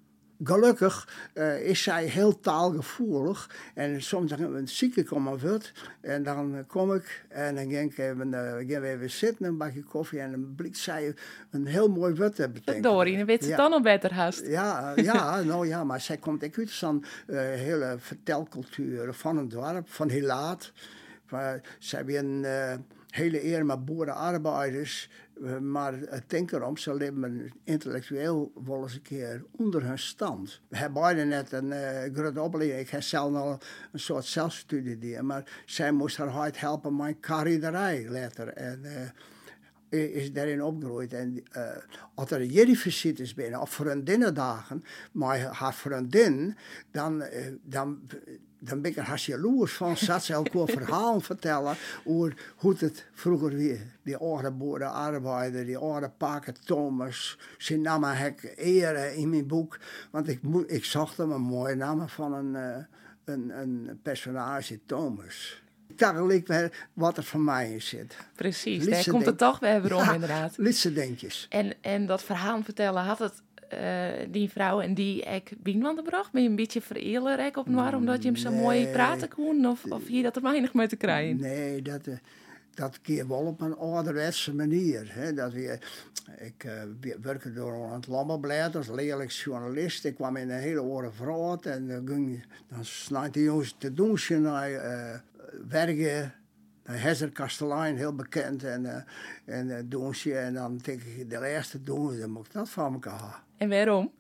Gelukkig 0.45 1.09
uh, 1.35 1.69
is 1.69 1.83
zij 1.83 2.05
heel 2.05 2.41
taalgevoelig. 2.41 3.51
En 3.75 4.03
soms 4.03 4.31
dan 4.31 4.69
ziek 4.69 4.97
ik 4.97 5.11
om 5.11 5.39
wat. 5.39 5.73
En 6.01 6.23
dan 6.23 6.65
kom 6.67 6.95
ik 6.95 7.25
en 7.29 7.55
dan 7.55 7.71
ga 7.71 7.79
ik 7.79 7.99
even, 7.99 8.29
uh, 8.29 8.37
gaan 8.37 8.81
we 8.81 8.89
even 8.89 9.11
zitten, 9.11 9.47
een 9.47 9.57
bakje 9.57 9.83
koffie. 9.83 10.21
En 10.21 10.31
dan 10.31 10.55
blikt 10.57 10.77
zij 10.77 11.15
een 11.51 11.67
heel 11.67 11.89
mooi 11.89 12.15
wat 12.15 12.35
te. 12.35 12.81
Dorien, 12.81 13.17
dan 13.17 13.27
weet 13.27 13.45
ze 13.45 13.51
ja. 13.51 13.57
dan 13.57 13.71
nog 13.71 13.83
beter 13.83 14.13
haast. 14.13 14.47
Ja, 14.47 14.93
ja, 14.97 15.41
nou 15.43 15.67
ja, 15.67 15.85
maar 15.85 16.01
zij 16.01 16.17
komt 16.17 16.43
ik 16.43 16.59
uit 16.59 16.83
uh, 16.83 17.01
hele 17.39 17.97
vertelcultuur 17.99 19.15
van 19.15 19.37
een 19.37 19.49
dorp, 19.49 19.89
van 19.89 20.09
heel 20.09 20.27
laat. 20.27 20.73
Zij 21.79 21.99
hebben 21.99 22.17
een 22.17 22.45
hele 23.11 23.45
eer 23.45 23.67
met 23.67 23.85
boerenarbeiders. 23.85 25.11
Maar 25.61 25.95
het 25.99 26.31
denk 26.31 26.53
erom, 26.53 26.77
ze 26.77 26.95
leven 26.95 27.53
intellectueel 27.65 28.53
wel 28.65 28.83
eens 28.83 28.95
een 28.95 29.03
keer 29.03 29.45
onder 29.51 29.85
hun 29.85 29.99
stand. 29.99 30.61
We 30.69 30.77
hebben 30.77 31.03
beide 31.03 31.25
net 31.25 31.53
een 31.53 31.67
uh, 31.67 32.15
grote 32.15 32.41
opleiding. 32.41 32.81
Ik 32.81 32.89
heb 32.89 33.03
zelf 33.03 33.31
nog 33.31 33.59
een 33.93 34.01
soort 34.01 34.25
zelfstudie, 34.25 35.23
maar 35.23 35.63
zij 35.67 35.93
moest 35.93 36.17
haar 36.17 36.29
hard 36.29 36.61
helpen 36.61 36.97
mijn 36.97 37.21
carrièrij 37.21 38.09
later. 38.09 38.49
En, 38.49 38.81
uh, 38.85 40.17
is 40.17 40.33
daarin 40.33 40.63
opgegroeid. 40.63 41.13
En 41.13 41.45
uh, 41.57 41.63
als 42.15 42.31
er 42.31 42.45
jullie 42.45 43.35
binnen, 43.35 43.61
of 43.61 43.71
vriendinnendagen, 43.71 44.85
maar 45.13 45.41
haar 45.41 45.75
vriendin, 45.75 46.57
dan, 46.91 47.25
dan 47.63 48.01
dan 48.59 48.81
ben 48.81 48.91
ik 48.91 48.97
er 48.97 49.03
haast 49.03 49.27
jaloers 49.27 49.73
van. 49.73 49.97
Zat 50.07 50.25
ze 50.25 50.33
elke 50.33 50.67
verhaal 50.67 51.21
vertellen 51.21 51.77
over 52.05 52.53
hoe 52.57 52.75
het 52.79 53.07
vroeger 53.13 53.51
weer. 53.51 53.81
Die 54.03 54.17
oude 54.17 54.51
boerenarbeider, 54.51 55.65
die 55.65 55.77
oude 55.77 56.11
paken 56.17 56.55
Thomas. 56.65 57.39
Ze 57.59 57.77
namen 57.77 58.17
hek 58.17 58.55
ere 58.57 59.17
in 59.17 59.31
mijn 59.31 59.47
boek. 59.47 59.79
Want 60.11 60.29
ik, 60.29 60.41
ik 60.67 60.85
zag 60.85 61.17
hem 61.17 61.31
een 61.31 61.41
mooie 61.41 61.75
naam 61.75 62.09
van 62.09 62.33
een, 62.33 62.55
uh, 62.55 62.85
een, 63.25 63.51
een 63.61 64.01
personage, 64.03 64.81
Thomas. 64.87 65.65
Daar 65.97 66.27
lijkt 66.27 66.49
weer 66.49 66.89
wat 66.93 67.17
er 67.17 67.23
van 67.23 67.45
mij 67.45 67.73
in 67.73 67.83
zit. 67.83 68.17
Precies, 68.35 68.87
daar 68.87 69.05
komt 69.09 69.27
het 69.27 69.39
toch 69.39 69.59
weer 69.59 69.95
om 69.95 70.03
ja, 70.03 70.13
inderdaad. 70.13 70.57
Litse 70.57 70.93
denkjes. 70.93 71.47
En, 71.49 71.75
en 71.81 72.07
dat 72.07 72.23
verhaal 72.23 72.63
vertellen, 72.63 73.03
had 73.03 73.19
het 73.19 73.43
die 74.31 74.51
vrouw 74.51 74.81
en 74.81 74.95
die 74.95 75.23
ik 75.23 75.53
binnenlanden 75.59 76.05
bracht? 76.05 76.33
Ben 76.33 76.43
je 76.43 76.49
een 76.49 76.57
beetje 76.57 76.81
vereerder 76.81 77.57
op 77.57 77.69
noir 77.69 77.95
omdat 77.95 78.23
je 78.23 78.29
hem 78.29 78.37
zo 78.37 78.51
mooi 78.51 78.87
praten 78.87 79.29
kon? 79.29 79.67
Of, 79.67 79.85
of 79.85 80.07
hier 80.07 80.23
dat 80.23 80.37
er 80.37 80.43
weinig 80.43 80.75
mee 80.75 80.87
te 80.87 80.97
krijgen? 80.97 81.37
Nee, 81.37 81.83
dat, 81.83 82.07
uh, 82.07 82.15
dat 82.75 83.01
keer 83.01 83.29
wel 83.29 83.39
op 83.39 83.61
een 83.61 83.77
ouderwetse 83.77 84.55
manier. 84.55 85.07
Hè? 85.09 85.33
Dat 85.33 85.53
we, 85.53 85.79
ik 86.39 86.65
uh, 86.65 87.13
werkte 87.23 87.53
door 87.53 87.93
het 87.93 88.07
Lammerblad 88.07 88.77
als 88.77 88.89
leerlijk 88.89 89.31
journalist. 89.31 90.05
Ik 90.05 90.15
kwam 90.15 90.37
in 90.37 90.51
een 90.51 90.61
hele 90.61 90.83
oren 90.83 91.15
vrouw 91.15 91.59
en 91.61 91.89
dan 91.89 92.07
ging 92.09 92.45
dan 92.69 92.85
snijdt 92.85 93.35
die 93.35 93.45
jongens 93.45 93.75
te 93.79 93.95
doen 93.95 94.19
naar 94.29 94.71
werken 95.69 96.35
Hezer 96.87 97.31
Kastelein, 97.31 97.97
heel 97.97 98.15
bekend. 98.15 98.65
En, 98.65 98.85
uh, 98.85 98.95
en 99.45 99.89
uh. 99.93 100.45
En 100.45 100.55
dan 100.55 100.77
denk 100.77 101.03
ik, 101.03 101.31
de 101.31 101.47
eerste 101.47 101.83
doen 101.83 102.19
dan 102.19 102.31
moet 102.31 102.47
ik 102.47 102.53
dat 102.53 102.69
van 102.69 102.93
elkaar 102.93 103.45
En 103.57 103.69
waarom? 103.69 104.13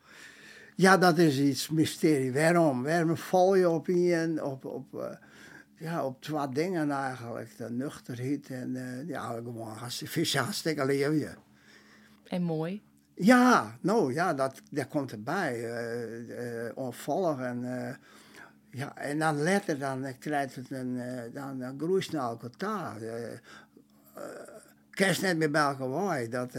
Ja, 0.74 0.96
dat 0.96 1.18
is 1.18 1.38
iets 1.38 1.68
mysterie. 1.68 2.32
Waarom? 2.32 2.82
Waarom 2.82 3.16
val 3.16 3.54
je 3.54 3.68
op 3.68 3.88
in, 3.88 4.42
op, 4.42 4.64
op, 4.64 4.94
uh, 4.94 5.04
ja, 5.76 6.04
op 6.04 6.22
twee 6.22 6.48
dingen 6.48 6.90
eigenlijk. 6.90 7.56
De 7.56 7.70
nuchterheid 7.70 8.50
en 8.50 8.74
uh, 8.74 9.08
ja, 9.08 9.32
gewoon 9.32 9.76
hartstikke 10.36 10.86
leven. 10.86 11.36
En 12.26 12.42
mooi. 12.42 12.82
Ja, 13.14 13.76
nou 13.80 14.12
ja, 14.12 14.34
dat, 14.34 14.60
dat 14.70 14.88
komt 14.88 15.12
erbij. 15.12 15.60
Uh, 15.60 16.70
onvallig 16.74 17.38
en 17.38 17.60
Ja, 18.70 18.96
en 18.96 19.18
dan 19.18 19.42
later 19.42 19.78
dan 19.78 20.18
krijgt 20.18 20.54
het 20.54 20.70
een, 20.70 21.00
dan, 21.32 21.58
dan 21.58 21.74
groeit 21.78 22.12
naar 22.12 22.36
elkaar. 22.42 23.00
Kerst 24.90 25.22
net 25.22 25.36
meer 25.36 25.50
bij 25.50 25.62
elkaar 25.62 26.30
dat... 26.30 26.52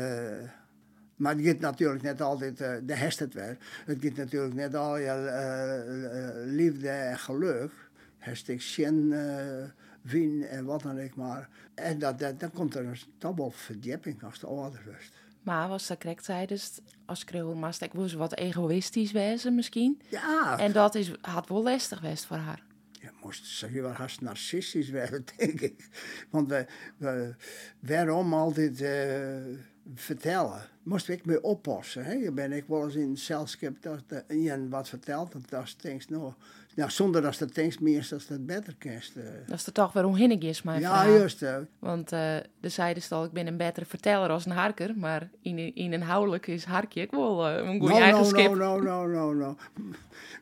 Maar 1.17 1.36
het 1.36 1.45
gaat 1.45 1.60
natuurlijk 1.60 2.03
net 2.03 2.21
altijd, 2.21 2.62
uh, 2.62 2.75
de 2.84 2.95
hest 2.95 3.19
het 3.19 3.34
weer. 3.34 3.58
Het 3.86 3.97
gaat 4.01 4.15
natuurlijk 4.15 4.53
net 4.53 4.75
al 4.75 4.97
je 4.97 5.06
uh, 5.06 6.53
liefde 6.53 6.89
en 6.89 7.17
geluk. 7.19 7.71
Hashtag 8.17 8.62
Sjen, 8.62 9.12
uh, 9.12 9.63
win 10.01 10.43
en 10.43 10.65
wat 10.65 10.82
dan 10.82 11.03
ook 11.03 11.15
maar. 11.15 11.49
En 11.73 11.99
dat, 11.99 12.19
dat, 12.19 12.39
dan 12.39 12.51
komt 12.51 12.75
er 12.75 12.86
een 12.86 12.97
toch 13.17 13.56
verdieping 13.56 14.23
als 14.23 14.39
de 14.39 14.47
ouder 14.47 14.82
wordt. 14.86 15.12
Maar 15.41 15.67
was 15.67 15.88
dat 15.88 15.97
correct 15.97 16.23
tijdens 16.23 16.80
als 17.06 17.19
schreeuwer 17.19 17.58
maar 17.58 17.77
ik 17.80 17.93
was 17.93 18.13
wat 18.13 18.36
egoïstisch 18.36 19.12
wezen 19.12 19.56
misschien? 19.56 20.01
Ja. 20.08 20.60
En 20.60 20.71
dat 20.71 20.95
is, 20.95 21.12
had 21.21 21.47
wel 21.47 21.63
lastig 21.63 21.97
geweest 21.97 22.25
voor 22.25 22.38
haar. 22.38 22.63
Ja, 22.91 23.12
moest 23.21 23.45
zeg 23.45 23.73
je 23.73 23.82
wel 23.82 23.91
haast 23.91 24.21
narcistisch 24.21 24.89
werden, 24.99 25.23
denk 25.38 25.62
ik. 25.62 25.89
Want 26.30 26.49
we, 26.49 26.65
we 26.97 27.36
waarom 27.80 28.34
altijd 28.34 28.82
uh, 28.82 29.58
vertellen? 29.95 30.62
Moest 30.84 31.10
ik 31.10 31.26
mee 31.26 31.43
oppassen. 31.43 32.06
Hè? 32.06 32.32
Ben 32.32 32.52
ik 32.52 32.63
wel 32.67 32.84
eens 32.84 32.95
in 32.95 33.17
zelfskip 33.17 33.82
dat 33.82 34.23
iemand 34.30 34.69
wat 34.69 34.89
vertelt, 34.89 35.32
dat 35.32 35.50
dat 35.50 35.76
is 35.82 36.08
nou, 36.08 36.34
nou, 36.78 36.89
zonder 36.89 37.21
dat 37.21 37.39
het 37.39 37.54
tanks 37.54 37.78
meer 37.78 38.08
dat 38.10 38.28
het 38.28 38.45
beter 38.45 38.76
kent. 38.78 39.12
Uh. 39.17 39.23
Dat 39.45 39.58
is 39.58 39.63
de 39.63 39.71
toch 39.71 39.93
waarom 39.93 40.15
hinnig 40.15 40.39
is, 40.39 40.62
mijn 40.62 40.80
Ja, 40.80 41.08
juist. 41.08 41.45
Want 41.80 42.13
uh, 42.13 42.36
de 42.60 42.69
zeiden 42.69 43.04
al, 43.10 43.23
ik 43.23 43.32
ben 43.32 43.47
een 43.47 43.58
betere 43.58 43.86
verteller 43.86 44.30
als 44.30 44.45
een 44.45 44.52
harker, 44.52 44.93
maar 44.97 45.30
in, 45.41 45.58
in 45.58 45.93
inhoudelijk 45.93 46.47
is 46.47 46.63
harkje 46.63 47.02
ik 47.02 47.12
wel 47.12 47.50
uh, 47.50 47.56
een 47.56 47.80
goede 47.80 47.93
no, 47.93 48.00
eigenschap. 48.00 48.56
No, 48.56 48.80
no, 48.80 49.06
no, 49.06 49.08
no, 49.08 49.34
no. 49.34 49.58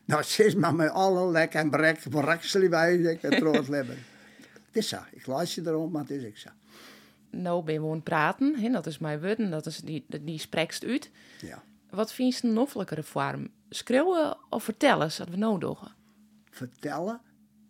Nou, 0.04 0.24
is 0.36 0.54
maar 0.54 0.74
met 0.74 0.90
alle 0.90 1.30
lek 1.30 1.54
en 1.54 1.70
brek, 1.70 2.00
brakselen 2.10 2.70
wij, 2.70 2.96
ik 2.96 3.22
het 3.22 3.36
trots 3.36 3.68
hebben. 3.78 3.96
Het 4.66 4.76
is 4.76 4.88
zo. 4.88 4.98
Ik 5.10 5.26
luister 5.26 5.66
erom, 5.66 5.90
maar 5.90 6.02
het 6.02 6.10
is 6.10 6.22
ik 6.22 6.38
zo. 6.38 6.48
Nou 7.30 7.64
ben 7.64 7.74
gewoon 7.74 8.02
praten, 8.02 8.58
hè? 8.58 8.70
dat 8.70 8.86
is 8.86 8.98
mijn 8.98 9.20
woorden, 9.20 9.50
dat 9.50 9.66
is 9.66 9.78
die, 9.78 10.04
die 10.20 10.38
sprekst 10.38 10.84
uit. 10.84 11.10
Ja. 11.40 11.62
Wat 11.90 12.12
vind 12.12 12.36
je 12.36 12.46
een 12.46 12.52
noffelijkere 12.52 13.02
vorm? 13.02 13.50
Schreeuwen 13.68 14.36
of 14.48 14.64
vertellen, 14.64 15.10
dat 15.16 15.28
we 15.28 15.36
nodig 15.36 15.94
vertellen, 16.56 17.20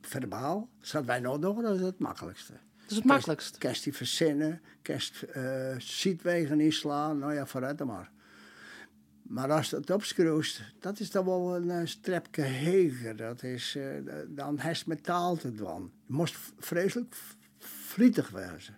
verbaal, 0.01 0.69
zodat 0.81 1.07
wij 1.07 1.21
nou 1.21 1.41
doen, 1.41 1.63
dat 1.63 1.75
is 1.75 1.81
het 1.81 1.99
makkelijkste. 1.99 2.53
Dat 2.53 2.91
is 2.91 2.97
het 2.97 3.05
makkelijkst. 3.05 3.59
Kerst 3.59 3.85
die 3.85 3.95
verzinnen, 3.95 4.61
kerst 4.83 5.25
uh, 5.37 5.75
zietwegen 5.79 6.61
inslaan, 6.61 7.19
nou 7.19 7.35
ja, 7.35 7.47
vooruit 7.47 7.79
dan 7.79 7.87
maar. 7.87 8.11
Maar 9.23 9.53
als 9.53 9.71
het 9.71 9.91
opschroest, 9.91 10.63
dat 10.81 11.01
is 11.01 11.11
dan 11.11 11.25
wel 11.25 11.57
een 11.57 11.69
uh, 11.69 11.81
strepje 11.85 12.43
heger. 12.43 13.17
Dat 13.17 13.43
is, 13.43 13.75
uh, 13.77 13.85
dan 14.29 14.59
heeft 14.59 14.87
metaal 14.87 15.37
te 15.37 15.53
doen. 15.53 15.93
Je 16.07 16.13
moest 16.13 16.37
vreselijk 16.59 17.15
vrietig 17.59 18.31
wezen. 18.31 18.77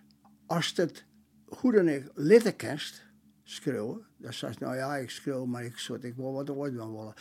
Als 0.49 0.73
het 0.75 1.05
goed 1.49 1.75
en 1.75 1.87
ik 1.87 2.11
litten 2.15 2.55
kerst 2.55 3.05
schreeuwen, 3.43 4.05
dan 4.17 4.33
zei 4.33 4.53
nou 4.59 4.75
ja, 4.75 4.95
ik 4.95 5.09
schreeuw, 5.09 5.45
maar 5.45 5.63
ik, 5.63 5.77
soort, 5.77 6.03
ik 6.03 6.15
wil 6.15 6.33
wat 6.33 6.49
ooit 6.49 6.75
van 6.75 6.95
willen. 6.95 7.13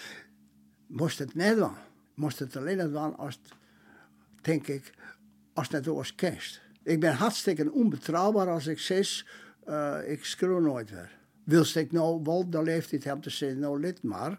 Moest 0.86 1.18
het 1.18 1.34
net 1.34 1.56
doen 1.56 1.76
moest 2.18 2.38
het 2.38 2.56
alleen 2.56 2.78
doen 2.78 3.16
als, 3.16 3.40
denk 4.40 4.66
ik, 4.66 4.92
als 5.52 5.68
het 5.68 5.86
was 5.86 6.14
kerst. 6.14 6.60
Ik 6.82 7.00
ben 7.00 7.14
hartstikke 7.14 7.72
onbetrouwbaar 7.72 8.48
als 8.48 8.66
ik 8.66 8.78
zeg, 8.78 9.26
uh, 9.68 9.98
ik 10.06 10.24
schreeuw 10.24 10.58
nooit 10.58 10.90
weer. 10.90 11.18
Wilst 11.44 11.76
ik 11.76 11.92
nou 11.92 12.20
wel 12.22 12.50
de 12.50 12.62
leeftijd 12.62 13.04
hebben 13.04 13.22
te 13.22 13.30
zeggen, 13.30 13.58
nou 13.58 13.80
lid 13.80 14.02
maar. 14.02 14.38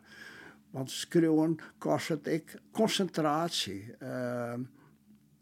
Want 0.69 0.91
schreeuwen 0.91 1.57
kost 1.77 2.07
het 2.07 2.27
ik 2.27 2.61
concentratie. 2.71 3.95
Uh, 4.03 4.53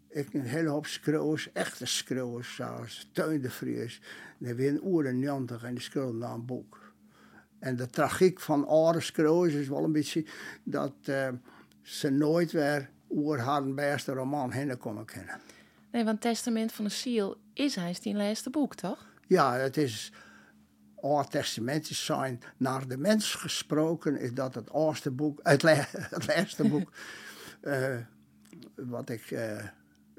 ik 0.10 0.34
een 0.34 0.42
hele 0.42 0.70
hoop 0.70 0.86
schreeuwers, 0.86 1.52
echte 1.54 1.86
schreeuwers 1.86 2.56
de 3.42 3.50
Vries. 3.50 4.02
Die 4.38 4.54
weer 4.54 4.70
een 4.70 4.88
uur 4.88 5.06
en 5.06 5.20
90 5.20 5.64
en 5.64 5.74
die 5.74 5.84
schreeuwen 5.84 6.18
naar 6.18 6.34
een 6.34 6.46
boek. 6.46 6.94
En 7.60 7.76
de 7.76 7.90
tragiek 7.90 8.40
van 8.40 8.68
oude 8.68 9.00
schreeuwers 9.00 9.54
is 9.54 9.68
wel 9.68 9.84
een 9.84 9.92
beetje 9.92 10.26
dat... 10.64 10.94
Uh, 11.06 11.28
ze 11.88 12.10
nooit 12.10 12.52
weer 12.52 12.90
over 13.08 13.40
haar 13.40 13.74
beste 13.74 14.14
roman 14.14 14.52
heen 14.52 14.78
komen 14.78 15.06
kennen. 15.06 15.40
Nee, 15.92 16.04
want 16.04 16.22
Testament 16.22 16.72
van 16.72 16.86
de 16.86 16.92
Ziel 16.92 17.38
is 17.54 17.76
hij 17.76 17.94
zijn 17.94 18.18
laatste 18.18 18.50
boek, 18.50 18.76
toch? 18.76 19.06
Ja, 19.28 19.54
het 19.54 19.78
is... 19.78 20.12
Oud 21.02 21.32
Testamentisch 21.32 22.06
zijn 22.06 22.42
naar 22.58 22.88
de 22.88 22.98
mens 22.98 23.34
gesproken, 23.34 24.20
is 24.20 24.34
dat 24.34 24.56
het 24.56 24.74
eerste 24.74 25.12
boek, 25.12 25.40
het, 25.44 25.62
het 26.16 26.28
laatste 26.28 26.68
boek, 26.68 26.92
uh, 27.62 27.98
wat 28.76 29.10
ik 29.10 29.32
uh, 29.32 29.64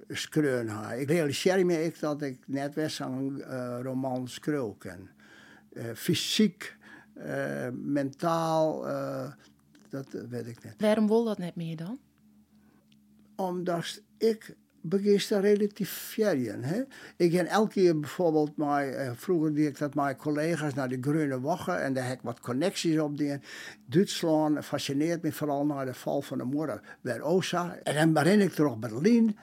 schreeuwen 0.09 0.68
ga. 0.68 0.92
Ik 0.92 1.09
realiseer 1.09 1.66
me 1.66 1.85
ik 1.85 2.01
dat 2.01 2.23
ik 2.23 2.38
net 2.47 2.75
weer 2.75 2.90
zo'n 2.90 3.37
uh, 3.38 3.79
roman 3.83 4.29
ken. 4.79 5.11
fysiek, 5.94 6.77
mentaal, 7.73 8.85
dat 9.88 10.14
eh, 10.14 10.21
weet 10.29 10.47
ik 10.47 10.64
niet. 10.64 10.75
Waarom 10.79 11.07
wil 11.07 11.25
dat 11.25 11.38
net 11.38 11.57
meer 11.57 11.77
dan? 11.77 11.99
Omdat 13.37 14.03
ik 14.18 14.57
begin 14.81 15.40
relativeren. 15.40 16.62
Hè? 16.62 16.83
Ik 17.16 17.33
ga 17.33 17.44
elke 17.44 17.73
keer 17.73 18.01
bijvoorbeeld, 18.01 18.53
uh, 18.59 19.11
vroeger 19.14 19.55
deed 19.55 19.66
ik 19.66 19.79
dat 19.79 19.94
mijn 19.94 20.16
collega's 20.16 20.75
naar 20.75 20.88
de 20.88 20.99
Groene 21.01 21.40
Woche 21.40 21.73
en 21.73 21.92
daar 21.92 22.07
heb 22.07 22.16
ik 22.16 22.23
wat 22.23 22.40
connecties 22.40 22.99
op 22.99 23.18
die 23.18 23.38
Duitsland 23.87 24.64
fascineert 24.64 25.23
me 25.23 25.33
vooral 25.33 25.66
naar 25.66 25.85
de 25.85 25.94
val 25.94 26.23
van 26.23 26.38
de 26.38 26.44
moeder 26.44 26.97
bij 27.01 27.21
Osa. 27.21 27.77
En 27.83 27.94
dan 27.94 28.25
ben 28.25 28.40
ik 28.40 28.53
terug 28.53 28.79
Berlijn 28.79 29.37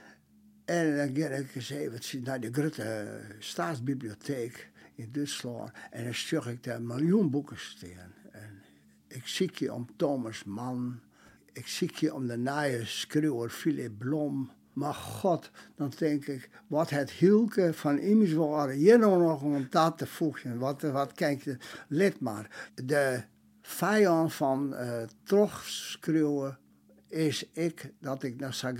en 0.65 0.97
dan 0.97 1.15
ga 1.15 1.27
ik 1.27 1.55
eens 1.55 1.69
even 1.69 2.23
naar 2.23 2.39
de 2.39 2.51
grote 2.51 3.19
staatsbibliotheek 3.39 4.69
in 4.95 5.09
Duitsland 5.11 5.71
en 5.91 6.03
dan 6.03 6.13
zag 6.13 6.47
ik 6.47 6.63
daar 6.63 6.81
miljoen 6.81 7.29
boeken 7.29 7.59
staan. 7.59 8.13
Ik 9.07 9.27
zie 9.27 9.51
je 9.53 9.73
om 9.73 9.87
Thomas 9.95 10.43
Mann. 10.43 10.99
Ik 11.53 11.67
zie 11.67 11.91
je 11.95 12.13
om 12.13 12.27
de 12.27 12.37
nieuwe 12.37 12.85
schreeuwer 12.85 13.49
Philip 13.49 13.97
Blom. 13.97 14.51
Maar 14.73 14.93
God, 14.93 15.51
dan 15.75 15.93
denk 15.97 16.25
ik, 16.25 16.49
wat 16.67 16.89
het 16.89 17.11
hielke 17.11 17.73
van 17.73 17.99
immers 17.99 18.33
waren. 18.33 18.75
Hier 18.75 18.99
nou 18.99 19.21
nog 19.21 19.41
om 19.41 19.67
dat 19.69 19.97
te 19.97 20.07
voegen. 20.07 20.57
Wat, 20.57 20.81
wat 20.81 21.11
kijk 21.11 21.43
je, 21.43 21.57
let 21.87 22.19
maar. 22.19 22.71
De 22.85 23.23
vijand 23.61 24.33
van 24.33 24.73
uh, 24.73 26.47
is 27.07 27.49
ik, 27.51 27.91
dat 27.99 28.23
ik 28.23 28.39
naar 28.39 28.53
zo 28.53 28.73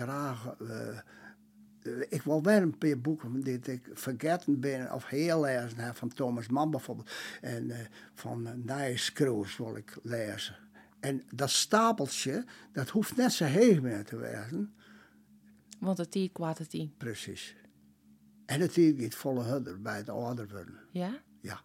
ik 2.09 2.21
wil 2.21 2.43
wel 2.43 2.61
een 2.61 2.77
paar 2.77 2.99
boeken 2.99 3.41
die 3.41 3.59
ik 3.59 3.89
vergeten 3.93 4.59
ben 4.59 4.91
of 4.91 5.05
heel 5.05 5.41
lezen 5.41 5.77
heb, 5.77 5.95
van 5.95 6.09
Thomas 6.09 6.47
Mann 6.47 6.71
bijvoorbeeld. 6.71 7.11
En 7.41 7.65
uh, 7.65 7.77
van 8.13 8.47
uh, 8.47 8.77
Nice 8.77 9.13
Cruise 9.13 9.63
wil 9.63 9.75
ik 9.75 9.97
lezen. 10.03 10.55
En 10.99 11.23
dat 11.33 11.49
stapeltje, 11.49 12.45
dat 12.71 12.89
hoeft 12.89 13.15
net 13.15 13.33
zo 13.33 13.45
heeg 13.45 13.81
meer 13.81 14.03
te 14.03 14.17
wezen. 14.17 14.73
Want 15.79 15.97
het 15.97 16.11
het 16.57 16.69
tien. 16.69 16.93
Precies. 16.97 17.55
En 18.45 18.61
het 18.61 18.73
tiert 18.73 19.01
gaat 19.01 19.15
volle 19.15 19.43
hudder 19.43 19.81
bij 19.81 19.97
het 19.97 20.09
ouder 20.09 20.47
worden. 20.47 20.79
Ja? 20.91 21.21
Ja. 21.41 21.61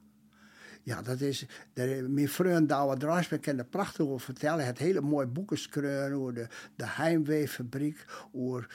Ja, 0.91 1.03
dat 1.03 1.21
is. 1.21 1.47
De, 1.73 2.07
mijn 2.09 2.29
vriend 2.29 2.69
Douwe 2.69 2.97
Draasbeek 2.97 3.43
kan 3.43 3.59
er 3.59 3.65
prachtig 3.65 4.07
over 4.07 4.21
vertellen. 4.21 4.67
Het 4.67 4.79
hele 4.79 5.01
mooie 5.01 5.27
boeken 5.27 5.59
schreeuwen 5.59 6.13
over 6.13 6.35
de, 6.35 6.47
de 6.77 6.87
Heimweefabriek. 6.87 8.05
Over 8.33 8.69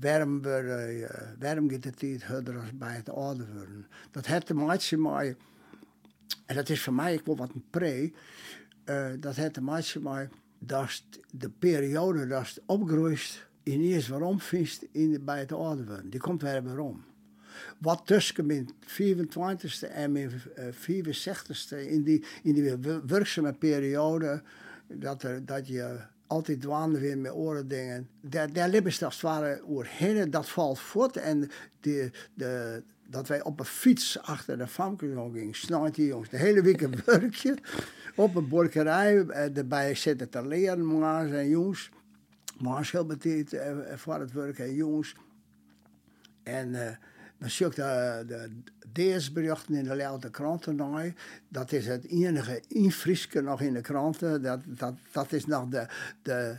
waarom, 0.00 0.42
we, 0.42 0.98
uh, 1.00 1.08
waarom 1.38 1.70
gaat 1.70 1.84
het 1.84 2.78
bij 2.78 2.94
het 2.94 3.10
ouder 3.10 3.46
worden. 3.54 3.86
Dat 4.10 4.26
heeft 4.26 4.52
maken 4.54 5.02
met. 5.02 5.36
En 6.46 6.54
dat 6.54 6.68
is 6.68 6.82
voor 6.82 6.94
mij 6.94 7.14
ik 7.14 7.24
wil 7.24 7.36
wat 7.36 7.50
een 7.54 7.64
pre. 7.70 8.12
Uh, 8.84 9.06
dat 9.20 9.36
heeft 9.36 9.60
maken 9.60 10.02
met 10.02 10.30
dat 10.58 11.02
de 11.30 11.50
periode 11.50 12.26
dat 12.26 12.48
het 12.48 12.62
opgroeit. 12.66 13.46
in 13.62 13.80
eerst 13.80 14.08
waarom 14.08 14.40
vindt 14.40 14.86
in, 14.92 15.24
bij 15.24 15.38
het 15.38 15.52
ouder 15.52 15.86
worden. 15.86 16.10
Die 16.10 16.20
komt 16.20 16.42
weer 16.42 16.62
waarom 16.62 17.04
wat 17.78 18.02
tussen 18.04 18.46
mijn 18.46 18.68
24ste 18.86 19.90
en 19.90 20.12
mijn 20.12 20.30
64ste, 20.74 21.76
in 21.88 22.02
die, 22.02 22.24
in 22.42 22.54
die 22.54 22.76
werkzame 23.06 23.52
periode, 23.52 24.42
dat, 24.88 25.22
er, 25.22 25.46
dat 25.46 25.68
je 25.68 25.98
altijd 26.26 26.60
dwaande 26.60 26.98
weer 26.98 27.18
met 27.18 27.32
oren 27.32 27.68
dingen. 27.68 28.08
Daar, 28.20 28.52
daar 28.52 28.68
liep 28.68 28.84
als 28.86 28.94
het 28.94 29.02
dat 30.30 30.48
valt 30.48 30.78
voort. 30.78 31.16
En 31.16 31.50
de, 31.80 32.10
de, 32.34 32.82
dat 33.08 33.28
wij 33.28 33.42
op 33.42 33.60
een 33.60 33.66
fiets 33.66 34.22
achter 34.22 34.58
de 34.58 34.66
famke 34.66 35.30
gingen, 35.32 35.54
snijden 35.54 35.92
die 35.92 36.06
jongens 36.06 36.30
de 36.30 36.36
hele 36.36 36.62
week 36.62 36.80
een 36.80 36.94
werkje. 37.04 37.58
Op 38.14 38.34
een 38.34 38.48
borkerij, 38.48 39.26
erbij 39.26 39.94
zitten 39.94 40.28
te 40.28 40.46
leren, 40.46 40.86
en 41.32 41.48
jongens. 41.48 41.90
Maas 42.58 42.90
heel 42.90 43.06
betiet 43.06 43.60
voor 43.94 44.14
het 44.14 44.32
werk 44.32 44.58
en 44.58 44.74
jongens. 44.74 45.14
En... 46.42 46.98
dan 47.38 47.50
zie 47.50 47.66
ik 47.66 47.74
de, 47.74 48.24
de 48.26 48.62
deersberichten 48.92 49.74
in 49.74 49.84
de 49.84 49.96
Leeuwarden 49.96 50.30
kranten 50.30 50.76
Dat 51.48 51.72
is 51.72 51.86
het 51.86 52.04
enige 52.04 52.62
infriske 52.68 53.40
nog 53.40 53.60
in 53.60 53.72
de 53.72 53.80
kranten. 53.80 54.42
Dat, 54.42 54.60
dat, 54.66 54.94
dat 55.12 55.32
is 55.32 55.46
nog 55.46 55.68
de, 55.68 55.86
de, 56.22 56.58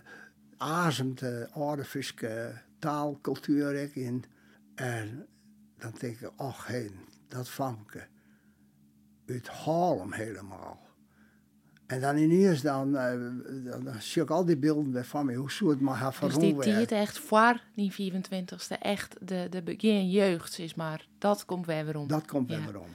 oude 1.51 1.85
Friese 1.85 2.61
taal, 2.79 3.19
cultuur 3.21 3.83
ook 3.83 3.95
in. 3.95 4.23
En 4.75 5.27
dan 5.77 5.91
denk 5.99 6.19
ik, 6.19 6.31
ach 6.35 6.67
heen, 6.67 6.91
dat 7.27 7.49
famke. 7.49 8.07
Het 9.25 9.47
haal 9.47 9.99
hem 9.99 10.13
helemaal. 10.13 10.86
En 11.87 12.01
dan 12.01 12.17
ineens 12.17 12.61
dan, 12.61 12.89
uh, 12.89 13.03
dan, 13.71 13.83
dan 13.83 14.01
zie 14.01 14.21
ik 14.21 14.29
al 14.29 14.45
die 14.45 14.57
beelden 14.57 15.05
van 15.05 15.25
me, 15.25 15.33
hoe 15.35 15.51
zou 15.51 15.69
het 15.69 15.79
maar 15.81 15.95
gaan 15.95 16.09
Dus 16.09 16.17
verroeven. 16.33 16.61
die 16.61 16.73
tijd 16.73 16.91
echt 16.91 17.19
voor 17.19 17.61
die 17.75 17.91
24ste, 18.13 18.77
echt 18.81 19.15
de, 19.21 19.47
de 19.49 19.61
begin 19.61 20.09
jeugd 20.09 20.59
is 20.59 20.75
maar, 20.75 21.07
dat 21.17 21.45
komt 21.45 21.65
weer 21.65 21.85
weer 21.85 21.97
om. 21.97 22.07
Dat 22.07 22.25
komt 22.25 22.49
Ja. 22.49 22.65
weer 22.65 22.79
om. 22.79 22.87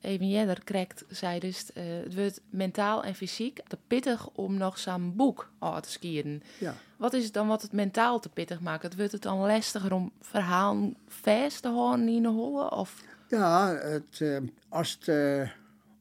Even 0.00 0.28
jeder 0.28 0.64
krijgt, 0.64 1.04
zei 1.08 1.38
dus, 1.40 1.72
eh, 1.72 1.84
het 2.04 2.14
wordt 2.14 2.40
mentaal 2.50 3.04
en 3.04 3.14
fysiek 3.14 3.60
te 3.66 3.78
pittig 3.86 4.28
om 4.28 4.56
nog 4.56 4.78
zo'n 4.78 5.16
boek 5.16 5.50
te 5.80 5.90
skieren. 5.90 6.42
Ja. 6.58 6.74
Wat 6.96 7.12
is 7.12 7.24
het 7.24 7.32
dan 7.32 7.46
wat 7.46 7.62
het 7.62 7.72
mentaal 7.72 8.20
te 8.20 8.28
pittig 8.28 8.60
maakt? 8.60 8.82
Het 8.82 8.96
wordt 8.96 9.12
het 9.12 9.22
dan 9.22 9.38
lastiger 9.38 9.92
om 9.92 10.12
verhalen 10.20 10.96
vast 11.08 11.62
te 11.62 11.68
houden 11.68 12.08
in 12.08 12.22
de 12.22 12.28
holle? 12.28 12.70
Of 12.70 13.02
Ja, 13.28 13.74
het, 13.74 14.20
eh, 14.20 14.36
als 14.68 14.98
het 15.00 15.08
uh, 15.08 15.48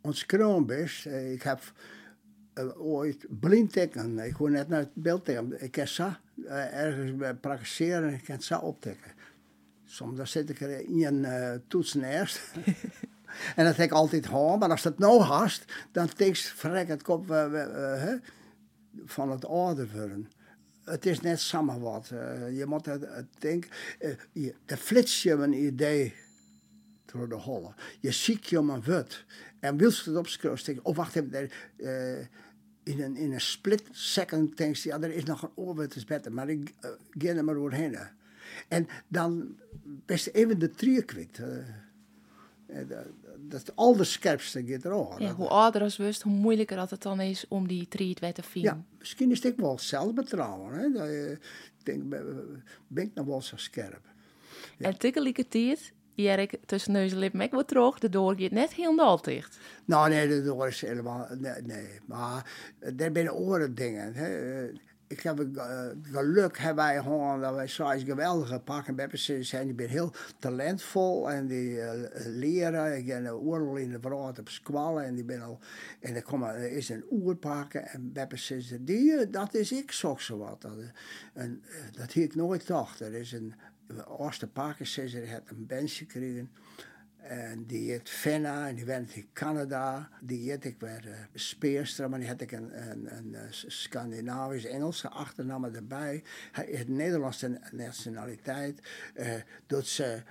ons 0.01 0.25
kroon 0.25 0.71
is, 0.71 1.05
eh, 1.05 1.31
ik 1.33 1.41
heb 1.43 1.59
eh, 1.59 1.83
ooit 2.77 3.25
blind 3.39 3.71
tekenen. 3.71 4.25
Ik 4.25 4.33
hoor 4.35 4.51
net 4.51 4.67
naar 4.67 4.79
het 4.79 4.93
beeld 4.93 5.25
tekenen. 5.25 5.63
Ik 5.63 5.71
kan 5.71 5.87
zo 5.87 6.09
eh, 6.45 6.83
ergens 6.83 7.15
bij 7.15 7.33
praktiseren 7.33 8.07
en 8.07 8.13
ik 8.13 8.23
kan 8.23 8.41
zo 8.41 8.57
optekenen. 8.57 9.15
Soms 9.85 10.17
dan 10.17 10.27
zit 10.27 10.49
ik 10.49 10.61
er 10.61 10.79
in 10.79 11.05
een 11.05 11.23
uh, 11.23 11.51
toetsen 11.67 12.03
eerst. 12.03 12.41
en 13.55 13.65
dat 13.65 13.75
heb 13.75 13.85
ik 13.85 13.91
altijd 13.91 14.25
gewoon, 14.25 14.59
maar 14.59 14.69
als 14.69 14.81
dat 14.81 14.97
nou 14.99 15.21
haast, 15.21 15.73
dan 15.91 16.07
tekst 16.07 16.47
vrek 16.47 16.87
het 16.87 17.03
kop 17.03 17.31
eh, 17.31 18.11
eh, 18.11 18.19
van 19.05 19.31
het 19.31 19.43
worden. 19.43 20.29
Het 20.83 21.05
is 21.05 21.21
net 21.21 21.39
samen 21.39 21.79
wat. 21.79 22.09
eh, 22.11 22.57
je 22.57 22.65
moet 22.65 22.85
het, 22.85 23.01
het 23.09 23.25
denken. 23.39 23.69
eh, 23.99 24.11
je, 24.31 24.53
flitst 24.77 25.23
je 25.23 25.31
een 25.31 25.53
idee 25.65 26.13
door 27.05 27.29
de 27.29 27.35
holle. 27.35 27.73
Je 27.99 28.11
ziet 28.11 28.47
je 28.47 28.59
om 28.59 28.69
een 28.69 28.83
wut. 28.83 29.25
En 29.63 29.77
wilst 29.77 30.05
het 30.05 30.15
opschrijven, 30.15 30.85
oh 30.85 30.95
wacht 30.95 31.15
even, 31.15 31.49
uh, 31.77 32.19
in, 32.83 33.01
een, 33.01 33.15
in 33.15 33.33
een 33.33 33.41
split 33.41 33.83
second 33.91 34.57
denk 34.57 34.75
je, 34.75 34.89
ja, 34.89 35.01
er 35.01 35.13
is 35.13 35.23
nog 35.23 35.41
een 35.41 35.51
oorwet 35.55 35.95
is 35.95 36.05
beter, 36.05 36.31
maar 36.31 36.49
ik 36.49 36.73
uh, 36.85 36.91
ga 37.09 37.27
er 37.27 37.43
maar 37.43 37.55
doorheen. 37.55 37.97
En 38.67 38.87
dan 39.07 39.57
best 39.83 40.27
even 40.27 40.59
de 40.59 40.71
trier 40.71 41.05
kwijt. 41.05 41.39
Uh, 41.39 42.87
dat, 42.87 43.05
dat 43.37 43.75
al 43.75 43.95
de 43.95 44.03
scherpste 44.03 44.63
gaat 44.65 44.83
er 44.83 45.21
ja, 45.21 45.33
hoe 45.33 45.47
ouder 45.47 45.81
als 45.81 45.97
wust, 45.97 46.21
hoe 46.21 46.33
moeilijker 46.33 46.77
dat 46.77 46.89
het 46.89 47.01
dan 47.01 47.21
is 47.21 47.45
om 47.47 47.67
die 47.67 47.87
triet 47.87 48.19
weer 48.19 48.33
te 48.33 48.43
vinden. 48.43 48.73
Ja, 48.73 48.97
misschien 48.99 49.31
is 49.31 49.43
het 49.43 49.59
wel 49.59 49.79
zelfbetrouwen. 49.79 50.73
Hè? 50.73 50.91
Dat, 50.91 51.07
je 51.07 51.37
denk, 51.83 52.09
ben 52.87 53.03
ik 53.03 53.13
nog 53.13 53.25
wel 53.25 53.41
zo 53.41 53.57
scherp. 53.57 54.11
Ja. 54.77 54.87
En 54.87 54.97
tikkelijke 54.97 55.47
tijd 56.15 56.27
Erik 56.27 56.57
tussen 56.65 56.91
neus 56.91 57.11
en 57.11 57.17
lippen 57.17 57.39
ook 57.39 57.51
wat 57.51 57.67
terug. 57.67 57.99
De 57.99 58.09
door 58.09 58.35
gaat 58.37 58.51
net 58.51 58.73
helemaal 58.73 59.21
dicht. 59.21 59.57
Nou, 59.85 60.09
nee, 60.09 60.27
de 60.27 60.43
door 60.43 60.67
is 60.67 60.81
helemaal... 60.81 61.27
Nee, 61.39 61.61
nee. 61.61 61.99
maar 62.05 62.51
er 62.79 63.11
zijn 63.11 63.29
andere 63.29 63.73
dingen. 63.73 64.13
Ik 65.07 65.19
heb 65.19 65.39
uh, 65.39 65.85
geluk 66.01 66.57
hebben 66.57 66.83
wij 66.83 67.01
gewoon 67.01 67.41
dat 67.41 67.55
wij 67.55 67.67
zo'n 67.67 67.99
geweldige 67.99 68.59
pakken 68.59 68.99
hebben. 68.99 69.19
Zijn 69.45 69.65
die 69.65 69.75
ben 69.75 69.89
heel 69.89 70.13
talentvol 70.39 71.31
en 71.31 71.47
die 71.47 71.69
uh, 71.69 71.91
leren. 72.25 72.97
Ik 72.97 73.05
ben 73.05 73.33
oorlog 73.33 73.77
in 73.77 73.91
de 73.91 73.99
verhaal 74.01 74.33
op 74.39 74.49
squallen 74.49 75.03
en 75.03 75.15
die 75.15 75.23
ben 75.23 75.41
al 75.41 75.59
en 75.99 76.15
er, 76.15 76.23
komen, 76.23 76.71
is 76.71 76.89
een 76.89 77.05
oerpakken 77.11 77.87
en 77.87 78.11
hebben 78.13 78.39
die 78.85 79.29
dat 79.29 79.53
is 79.53 79.71
ik 79.71 79.91
zo 79.91 80.15
zo 80.17 80.37
wat. 80.37 80.61
Dat, 80.61 80.71
en, 81.33 81.63
dat 81.91 82.13
heb 82.13 82.23
ik 82.23 82.35
nooit 82.35 82.63
gedacht. 82.63 82.99
Er 82.99 83.13
is 83.13 83.31
een 83.31 83.53
pakken 84.47 84.87
ze 84.87 85.01
heeft 85.01 85.41
een 85.45 85.65
bandje 85.65 86.05
gekregen. 86.05 86.51
En 87.17 87.65
die 87.65 87.91
heet 87.91 88.09
Fenna 88.09 88.67
en 88.67 88.75
die 88.75 88.85
werkt 88.85 89.15
in 89.15 89.27
Canada. 89.33 90.09
Die 90.21 90.49
heet 90.49 90.65
ik 90.65 90.79
weer 90.79 91.05
uh, 91.05 92.09
maar 92.09 92.19
die 92.19 92.27
had 92.27 92.41
ik 92.41 92.51
een, 92.51 92.89
een, 92.91 93.17
een, 93.17 93.33
een 93.33 93.53
Scandinavisch-Engelse 93.67 95.09
achternaam 95.09 95.63
erbij. 95.63 96.23
Hij 96.51 96.65
heeft 96.65 96.87
Nederlandse 96.87 97.59
nationaliteit. 97.71 98.79
Uh, 99.15 99.33
dat 99.67 99.85
ze 99.85 100.23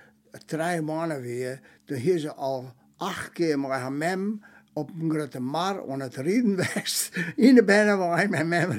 drie 0.45 0.81
maanden 0.81 1.21
weer, 1.21 1.59
toen 1.85 1.97
hier 1.97 2.17
ze 2.17 2.33
al 2.33 2.73
acht 2.97 3.31
keer 3.31 3.59
met 3.59 3.71
haar 3.71 3.91
mem 3.91 4.43
op 4.73 4.89
een 4.99 5.09
grote 5.09 5.39
mar 5.39 5.91
aan 5.91 5.99
het 5.99 6.15
rieden 6.15 6.55
was. 6.55 7.09
In 7.35 7.55
de 7.55 7.63
waar 7.97 8.29
met 8.29 8.47
mem 8.47 8.71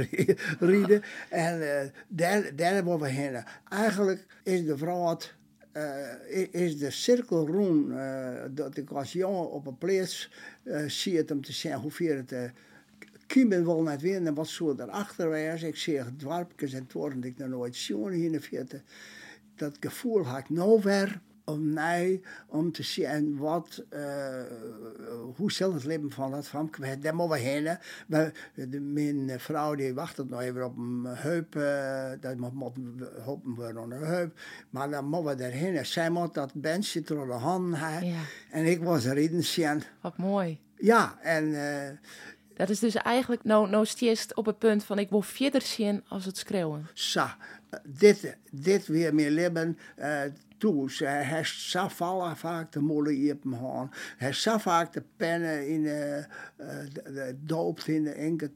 rieden. 0.59 1.03
En 1.31 1.61
uh, 1.61 1.81
daar, 2.09 2.57
daar 2.57 2.99
we 2.99 3.09
heen. 3.09 3.45
Eigenlijk 3.69 4.27
is 4.43 4.65
de 4.65 4.77
vrouw 4.77 5.19
uh, 5.73 6.49
is 6.51 6.79
de 6.79 6.91
cirkel 6.91 7.47
rond 7.47 7.89
uh, 7.89 8.29
dat 8.51 8.77
ik 8.77 8.91
als 8.91 9.13
jongen 9.13 9.51
op 9.51 9.67
een 9.67 9.79
plaats 9.79 10.31
zie 10.87 11.17
het 11.17 11.31
om 11.31 11.43
te 11.43 11.53
zeggen 11.53 11.81
hoeveel 11.81 12.17
het 12.17 12.33
uh, 12.33 12.43
kiemen 13.27 13.65
wil 13.65 13.83
net 13.83 14.01
weer 14.01 14.27
en 14.27 14.35
wat 14.35 14.49
zo 14.49 14.75
erachter 14.79 15.29
was. 15.29 15.63
Ik 15.63 15.77
zie 15.77 15.99
het 15.99 16.19
dwarpjes 16.19 16.73
en 16.73 16.87
toren 16.87 17.21
die 17.21 17.31
ik 17.31 17.39
nog 17.39 17.49
nooit 17.49 17.77
zien 17.77 18.11
hier 18.11 18.25
in 18.25 18.33
de 18.33 18.41
vierde. 18.41 18.83
Dat 19.55 19.77
gevoel 19.81 20.25
had 20.25 20.39
ik 20.39 20.51
nou 20.51 20.81
weer 20.83 21.21
om 21.45 21.73
mij 21.73 22.21
om 22.47 22.73
te 22.73 22.83
zien 22.83 23.37
wat, 23.37 23.85
uh, 23.91 24.43
hoe 25.37 25.53
zal 25.53 25.75
het 25.75 25.85
leven 25.85 26.11
van 26.11 26.31
dat 26.31 26.47
van 26.47 26.71
kwijt. 26.71 27.03
Daar 27.03 27.15
moeten 27.15 27.37
we 27.37 27.43
heen. 27.43 27.79
We, 28.07 28.33
de, 28.69 28.81
mijn 28.81 29.41
vrouw 29.41 29.75
die 29.75 29.95
wacht 29.95 30.29
nog 30.29 30.41
even 30.41 30.65
op 30.65 30.77
een 30.77 31.05
heup, 31.05 31.55
uh, 31.57 32.11
dat 32.21 32.37
moet, 32.37 32.73
hopen 33.25 33.57
we 33.57 33.81
op 33.81 33.91
een 33.91 34.05
heup. 34.05 34.41
Maar 34.71 34.91
dan 34.91 35.05
moeten 35.05 35.31
we 35.31 35.43
daarheen. 35.43 35.87
Zij 35.87 36.11
moet 36.11 36.35
dat 36.35 36.55
bandje 36.55 37.01
door 37.01 37.27
de 37.27 37.33
hand 37.33 37.77
hebben. 37.77 38.09
Ja. 38.09 38.21
En 38.51 38.65
ik 38.65 38.83
was 38.83 39.05
erin 39.05 39.45
zien. 39.45 39.83
Wat 40.01 40.17
mooi. 40.17 40.61
Ja, 40.77 41.19
en... 41.23 41.45
Uh, 41.45 41.89
dat 42.55 42.69
is 42.69 42.79
dus 42.79 42.95
eigenlijk 42.95 43.45
nou, 43.45 43.71
nou 43.71 43.87
op 44.35 44.47
het 44.47 44.59
punt 44.59 44.85
van 44.85 44.99
ik 44.99 45.11
wil 45.11 45.23
verder 45.23 45.63
zien 45.63 46.05
als 46.09 46.25
het 46.25 46.37
schreeuwen. 46.37 46.87
Zo, 46.93 47.27
dit, 47.85 48.37
dit 48.51 48.87
weer 48.87 49.15
meer 49.15 49.31
leven. 49.31 49.79
Uh, 49.99 50.21
toe. 50.59 50.91
Hij 50.95 51.25
heeft 51.25 51.61
zo 51.61 51.89
vaak 52.35 52.73
de 52.73 52.81
molen 52.81 53.15
in 53.15 53.39
hem 53.43 53.55
gehad. 53.55 53.89
Hij 53.91 54.27
heeft 54.27 54.41
zo 54.41 54.59
vaak 54.59 54.93
de 54.93 55.03
pennen 55.17 55.69
in 55.69 55.83
de, 55.83 56.27
uh, 56.61 56.67
de, 56.93 57.13
de 57.13 57.37
doop 57.41 57.81
in 57.81 58.05
de 58.05 58.15
inkt. 58.15 58.49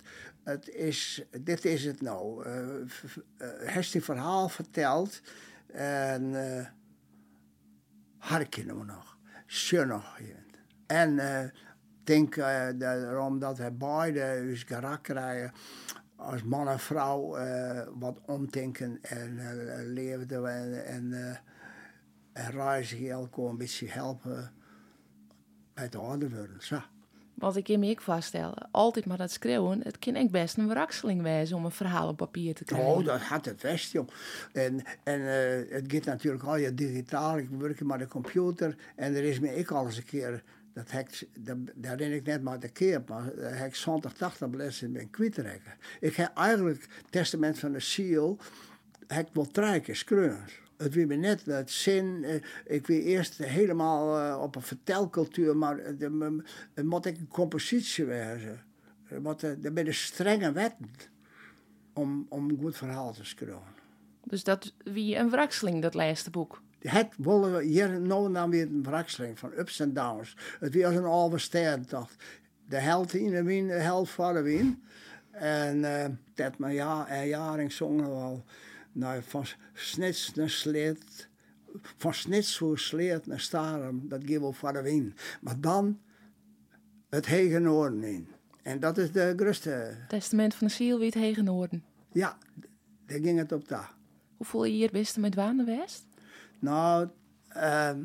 Het 0.45 0.69
is, 0.69 1.25
dit 1.41 1.65
is 1.65 1.85
het 1.85 2.01
nou. 2.01 2.49
Hij 2.49 3.73
heeft 3.73 3.93
die 3.93 4.05
verhaal 4.05 4.49
verteld. 4.49 5.21
En 5.73 6.23
uh, 6.23 6.67
we 8.51 8.85
nog. 8.87 9.17
Schön 9.47 9.89
nog. 9.89 10.19
En 10.87 11.19
ik 11.19 12.07
denk 12.07 12.35
daarom 12.79 13.39
dat 13.39 13.59
hij 13.59 13.75
beide 13.75 14.43
dus 14.47 14.65
karakter 14.65 15.15
krijgen 15.15 15.53
als 16.19 16.43
man 16.43 16.69
en 16.69 16.79
vrouw 16.79 17.39
uh, 17.39 17.81
wat 17.99 18.21
omdenken 18.27 18.99
en 19.03 19.39
uh, 19.39 19.93
leefden 19.93 20.47
en, 20.55 20.87
en, 20.87 21.13
en 22.33 22.51
reizen 22.51 23.11
elkaar 23.11 23.45
een 23.45 23.57
beetje 23.57 23.89
helpen 23.89 24.53
bij 25.75 25.85
het 25.85 25.97
ouder 25.97 26.31
worden. 26.31 26.57
Zo. 26.61 26.79
Wat 27.35 27.57
ik 27.57 27.69
in 27.69 27.81
me 27.81 27.91
ook 27.91 28.01
vaststellen, 28.01 28.69
altijd 28.71 29.07
maar 29.07 29.17
dat 29.17 29.31
schreeuwen, 29.31 29.81
het 29.83 29.99
kan 29.99 30.17
ook 30.17 30.31
best 30.31 30.57
een 30.57 30.67
verrakseling 30.67 31.23
wezen 31.23 31.57
om 31.57 31.65
een 31.65 31.71
verhaal 31.71 32.09
op 32.09 32.17
papier 32.17 32.55
te 32.55 32.65
krijgen. 32.65 32.89
Oh, 32.89 33.05
dat 33.05 33.21
had 33.21 33.45
het 33.45 33.63
best, 33.63 33.93
joh. 33.93 34.09
En, 34.53 34.83
en 35.05 35.21
uh, 35.21 35.73
het 35.73 35.93
gaat 35.93 36.05
natuurlijk 36.05 36.45
al 36.45 36.57
je 36.57 36.75
digitaal, 36.75 37.39
ik 37.39 37.49
werk 37.49 37.85
met 37.85 37.99
de 37.99 38.09
computer 38.09 38.77
en 38.97 39.15
er 39.15 39.25
is 39.25 39.41
me 39.41 39.57
ik 39.57 39.71
al 39.71 39.85
eens 39.85 39.97
een 39.97 40.05
keer 40.05 40.43
dat 40.79 40.91
heb, 40.91 41.09
dat, 41.39 41.57
ben 41.75 42.13
ik 42.13 42.25
net 42.25 42.43
maar 42.43 42.61
de 42.61 42.69
keer, 42.69 43.03
maar 43.07 43.25
heb 43.37 43.67
ik 43.67 43.75
20, 43.75 44.13
80 44.13 44.53
lessen 44.53 44.93
ben 44.93 45.11
kwijtrekken. 45.11 45.73
Ik 46.01 46.15
heb 46.15 46.37
eigenlijk 46.37 46.81
het 46.81 47.13
testament 47.13 47.59
van 47.59 47.73
de 47.73 47.81
ziel, 47.81 48.39
heb 49.07 49.29
ik 49.29 49.35
wel 49.35 49.47
drie. 49.47 49.83
Het 50.77 50.95
wie 50.95 51.07
me 51.07 51.15
net 51.15 51.47
het 51.47 51.71
zin, 51.71 52.25
ik 52.67 52.87
wil 52.87 53.01
eerst 53.01 53.39
helemaal 53.39 54.21
uh, 54.21 54.43
op 54.43 54.57
een 54.57 54.63
vertelcultuur, 54.63 55.57
maar 55.57 55.79
het 56.75 56.85
moet 56.85 57.07
ik 57.07 57.19
een 57.19 57.29
compositie 57.29 58.05
wezen. 58.05 58.65
Er 59.63 59.73
ben 59.73 59.95
strenge 59.95 60.53
wetten 60.53 60.91
om, 61.93 62.27
om 62.29 62.51
een 62.51 62.59
goed 62.61 62.77
verhaal 62.77 63.13
te 63.13 63.25
schrijven. 63.25 63.63
Dus 64.25 64.45
dat 64.45 64.75
wie 64.85 65.17
een 65.17 65.31
wrakseling, 65.31 65.83
dat 65.83 65.95
laatste 65.95 66.31
boek? 66.31 66.63
Het 66.79 67.09
willen 67.17 67.63
hier 67.63 68.01
nou 68.01 68.33
dan 68.33 68.51
weer 68.51 68.67
een 68.67 68.83
wrakseling 68.83 69.39
van 69.39 69.53
ups 69.57 69.81
en 69.81 69.93
downs. 69.93 70.37
Het 70.61 70.75
was 70.75 70.95
een 70.95 71.05
oude 71.05 71.39
ster, 71.39 71.87
dacht 71.87 72.17
de 72.69 72.77
helft 72.77 73.15
in 73.15 73.31
de 73.31 73.43
win, 73.43 73.67
de 73.67 73.73
helft 73.73 74.13
voor 74.13 74.33
de 74.33 74.43
win. 74.43 74.83
En 75.31 75.79
uh, 75.79 76.05
dat 76.35 76.59
maar 76.59 76.73
ja, 76.73 77.09
en 77.09 77.29
jaring 77.29 77.73
zongen 77.73 78.05
we 78.05 78.17
al. 78.17 78.45
Nou, 78.93 79.23
van 79.23 79.45
snits 79.73 80.35
naar 80.35 80.51
sleet, 80.51 81.29
van 81.97 82.15
snits 82.15 82.59
voor 82.59 82.79
sleet 82.79 83.27
naar 83.27 83.41
staren, 83.41 84.09
dat 84.09 84.21
geven 84.25 84.47
we 84.47 84.53
voor 84.53 84.73
de 84.73 84.83
win. 84.83 85.15
Maar 85.41 85.61
dan 85.61 86.01
het 87.09 87.27
hege 87.27 87.59
noorden 87.59 88.05
in. 88.05 88.29
En 88.63 88.81
dat 88.81 88.99
is 88.99 89.13
de 89.13 89.33
grootste. 89.37 89.97
Testament 90.09 90.55
van 90.55 90.67
de 90.67 90.73
ziel 90.73 90.97
wie 90.97 91.07
het 91.07 91.15
hege 91.15 91.43
noorden. 91.43 91.85
Ja, 92.13 92.39
daar 93.07 93.19
ging 93.21 93.39
het 93.39 93.53
op 93.53 93.69
daar. 93.69 93.95
Hoe 94.37 94.47
voel 94.47 94.65
je 94.65 94.73
hier 94.73 94.91
best 94.91 95.17
met 95.17 95.35
Waan 95.35 95.65
West? 95.65 96.08
Nou, 96.59 97.09
ehm, 97.49 98.03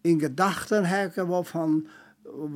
in 0.00 0.20
gedachten 0.20 0.84
heb 0.84 1.08
ik 1.08 1.26
wel 1.26 1.44
van 1.44 1.88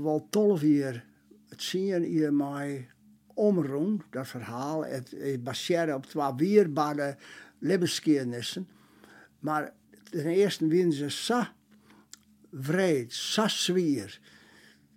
wel 0.02 0.28
jaar 0.60 1.08
het 1.48 1.62
zien 1.62 2.02
hier 2.02 2.32
mij 2.32 2.88
omroem, 3.34 4.02
dat 4.10 4.28
verhaal. 4.28 4.84
Het, 4.84 5.10
het 5.10 5.44
baseerde 5.44 5.94
op 5.94 6.06
twee 6.06 6.34
weerbare 6.36 7.16
levensgeschiedenissen. 7.58 8.68
Maar 9.38 9.72
ten 10.10 10.26
eerste 10.26 10.66
winnen 10.66 10.92
ze 10.92 11.10
zo 11.10 11.42
vreed, 12.52 13.14
zo 13.14 13.48
zwier. 13.48 14.20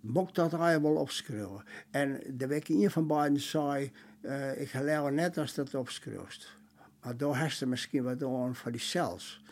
Mocht 0.00 0.34
dat 0.34 0.52
hij 0.52 0.80
wel 0.80 0.94
opschrijven. 0.94 1.64
En 1.90 2.20
de 2.30 2.46
week 2.46 2.68
een 2.68 2.90
van 2.90 3.06
beiden 3.06 3.40
zei, 3.40 3.92
uh, 4.22 4.60
ik 4.60 4.68
geloof 4.68 5.10
net 5.10 5.38
als 5.38 5.54
dat 5.54 5.74
opschrijft. 5.74 6.56
Maar 7.02 7.16
daar 7.16 7.40
heeft 7.40 7.60
er 7.60 7.68
misschien 7.68 8.02
wat 8.02 8.22
aan 8.22 8.54
voor 8.54 8.72
die 8.72 8.80
cells. 8.80 9.42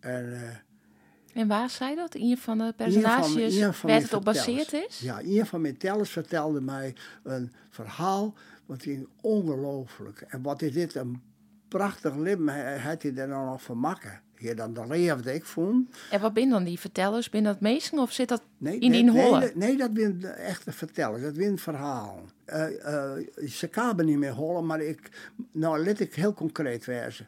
En, 0.00 0.24
uh, 0.24 1.40
en 1.40 1.48
waar 1.48 1.70
zei 1.70 1.94
dat? 1.94 2.14
Een 2.14 2.38
van 2.38 2.58
de 2.58 2.72
personages 2.76 3.60
waar 3.60 4.00
het 4.00 4.04
op 4.04 4.10
gebaseerd 4.10 4.72
is? 4.72 4.98
Ja, 4.98 5.20
een 5.20 5.46
van 5.46 5.60
mijn 5.60 5.76
tellers 5.76 6.10
vertelde 6.10 6.60
mij 6.60 6.94
een 7.22 7.52
verhaal. 7.70 8.34
Wat 8.66 8.82
ging 8.82 9.08
ongelooflijk. 9.20 10.20
En 10.20 10.42
wat 10.42 10.62
is 10.62 10.72
dit 10.72 10.94
een 10.94 11.22
prachtig 11.68 12.16
leven 12.16 12.80
had 12.80 13.02
hij 13.02 13.14
er 13.14 13.28
nog 13.28 13.62
van. 13.62 13.96
Hier 14.38 14.56
dan 14.56 14.74
de 14.74 14.86
leefde 14.86 15.34
ik 15.34 15.44
vond. 15.44 15.96
En 16.10 16.20
wat 16.20 16.32
ben 16.32 16.48
dan 16.48 16.64
die 16.64 16.78
vertellers? 16.78 17.30
Ben 17.30 17.42
dat 17.42 17.60
meesten 17.60 17.98
of 17.98 18.12
zit 18.12 18.28
dat 18.28 18.42
nee, 18.58 18.78
in 18.78 18.90
nee, 18.90 19.02
die 19.02 19.10
hollen? 19.10 19.40
Nee, 19.40 19.52
nee, 19.54 19.76
dat 19.76 19.90
zijn 19.94 20.24
echte 20.24 20.72
vertellers. 20.72 21.22
Dat 21.22 21.34
zijn 21.34 21.58
verhaal. 21.58 22.24
Uh, 22.46 22.70
uh, 22.70 23.48
ze 23.48 23.68
kaben 23.68 24.06
niet 24.06 24.18
meer 24.18 24.32
hollen, 24.32 24.66
maar 24.66 24.80
ik, 24.80 25.32
nou 25.52 25.84
let 25.84 26.00
ik 26.00 26.14
heel 26.14 26.34
concreet 26.34 26.84
wezen. 26.84 27.26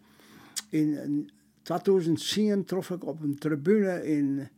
In 0.68 1.30
2010 1.78 2.64
trof 2.64 2.90
ik 2.90 3.06
op 3.06 3.22
een 3.22 3.38
tribune 3.38 4.06
in 4.06 4.48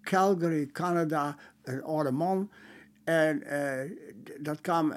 Calgary, 0.00 0.66
Canada, 0.66 1.36
een 1.62 1.82
oude 1.82 2.10
man. 2.10 2.50
En 3.04 3.42
uh, 3.42 3.90
dat 4.40 4.60
kwam 4.60 4.92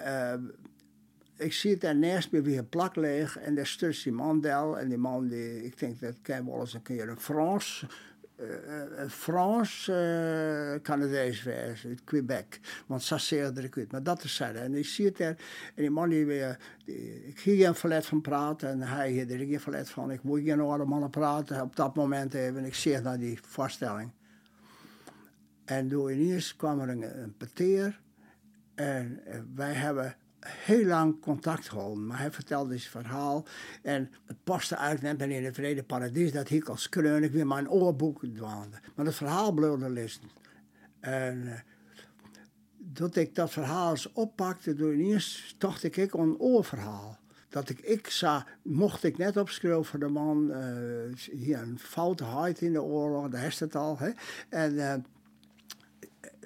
ik 1.37 1.53
zie 1.53 1.71
het 1.71 1.81
daarnaast 1.81 2.29
weer 2.29 2.57
een 2.57 2.69
plak 2.69 2.95
leeg 2.95 3.37
en 3.37 3.55
daar 3.55 3.67
stuurt 3.67 4.03
die 4.03 4.13
man 4.13 4.41
del. 4.41 4.79
En 4.79 4.89
die 4.89 4.97
man, 4.97 5.27
die, 5.27 5.63
ik 5.63 5.79
denk 5.79 5.99
dat 5.99 6.15
kan 6.21 6.45
wel 6.45 6.59
eens 6.59 6.73
een 6.73 6.81
keer 6.81 7.09
een 7.09 7.19
Frans, 7.19 7.85
een 8.97 9.09
Frans 9.09 9.87
uh, 9.87 9.95
Canadees 10.81 11.43
wezen, 11.43 11.89
uit 11.89 12.03
Quebec. 12.03 12.59
Want 12.85 13.03
zo 13.03 13.17
zeer 13.17 13.63
ik. 13.63 13.91
Maar 13.91 14.03
dat 14.03 14.23
is 14.23 14.39
het. 14.39 14.55
En 14.55 14.73
ik 14.73 14.85
zie 14.85 15.05
het 15.05 15.17
daar. 15.17 15.35
En 15.75 15.81
die 15.81 15.89
man 15.89 16.09
die 16.09 16.25
weer, 16.25 16.59
ik 17.25 17.39
hier 17.39 17.65
geen 17.65 17.75
verlet 17.75 18.05
van 18.05 18.21
praten. 18.21 18.69
En 18.69 18.81
hij 18.81 19.11
hier 19.11 19.31
er 19.31 19.37
geen 19.37 19.59
verlet 19.59 19.89
van. 19.89 20.11
Ik 20.11 20.23
moet 20.23 20.41
geen 20.43 20.59
oude 20.59 20.85
mannen 20.85 21.09
praten 21.09 21.61
op 21.61 21.75
dat 21.75 21.95
moment 21.95 22.33
even. 22.33 22.65
Ik 22.65 22.75
zie 22.75 22.99
naar 22.99 23.19
die 23.19 23.39
voorstelling. 23.41 24.11
En 25.65 25.87
door 25.87 26.11
ineens 26.11 26.55
kwam 26.55 26.79
er 26.79 26.89
een, 26.89 27.21
een. 27.21 27.95
En 28.75 29.21
wij 29.55 29.73
hebben 29.73 30.15
heel 30.47 30.85
lang 30.85 31.21
contact 31.21 31.69
gehouden. 31.69 32.05
Maar 32.05 32.19
hij 32.19 32.31
vertelde 32.31 32.77
zijn 32.77 33.03
verhaal. 33.03 33.45
En 33.81 34.11
het 34.25 34.43
paste 34.43 34.77
uit 34.77 35.01
net 35.01 35.21
in 35.21 35.45
het 35.45 35.55
Vrede 35.55 35.83
Paradies. 35.83 36.31
Dat 36.31 36.49
ik 36.49 36.67
als 36.67 36.89
kreunig 36.89 37.31
weer 37.31 37.47
mijn 37.47 37.69
oorboek 37.69 38.21
dwaalde. 38.33 38.77
Maar 38.95 39.05
het 39.05 39.15
verhaal 39.15 39.57
er 39.57 39.89
lezen. 39.89 40.21
En 40.99 41.37
uh, 41.37 41.53
dat 42.77 43.15
ik 43.15 43.35
dat 43.35 43.51
verhaal 43.51 43.91
eens 43.91 44.11
oppakte, 44.11 44.73
door 44.73 44.93
ineens 44.93 45.55
dacht 45.57 45.83
ik 45.83 45.97
ik 45.97 46.13
een 46.13 46.37
oorverhaal. 46.37 47.17
Dat 47.49 47.69
ik, 47.69 47.79
ik 47.79 48.09
zag, 48.09 48.45
mocht 48.61 49.03
ik 49.03 49.17
net 49.17 49.37
opschrijven 49.37 49.85
voor 49.85 49.99
de 49.99 50.07
man, 50.07 50.51
uh, 50.51 51.15
hier 51.31 51.57
een 51.57 51.79
foute 51.79 52.23
huid 52.23 52.61
in 52.61 52.73
de 52.73 52.81
oorlog, 52.81 53.29
daar 53.29 53.45
is 53.45 53.59
het 53.59 53.75
al. 53.75 53.97
Hè? 53.97 54.09
En 54.49 54.73
uh, 54.73 54.93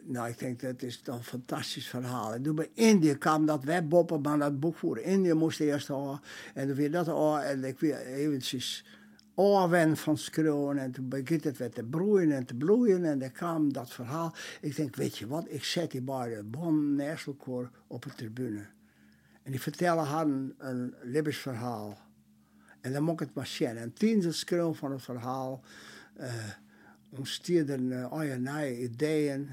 nou, 0.10 0.30
ik 0.30 0.40
denk 0.40 0.60
dat 0.60 0.82
is 0.82 1.02
een 1.04 1.24
fantastisch 1.24 1.88
verhaal. 1.88 2.34
En 2.34 2.42
toen 2.42 2.56
bij 2.56 2.70
Indië 2.74 3.16
kwam 3.16 3.46
dat 3.46 3.64
webboppen, 3.64 4.22
maar 4.22 4.40
dat 4.40 4.60
boek 4.60 4.76
voor 4.76 5.00
Indië 5.00 5.34
moest 5.34 5.60
eerst 5.60 5.88
houden. 5.88 6.22
En 6.54 6.68
toen 6.68 6.76
weer 6.76 6.92
dat 6.92 7.06
houden 7.06 7.46
en 7.46 7.64
ik 7.64 7.80
weer 7.80 8.06
eventjes 8.06 8.86
oorwen 9.36 9.98
van 9.98 10.18
schreeuwen. 10.18 10.78
En 10.78 10.92
toen 10.92 11.10
begint 11.10 11.44
het 11.44 11.58
weer 11.58 11.70
te 11.70 11.84
broeien 11.84 12.32
en 12.32 12.46
te 12.46 12.56
bloeien. 12.56 13.06
En 13.06 13.20
dan 13.20 13.32
kwam 13.32 13.74
dat 13.74 13.94
verhaal. 13.94 14.36
Ik 14.62 14.76
denk, 14.76 14.96
weet 14.96 15.18
je 15.18 15.28
wat, 15.28 15.46
ik 15.48 15.64
zet 15.64 15.92
die 15.92 16.02
de 16.02 16.44
Bon 16.46 16.96
Nerselkoor 16.96 17.70
op 17.88 18.04
de 18.04 18.14
tribune. 18.16 18.66
En 19.44 19.52
die 19.52 19.62
vertellen 19.62 20.04
haar 20.04 20.26
een, 20.26 20.56
een 20.58 20.94
verhaal. 21.36 21.98
En 22.82 22.94
dan 22.94 23.04
ik 23.10 23.20
het 23.20 23.34
maar 23.34 23.48
zien. 23.48 23.78
En 23.78 23.94
het 24.24 24.36
schreeuwen 24.36 24.76
van 24.76 24.92
het 24.92 25.02
verhaal... 25.02 25.64
Uh, 26.20 26.34
ontstierden 27.18 27.82
uh, 27.82 28.12
allerlei 28.12 28.84
ideeën. 28.84 29.50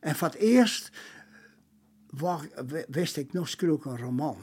En 0.00 0.14
voor 0.14 0.28
het 0.28 0.36
eerst 0.36 0.90
wist 2.88 3.16
ik 3.16 3.32
nog 3.32 3.48
schreeuwen 3.48 3.90
een 3.90 3.98
roman. 3.98 4.36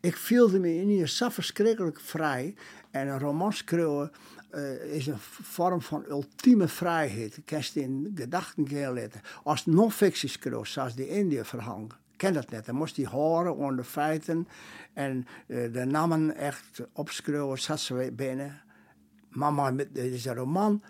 Ik 0.00 0.16
voelde 0.16 0.58
me 0.58 0.74
in 0.74 0.88
hier 0.88 1.08
zo 1.08 1.28
verschrikkelijk 1.28 2.00
vrij. 2.00 2.54
En 2.90 3.08
een 3.08 3.18
roman 3.18 3.52
schreeuwen 3.52 4.10
uh, 4.54 4.94
is 4.94 5.06
een 5.06 5.18
vorm 5.42 5.82
van 5.82 6.04
ultieme 6.08 6.68
vrijheid. 6.68 7.38
Kan 7.44 7.62
in 7.74 8.12
gedachten 8.14 8.92
letten. 8.92 9.20
Als 9.42 9.66
non-fictie 9.66 10.28
schreeuwen, 10.28 10.66
zoals 10.66 10.94
die 10.94 11.08
Indië 11.08 11.44
verhang, 11.44 11.92
ken 12.16 12.32
dat 12.32 12.50
net. 12.50 12.66
Dan 12.66 12.74
moest 12.74 12.94
die 12.94 13.08
horen 13.08 13.56
onder 13.56 13.76
de 13.76 13.84
feiten 13.84 14.48
en 14.92 15.26
uh, 15.46 15.72
de 15.72 15.84
namen 15.84 16.36
echt 16.36 16.80
opschreeuwen, 16.92 17.58
zat 17.58 17.80
ze 17.80 18.12
binnen. 18.16 18.62
Maar 19.28 19.74
met 19.74 19.94
deze 19.94 20.34
roman 20.34 20.82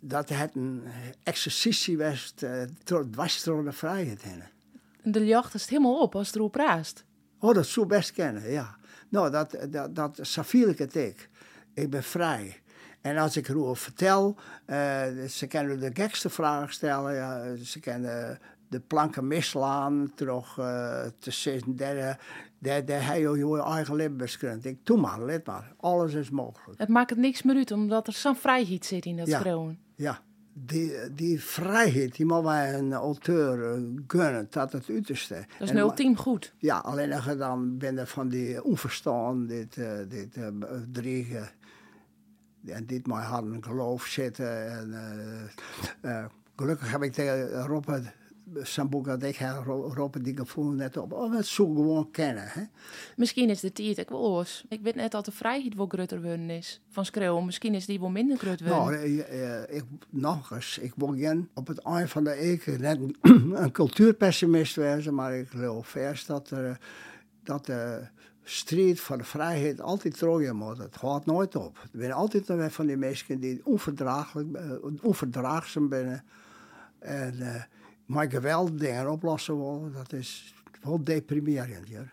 dat 0.00 0.28
het 0.28 0.54
een 0.54 0.82
exercitie 1.22 1.98
was 1.98 2.34
dwars 3.10 3.42
door 3.42 3.64
de 3.64 3.72
vrijheid 3.72 4.22
heen. 4.22 4.42
De 5.02 5.26
jacht 5.26 5.54
is 5.54 5.60
het 5.60 5.70
helemaal 5.70 6.00
op 6.00 6.14
als 6.14 6.26
het 6.26 6.36
erop 6.36 6.54
raast. 6.54 7.04
Oh, 7.38 7.54
dat 7.54 7.66
zou 7.66 7.86
best 7.86 8.12
kennen, 8.12 8.50
ja. 8.50 8.76
Nou, 9.08 9.30
dat, 9.30 9.56
dat, 9.70 9.94
dat 9.94 10.18
ik 10.52 10.78
het 10.78 10.94
ik. 10.94 11.28
Ik 11.74 11.90
ben 11.90 12.02
vrij. 12.02 12.60
En 13.00 13.16
als 13.16 13.36
ik 13.36 13.48
erover 13.48 13.76
vertel, 13.76 14.36
uh, 14.66 15.02
ze 15.28 15.46
kunnen 15.46 15.80
de 15.80 15.90
gekste 15.92 16.30
vragen 16.30 16.72
stellen. 16.72 17.14
Ja, 17.14 17.56
ze 17.56 17.80
kunnen 17.80 18.38
de 18.68 18.80
planken 18.80 19.26
mislaan, 19.26 20.12
terug 20.14 20.56
uh, 20.56 21.00
te 21.18 21.30
derde. 21.74 22.18
Daar, 22.58 23.06
heb 23.06 23.16
je 23.16 23.36
je 23.36 23.62
eigen 23.62 23.94
leven 23.94 24.16
beschermd. 24.16 24.64
Ik 24.64 24.86
doe 24.86 25.00
maar, 25.00 25.24
let 25.24 25.46
maar. 25.46 25.72
Alles 25.76 26.14
is 26.14 26.30
mogelijk. 26.30 26.80
Het 26.80 26.88
maakt 26.88 27.10
het 27.10 27.18
niks 27.18 27.42
meer 27.42 27.56
uit, 27.56 27.70
omdat 27.70 28.06
er 28.06 28.12
zo'n 28.12 28.36
vrijheid 28.36 28.86
zit 28.86 29.04
in 29.04 29.16
dat 29.16 29.26
ja. 29.26 29.42
Ja, 29.98 30.20
die, 30.52 30.92
die 31.14 31.40
vrijheid, 31.42 32.16
die 32.16 32.26
moet 32.26 32.42
wij 32.42 32.74
een 32.74 32.92
auteur 32.92 33.72
eh, 33.72 33.82
gunnen 34.06 34.48
tot 34.48 34.72
het 34.72 34.88
uiterste. 34.88 35.34
Dat 35.34 35.68
is 35.68 35.70
een 35.70 35.76
ultiem 35.76 36.16
goed. 36.16 36.54
Ja, 36.58 36.78
alleen 36.78 37.12
als 37.12 37.24
je 37.24 37.36
dan 37.36 37.78
binnen 37.78 38.06
van 38.06 38.28
die 38.28 38.64
onverstand, 38.64 39.48
dit, 39.48 39.76
uh, 39.76 39.90
dit 40.08 40.36
uh, 40.36 40.46
dreigen, 40.92 41.48
en 42.66 42.86
dit 42.86 43.06
maar 43.06 43.22
hadden 43.22 43.64
geloof 43.64 44.04
zitten. 44.04 44.70
En, 44.70 44.90
uh, 46.02 46.24
gelukkig 46.56 46.90
heb 46.90 47.02
ik 47.02 47.12
tegen 47.12 47.66
Robert 47.66 48.04
zijn 48.62 48.88
boek 48.88 49.04
dat 49.04 49.22
ik 49.22 49.36
heb, 49.36 49.62
Rob 49.66 50.14
die 50.20 50.36
gevoel 50.36 50.70
net 50.70 50.96
op. 50.96 51.12
Oh, 51.12 51.36
het 51.36 51.46
zo 51.46 51.64
gewoon 51.64 52.10
kennen. 52.10 52.44
Hè? 52.46 52.62
Misschien 53.16 53.50
is 53.50 53.60
de 53.60 53.72
tijd 53.72 53.98
ik 53.98 54.08
wel 54.08 54.44
Ik 54.68 54.80
weet 54.80 54.94
net 54.94 55.10
dat 55.10 55.24
de 55.24 55.32
vrijheid 55.32 55.74
wel 55.74 55.86
groter 55.86 56.22
worden 56.22 56.50
is 56.50 56.80
van 56.88 57.04
schreeuwen. 57.04 57.44
Misschien 57.44 57.74
is 57.74 57.86
die 57.86 58.00
wel 58.00 58.10
minder 58.10 58.38
groot 58.38 58.60
worden. 58.60 58.78
Nou, 58.78 58.94
ik, 58.94 59.26
ik, 59.68 59.84
nog 60.10 60.50
eens. 60.50 60.78
Ik 60.78 60.92
wil 60.96 61.08
geen 61.08 61.48
op 61.54 61.66
het 61.66 61.78
eind 61.78 62.10
van 62.10 62.24
de 62.24 62.42
eeuw 62.42 62.76
net 62.78 62.98
een 63.62 63.72
cultuurpessimist 63.72 64.76
wezen, 64.76 65.14
maar 65.14 65.34
ik 65.34 65.48
geloof 65.48 65.88
vers 65.88 66.26
dat, 66.26 66.50
er, 66.50 66.80
dat 67.42 67.66
de 67.66 68.06
strijd 68.42 69.00
voor 69.00 69.18
de 69.18 69.24
vrijheid 69.24 69.80
altijd 69.80 70.18
trooien 70.18 70.56
moet. 70.56 70.78
Het 70.78 70.96
gaat 70.96 71.26
nooit 71.26 71.56
op. 71.56 71.78
Er 71.92 71.98
zijn 71.98 72.12
altijd 72.12 72.46
weer 72.46 72.70
van 72.70 72.86
die 72.86 72.96
mensen 72.96 73.40
die 73.40 73.60
onverdraaglijk, 73.64 74.58
onverdraagzaam 75.02 75.88
zijn. 75.90 76.22
En... 76.98 77.68
maar 78.08 78.30
geweld 78.30 78.78
dingen 78.78 79.10
oplossen 79.10 79.54
worden, 79.54 79.92
dat 79.92 80.12
is 80.12 80.54
wel 80.82 81.04
deprimerend. 81.04 81.88
Ja. 81.88 82.04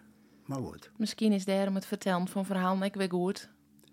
Maar 0.46 0.58
goed. 0.58 0.92
Misschien 0.98 1.32
is 1.32 1.46
daarom 1.46 1.76
het 1.76 1.86
vertellen 1.86 2.28
van 2.28 2.46
verhalen 2.46 2.84
ik 2.84 2.96
weer 2.96 3.10
goed. 3.10 3.50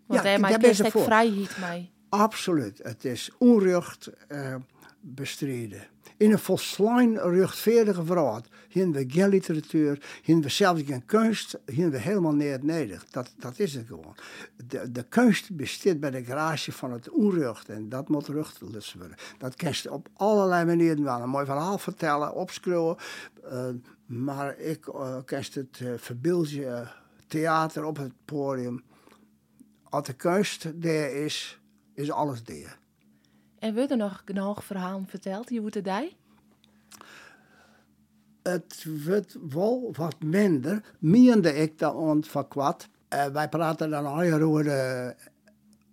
Want 0.06 0.22
ja, 0.22 0.28
daar 0.30 0.40
maakt 0.40 0.80
ik 0.80 0.90
vrijheid 0.90 1.56
mee. 1.58 1.90
Absoluut. 2.08 2.80
Het 2.82 3.04
is 3.04 3.30
onrecht 3.38 4.10
uh, 4.28 4.54
bestreden. 5.00 5.86
In 6.16 6.32
een 6.32 6.38
volslijn 6.38 7.18
rechtvaardige 7.18 8.04
verhaal. 8.04 8.40
Hier 8.72 8.90
we 8.90 9.04
geen 9.08 9.28
literatuur, 9.28 10.20
hier 10.22 10.40
we 10.40 10.48
zelfs 10.48 10.82
geen 10.82 11.04
kunst, 11.06 11.58
hier 11.66 11.90
we 11.90 11.98
helemaal 11.98 12.34
niet 12.34 12.62
nodig. 12.62 13.04
Dat, 13.10 13.34
dat 13.38 13.58
is 13.58 13.74
het 13.74 13.86
gewoon. 13.86 14.16
De, 14.66 14.92
de 14.92 15.02
kunst 15.02 15.56
bestaat 15.56 16.00
bij 16.00 16.10
de 16.10 16.24
garage 16.24 16.72
van 16.72 16.92
het 16.92 17.10
onrecht 17.10 17.68
en 17.68 17.88
dat 17.88 18.08
moet 18.08 18.26
ruchtelus 18.26 18.94
worden. 18.94 19.16
Dat 19.38 19.56
kan 19.56 19.72
je 19.72 19.92
op 19.92 20.08
allerlei 20.12 20.64
manieren 20.64 21.04
wel 21.04 21.20
een 21.20 21.28
mooi 21.28 21.44
verhaal 21.44 21.78
vertellen, 21.78 22.34
opschreeuwen. 22.34 22.96
Uh, 23.44 23.68
maar 24.06 24.58
ik 24.58 24.86
uh, 24.86 25.16
het 25.26 25.80
uh, 25.82 25.92
verbeeldje 25.96 26.86
theater 27.26 27.84
op 27.84 27.96
het 27.96 28.12
podium 28.24 28.82
Als 29.82 30.06
de 30.06 30.12
kunst 30.12 30.82
daar 30.82 31.10
is, 31.10 31.60
is 31.94 32.10
alles 32.10 32.44
daar. 32.44 32.78
En 33.58 33.74
wordt 33.74 33.90
er 33.90 33.96
nog 33.96 34.22
genoeg 34.24 34.64
verhalen 34.64 35.06
verteld? 35.06 35.50
Je 35.50 35.60
moet 35.60 35.76
erbij? 35.76 36.16
Het 38.42 38.86
wordt 39.04 39.36
wel 39.48 39.92
wat 39.96 40.22
minder, 40.22 40.94
meende 40.98 41.54
ik 41.54 41.78
dan 41.78 42.24
van 42.24 42.48
kwad. 42.48 42.88
Uh, 43.14 43.26
wij 43.26 43.48
praten 43.48 43.90
dan 43.90 44.06
al 44.06 44.22
over, 44.40 44.64
de, 44.64 45.14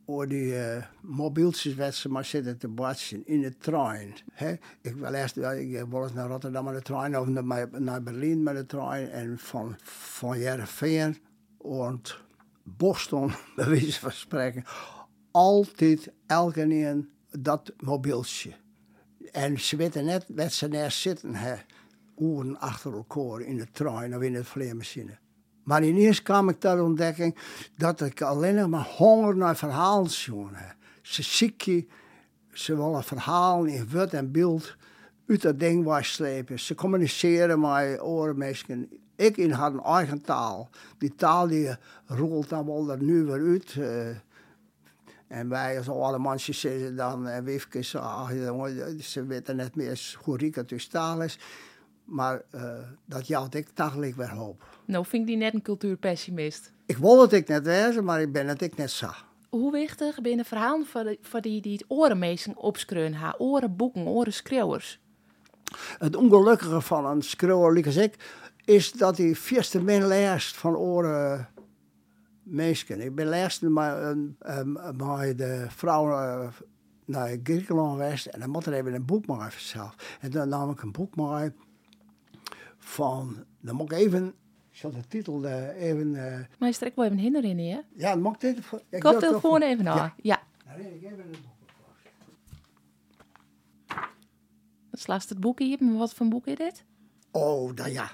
over 0.06 0.28
die 0.28 0.54
uh, 0.54 0.84
mobieltjes 1.02 2.06
maar 2.08 2.26
zitten 2.26 2.58
te 2.58 2.74
watchen 2.74 3.28
in 3.28 3.42
de 3.42 3.58
trein. 3.58 4.14
Ik 4.82 4.96
wil 4.96 5.14
eerst 5.14 5.38
ik 5.38 5.76
eens 6.04 6.14
naar 6.14 6.28
Rotterdam 6.28 6.66
met 6.66 6.76
de 6.76 6.82
trein 6.82 7.18
of 7.18 7.28
naar, 7.28 8.04
Berlijn 8.04 8.44
met 8.44 8.56
de 8.56 8.66
trein. 8.66 9.10
En 9.10 9.38
van, 9.40 9.76
van 9.84 10.40
Jereveen 10.40 11.18
en 11.58 12.16
Boston, 12.64 13.32
bij 13.56 13.70
wijze 13.70 14.00
van 14.00 14.12
spreken, 14.12 14.64
altijd 15.32 16.12
elke 16.28 16.62
een 16.62 17.10
dat 17.32 17.74
mobieltje. 17.78 18.52
En 19.32 19.60
ze 19.60 19.76
weten 19.76 20.06
net 20.06 20.26
waar 20.28 20.52
ze 20.52 20.68
neer 20.68 20.92
zitten, 20.92 21.36
hè, 21.36 21.56
uren 22.20 22.60
achter 22.60 22.94
elkaar 22.94 23.42
in 23.42 23.58
de 23.58 23.68
trein 23.72 24.16
of 24.16 24.22
in 24.22 24.36
het 24.36 24.48
vleermachine. 24.48 25.18
Maar 25.64 25.84
ineens 25.84 26.22
kwam 26.22 26.50
ik 26.50 26.60
tot 26.60 26.80
ontdekking 26.80 27.36
dat 27.78 28.02
ik 28.02 28.22
alleen 28.22 28.70
maar 28.70 28.88
honger 28.98 29.36
naar 29.38 29.56
verhalen 29.56 30.10
heb. 30.54 30.76
Ze 31.02 31.24
ziekje, 31.24 31.86
ze 32.52 32.76
willen 32.76 33.04
verhalen 33.04 33.68
in 33.68 33.90
woord 33.90 34.14
en 34.14 34.32
beeld 34.32 34.76
uit 35.28 35.42
dat 35.42 35.60
ding 35.60 36.06
slepen. 36.06 36.60
Ze 36.60 36.76
communiceren 36.76 37.60
met 37.60 38.02
orenmensen. 38.02 38.90
Ik 39.16 39.38
in 39.38 39.52
had 39.52 39.74
een 39.74 39.84
eigen 39.84 40.22
taal. 40.22 40.70
Die 40.98 41.16
taal 41.16 41.48
die 41.48 41.76
rolt 42.06 42.50
dan 42.50 42.66
wel 42.66 42.92
er 42.92 43.04
nu 43.04 43.24
weer 43.24 43.48
uit. 43.50 43.76
Uh, 43.76 44.08
en 45.28 45.50
wij 45.50 45.78
als 45.78 45.90
alle 45.90 46.20
mensen 46.20 46.56
zeggen 46.56 46.96
dan, 46.96 47.28
en 47.28 47.44
Wifke 47.44 48.00
ach 48.00 48.32
ze 49.00 49.26
weten 49.26 49.56
net 49.56 49.76
meer 49.76 50.18
hoe 50.24 50.38
riek 50.38 50.56
het 50.56 50.70
dus 50.70 50.88
taal 50.88 51.22
is. 51.22 51.40
Maar 52.10 52.42
uh, 52.56 52.62
dat 53.06 53.54
ik 53.54 53.68
dagelijks 53.74 54.18
weer 54.18 54.30
hoop. 54.30 54.64
Nou, 54.86 55.06
vind 55.06 55.22
ik 55.22 55.28
die 55.28 55.38
net 55.38 55.54
een 55.54 55.62
cultuurpessimist? 55.62 56.72
Ik 56.86 56.98
wil 56.98 57.22
het 57.22 57.34
ik 57.34 57.48
net 57.48 57.66
wezen, 57.66 58.04
maar 58.04 58.22
ik 58.22 58.32
ben 58.32 58.48
het 58.48 58.62
ik 58.62 58.78
net 58.78 58.92
zo. 58.92 59.10
Hoe 59.50 59.72
wichtig 59.72 60.22
binnen 60.22 60.46
verhalen 60.46 60.86
voor, 60.86 61.16
voor 61.22 61.42
die 61.42 61.62
die 61.62 61.74
het 61.74 61.86
orenmeesting 61.88 62.56
opskreun 62.56 63.14
haar 63.14 63.36
oren 63.38 63.76
boeken, 63.76 64.06
oren 64.06 64.34
schreeuwers? 64.34 65.00
Het 65.98 66.16
ongelukkige 66.16 66.82
van 66.82 67.06
een 67.06 67.22
schreeuwer, 67.22 67.86
als 67.86 67.96
ik, 67.96 68.16
is 68.66 68.92
dat 68.92 69.18
hij 69.18 69.36
vierste 69.36 69.82
min 69.82 70.08
leest 70.08 70.58
van 70.58 70.76
oren 70.76 71.50
meesken. 72.44 73.02
Ik 73.02 73.16
ben 73.16 73.28
laatst 73.28 73.62
met, 73.62 74.16
met 74.98 75.38
de 75.38 75.66
vrouw 75.70 76.12
eh, 76.12 76.48
naar 77.06 77.38
Griekenland 77.44 77.92
geweest 77.92 78.26
en 78.26 78.40
dan 78.40 78.50
moet 78.50 78.66
er 78.66 78.74
even 78.74 78.94
een 78.94 79.06
boek 79.06 79.26
maken 79.26 79.62
zelf. 79.62 80.18
En 80.22 80.32
dan 80.32 80.50
nam 80.50 80.70
ik 80.70 80.82
een 80.82 80.92
boek 80.92 81.16
maken 81.16 81.56
van, 82.80 83.46
dan 83.60 83.76
moet 83.76 83.92
ik 83.92 83.98
even, 83.98 84.28
ik 84.72 84.78
zal 84.78 84.92
de 84.92 85.08
titel 85.08 85.46
uh, 85.46 85.82
even... 85.82 86.08
Uh, 86.08 86.40
maar 86.60 86.68
je 86.70 86.74
strekt 86.74 86.96
wel 86.96 87.06
even 87.06 87.18
hinder 87.18 87.44
in, 87.44 87.60
hè? 87.60 87.80
Ja, 87.96 88.14
dan 88.14 88.22
moet 88.22 88.34
ik 88.34 88.40
dit... 88.40 88.58
Ik 88.90 89.00
Koptelefoon 89.00 89.62
even 89.62 89.84
naar. 89.84 89.96
Ja. 89.96 90.14
ja. 90.18 90.42
Dan 90.66 90.86
ik 90.86 91.04
even 91.04 91.20
een 91.20 91.32
boek. 91.32 91.58
Dat 94.90 95.00
slaat 95.00 95.30
het 95.30 95.40
boek 95.40 95.60
hier, 95.60 95.78
maar 95.84 95.98
wat 95.98 96.14
voor 96.14 96.28
boek 96.28 96.48
is 96.48 96.56
dit? 96.56 96.84
Oh, 97.32 97.74
nou 97.74 97.90
ja. 97.90 98.12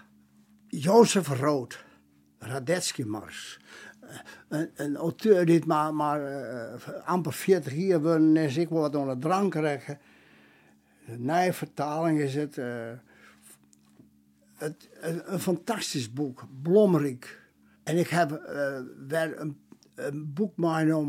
Jozef 0.67 1.27
Rood. 1.27 1.83
Radetzky 2.39 3.03
Mars 3.03 3.59
een, 4.47 4.69
een 4.75 4.95
auteur 4.95 5.45
die 5.45 5.65
maar, 5.65 5.93
maar 5.93 6.21
uh, 6.21 7.05
amper 7.05 7.33
40 7.33 7.73
jaar 7.73 8.01
worden 8.01 8.37
is, 8.37 8.57
ik 8.57 8.69
wat 8.69 8.95
onder 8.95 9.19
drank 9.19 9.51
krijgen. 9.51 9.99
De 11.05 11.49
vertaling 11.53 12.19
is 12.19 12.35
het, 12.35 12.57
uh, 12.57 12.91
het 14.55 14.89
een, 15.01 15.39
fantastisch 15.39 16.13
boek, 16.13 16.45
Blomrik. 16.61 17.41
En 17.83 17.97
ik 17.97 18.07
heb 18.07 18.31
uh, 18.31 18.79
weer 19.07 19.39
een, 19.39 19.57
een 19.95 20.33
boek 20.33 20.53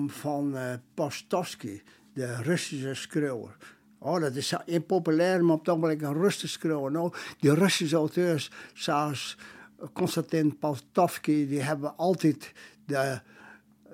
van 0.07 0.55
uh, 0.55 0.73
Postovsky, 0.95 1.83
de 2.13 2.43
Russische 2.43 2.95
schreeuwer. 2.95 3.57
Oh, 3.99 4.21
dat 4.21 4.35
is 4.35 4.55
impopulair, 4.65 5.45
maar 5.45 5.55
op 5.55 5.59
het 5.59 5.69
ogenblik 5.69 6.03
een 6.03 6.13
Russische 6.13 6.59
schreeuwer. 6.59 6.91
Nou, 6.91 7.13
die 7.39 7.55
Russische 7.55 7.97
auteurs, 7.97 8.51
zoals 8.75 9.37
Konstantin 9.93 10.59
Postovsky, 10.59 11.47
die 11.49 11.61
hebben 11.61 11.97
altijd 11.97 12.53
de 12.87 13.21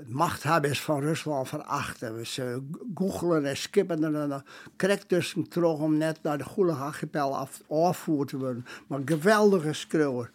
machthebbers 0.07 0.81
van 0.81 1.01
Rusland 1.01 1.49
verachten. 1.49 2.27
Ze 2.27 2.69
googelen 2.95 3.45
en 3.45 3.57
skippen 3.57 4.05
en 4.05 4.29
dan 4.29 4.45
krijgt 4.77 5.09
dus 5.09 5.35
terug 5.49 5.79
om 5.79 5.97
net 5.97 6.23
naar 6.23 6.39
de 6.39 6.45
Gulag-archipel 6.45 7.37
af, 7.37 7.63
te 8.27 8.39
worden. 8.39 8.67
Maar 8.87 9.01
geweldige 9.05 9.73
schreeuwer. 9.73 10.31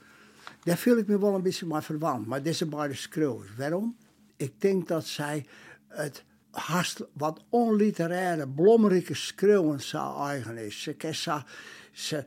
Daar 0.64 0.78
viel 0.78 0.98
ik 0.98 1.08
me 1.08 1.20
wel 1.20 1.36
een 1.36 1.42
beetje 1.42 1.66
maar 1.66 1.84
verwant. 1.84 2.28
Maar 2.28 2.44
deze 2.44 2.66
beide 2.66 2.94
schreeuwers. 2.94 3.56
Waarom? 3.58 3.96
Ik 4.36 4.62
denk 4.62 4.88
dat 4.88 5.06
zij 5.06 5.46
het 5.88 6.24
haast 6.52 7.04
wat 7.14 7.44
onliteraire, 7.50 8.48
blomrijke 8.48 9.14
schreeuwen 9.14 9.82
zou 9.82 10.30
eigen 10.30 10.58
is. 10.58 10.82
Ze, 10.82 10.96
ze, 11.12 11.44
ze 11.92 12.24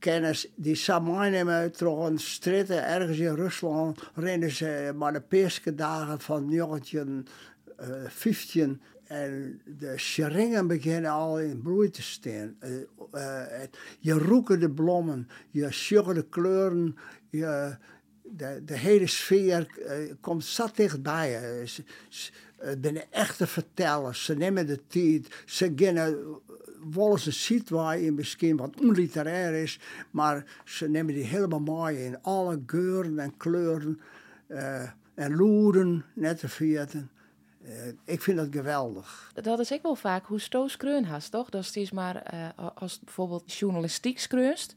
kennis 0.00 0.48
die 0.54 0.74
samen 0.74 1.32
een 2.06 2.18
stritten 2.18 2.86
ergens 2.86 3.18
in 3.18 3.34
Rusland 3.34 4.10
rennen 4.14 4.50
ze 4.50 4.92
maar 4.96 5.12
de 5.12 5.20
peerske 5.20 5.74
dagen 5.74 6.20
van 6.20 6.50
1915 6.50 8.70
uh, 8.70 8.76
en 9.18 9.60
de 9.78 9.98
scheringen 9.98 10.66
beginnen 10.66 11.10
al 11.10 11.40
in 11.40 11.62
bloei 11.62 11.90
te 11.90 12.02
staan. 12.02 12.56
Uh, 12.60 12.70
uh, 13.14 13.42
je 13.98 14.12
roeken 14.12 14.60
de 14.60 14.70
bloemen, 14.70 15.28
je 15.50 15.70
sjoegen 15.70 16.14
de 16.14 16.26
kleuren, 16.28 16.96
je, 17.30 17.76
de, 18.22 18.62
de 18.64 18.76
hele 18.76 19.06
sfeer 19.06 19.66
komt 20.20 20.44
zat 20.44 20.76
dichtbij 20.76 21.66
ze, 21.66 21.82
de 22.78 23.04
echte 23.10 23.46
vertellers, 23.46 24.24
ze 24.24 24.36
nemen 24.36 24.66
de 24.66 24.86
tijd, 24.86 25.42
ze 25.46 25.74
beginnen 25.74 26.40
willen 26.90 27.18
ze 27.18 27.32
situatie 27.32 28.12
misschien 28.12 28.56
wat 28.56 28.80
onliterair 28.80 29.62
is, 29.62 29.78
maar 30.10 30.44
ze 30.64 30.88
nemen 30.88 31.14
die 31.14 31.24
helemaal 31.24 31.60
mooi 31.60 31.96
in. 31.96 32.22
Alle 32.22 32.62
geuren 32.66 33.18
en 33.18 33.36
kleuren 33.36 34.00
uh, 34.48 34.90
en 35.14 35.36
loeren, 35.36 36.04
net 36.14 36.38
te 36.38 36.48
vierten. 36.48 37.10
Uh, 37.62 37.72
ik 38.04 38.22
vind 38.22 38.36
dat 38.36 38.48
geweldig. 38.50 39.30
Dat 39.42 39.58
is 39.58 39.70
ik 39.70 39.82
wel 39.82 39.94
vaak 39.94 40.26
hoe 40.26 40.40
Stoos 40.40 40.76
kreun 40.76 41.04
hast, 41.04 41.30
toch? 41.30 41.50
Dat 41.50 41.70
is 41.74 41.90
maar, 41.90 42.34
uh, 42.34 42.68
als 42.74 43.00
bijvoorbeeld 43.00 43.52
journalistiek 43.52 44.18
skreunst, 44.18 44.74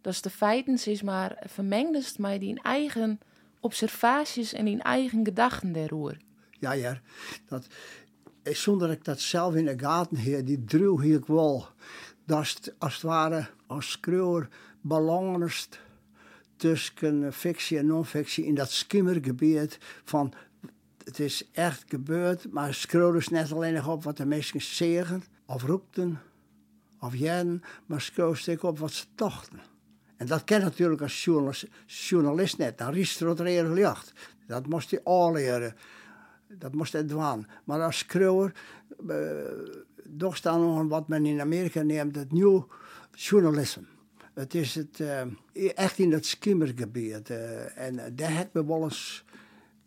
dat 0.00 0.12
is 0.12 0.22
de 0.22 0.30
feiten 0.30 0.78
is 0.84 1.02
maar 1.02 1.42
vermengdest 1.46 2.18
met 2.18 2.40
die 2.40 2.62
eigen 2.62 3.20
observaties 3.60 4.52
en 4.52 4.64
die 4.64 4.82
eigen 4.82 5.24
gedachten 5.24 5.72
daarover. 5.72 6.16
Ja, 6.58 6.72
ja. 6.72 7.00
Dat, 7.48 7.66
zonder 8.42 8.88
dat 8.88 8.96
ik 8.96 9.04
dat 9.04 9.20
zelf 9.20 9.54
in 9.54 9.64
de 9.64 9.78
gaten 9.78 10.16
heb, 10.16 10.46
die 10.46 10.64
druw 10.64 11.00
hier 11.00 11.16
ik 11.16 11.26
wel. 11.26 11.66
Dat 12.26 12.42
is 12.42 12.58
als 12.78 12.94
het 12.94 13.02
ware 13.02 13.48
als 13.66 13.90
schreeuwer 13.90 14.48
belangrijk 14.80 15.80
tussen 16.56 17.32
fictie 17.32 17.78
en 17.78 17.86
non-fictie 17.86 18.44
in 18.44 18.54
dat 18.54 18.70
skimmergebied 18.70 19.78
van 20.04 20.32
het 21.04 21.18
is 21.18 21.48
echt 21.52 21.84
gebeurd, 21.88 22.52
maar 22.52 22.74
schreeuw 22.74 23.12
dus 23.12 23.28
net 23.28 23.52
alleen 23.52 23.74
nog 23.74 23.88
op 23.88 24.04
wat 24.04 24.16
de 24.16 24.26
mensen 24.26 24.60
zeggen 24.60 25.22
of 25.46 25.62
roepten 25.62 26.20
of 27.00 27.16
jen, 27.16 27.62
maar 27.86 28.00
schreeuw 28.00 28.34
ik 28.44 28.62
op 28.62 28.78
wat 28.78 28.92
ze 28.92 29.04
dachten. 29.14 29.60
En 30.16 30.26
dat 30.26 30.44
ken 30.44 30.60
natuurlijk 30.60 31.00
als 31.00 31.24
journalist, 31.86 32.58
net, 32.58 32.78
dan 32.78 32.92
riest 32.92 33.20
er 33.20 33.28
het 33.28 34.12
Dat 34.46 34.66
moest 34.66 34.90
je 34.90 35.00
al 35.04 35.32
leren 35.32 35.74
dat 36.58 36.74
moest 36.74 36.92
het 36.92 37.08
doen. 37.08 37.46
Maar 37.64 37.82
als 37.82 37.98
schreeuwer, 37.98 38.52
uh, 40.18 40.32
staan 40.32 40.60
nog 40.60 40.88
wat 40.88 41.08
men 41.08 41.26
in 41.26 41.40
Amerika 41.40 41.82
neemt, 41.82 42.16
het 42.16 42.32
nieuw 42.32 42.68
journalisme. 43.14 43.84
Het 44.34 44.54
is 44.54 44.74
het, 44.74 44.98
uh, 44.98 45.20
echt 45.76 45.98
in 45.98 46.12
het 46.12 46.26
skimmergebied. 46.26 47.30
Uh, 47.30 47.78
en 47.78 48.16
daar 48.16 48.36
heb 48.36 48.56
ik 48.56 48.66
wel 48.66 48.82
eens 48.82 49.24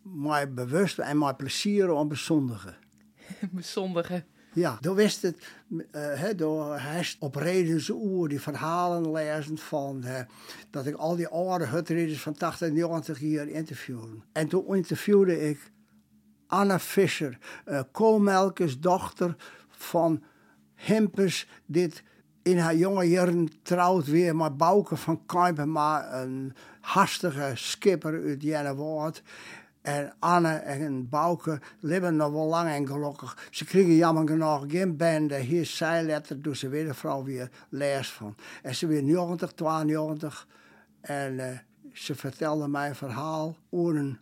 mij 0.02 0.52
bewust 0.52 0.98
en 0.98 1.18
mijn 1.18 1.36
plezier 1.36 1.90
om 1.90 2.08
bezondigen. 2.08 2.76
bezondigen? 3.50 4.24
Ja, 4.52 4.78
door 4.80 4.94
wist 4.94 5.22
het, 5.22 5.46
uh, 5.92 6.28
door 6.36 6.78
hij 6.78 7.06
op 7.18 7.34
redens 7.34 7.90
oer 7.90 8.28
die 8.28 8.40
verhalen 8.40 9.12
lezen 9.12 9.58
van 9.58 10.04
dat 10.70 10.86
ik 10.86 10.94
al 10.94 11.16
die 11.16 11.26
oude 11.26 11.66
hutreders 11.66 12.20
van 12.20 12.34
80 12.34 12.68
en 12.68 12.74
90 12.74 13.20
jaar 13.20 13.48
interviewde. 13.48 14.16
En 14.32 14.48
toen 14.48 14.76
interviewde 14.76 15.48
ik 15.48 15.70
Anna 16.46 16.78
Fischer, 16.78 17.38
uh, 17.66 17.80
Koolmelkes 17.92 18.80
dochter 18.80 19.36
van 19.68 20.22
Hempers, 20.74 21.48
dit 21.66 22.02
in 22.42 22.58
haar 22.58 22.76
jonge 22.76 23.04
jaren 23.04 23.48
trouwt 23.62 24.06
weer 24.06 24.36
met 24.36 24.56
Bouke 24.56 24.96
van 24.96 25.26
Kuipen, 25.26 25.72
maar 25.72 26.22
een 26.22 26.54
hastige 26.80 27.50
skipper 27.54 28.22
uit 28.24 28.42
Jennewoord. 28.42 29.22
En 29.82 30.14
Anne 30.18 30.54
en 30.54 31.08
Bouke 31.08 31.60
leven 31.80 32.16
nog 32.16 32.32
wel 32.32 32.46
lang 32.46 32.68
en 32.68 32.86
gelukkig. 32.86 33.48
Ze 33.50 33.64
kregen 33.64 33.94
jammer 33.94 34.28
genoeg 34.28 34.64
geen 34.68 34.96
bende. 34.96 35.36
Hier 35.36 35.66
zijletter, 35.66 36.42
dus 36.42 36.58
ze 36.58 36.68
weer 36.68 36.94
vrouw 36.94 37.24
weer 37.24 37.50
les 37.68 38.10
van. 38.10 38.34
En 38.62 38.74
ze 38.74 38.86
weer 38.86 39.02
90, 39.02 39.52
92. 39.52 40.46
En 41.00 41.32
uh, 41.34 41.44
ze 41.92 42.14
vertelde 42.14 42.68
mij 42.68 42.88
een 42.88 42.94
verhaal 42.94 43.56
over 43.70 44.18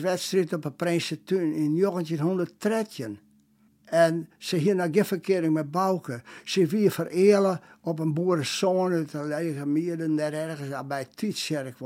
wedstrijd 0.00 0.52
op 0.52 0.64
een 0.64 0.76
Prinsentuin 0.76 1.52
in 1.52 1.80
1913. 1.80 3.18
En 3.84 4.28
ze 4.38 4.56
hier 4.56 4.74
naar 4.74 4.90
verkering 5.04 5.52
met 5.52 5.70
Bouke. 5.70 6.22
Ze 6.44 6.66
weer 6.66 6.90
verelen 6.90 7.60
op 7.80 7.98
een 7.98 8.14
boerenzoon 8.14 8.92
uit 8.92 9.10
de 9.10 9.24
lege 9.24 9.66
mieren 9.66 10.16
daar 10.16 10.32
ergens 10.32 10.86
bij 10.86 11.06
Tietzerk. 11.14 11.76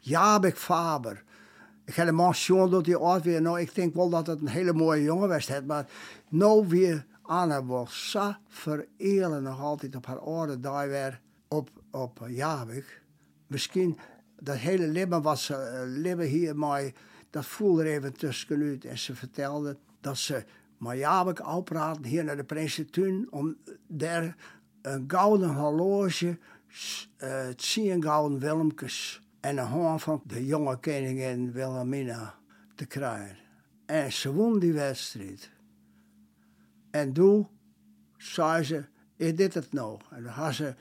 Jabek 0.00 0.56
Faber. 0.56 1.24
Ik 1.84 1.94
heb 1.94 2.08
een 2.08 2.14
mention 2.14 2.70
dat 2.70 2.86
hij 2.86 2.96
ooit 2.96 3.24
weer, 3.24 3.42
nou 3.42 3.60
ik 3.60 3.74
denk 3.74 3.94
wel 3.94 4.08
dat 4.08 4.26
het 4.26 4.40
een 4.40 4.48
hele 4.48 4.72
mooie 4.72 5.02
jongen 5.02 5.28
was, 5.28 5.50
maar 5.66 5.86
nou 6.28 6.66
weer 6.68 7.06
Anne 7.22 7.64
was 7.64 8.10
zo 8.10 8.34
verelen 8.48 9.42
nog 9.42 9.60
altijd 9.60 9.96
op 9.96 10.06
haar 10.06 10.18
oude 10.18 10.60
daar 10.60 10.88
weer 10.88 11.20
op, 11.48 11.70
op 11.90 12.20
Jabek. 12.28 13.02
Misschien 13.46 13.98
dat 14.40 14.56
hele 14.56 14.88
leven 14.88 15.22
was 15.22 15.44
ze 15.44 15.54
uh, 15.54 16.00
leven 16.00 16.26
hier, 16.26 16.56
maar 16.56 16.92
dat 17.30 17.46
voelde 17.46 17.82
er 17.82 17.88
even 17.88 18.12
tussenuit. 18.12 18.84
En 18.84 18.98
ze 18.98 19.14
vertelde 19.14 19.76
dat 20.00 20.18
ze 20.18 20.44
maar 20.78 21.04
uitpraten 21.44 22.04
hier 22.04 22.24
naar 22.24 22.36
de 22.36 22.44
Prinsentuin 22.44 23.26
om 23.30 23.56
daar 23.86 24.36
een 24.82 25.04
gouden 25.06 25.54
horloge, 25.54 26.38
het 27.16 27.62
zien 27.62 28.02
gouden 28.02 28.38
Wilmkes 28.38 29.22
en 29.40 29.58
een 29.58 29.66
hoorn 29.66 30.00
van 30.00 30.22
de 30.24 30.46
jonge 30.46 30.76
koningin 30.76 31.52
Wilhelmina 31.52 32.34
te 32.74 32.86
krijgen. 32.86 33.36
En 33.86 34.12
ze 34.12 34.32
won 34.32 34.58
die 34.58 34.72
wedstrijd. 34.72 35.50
En 36.90 37.12
toen 37.12 37.48
zei 38.16 38.62
ze, 38.62 38.84
ik 39.16 39.36
dit 39.36 39.54
het 39.54 39.72
nou. 39.72 40.00
En 40.10 40.22
dan 40.22 40.32
had 40.32 40.54
ze 40.54 40.74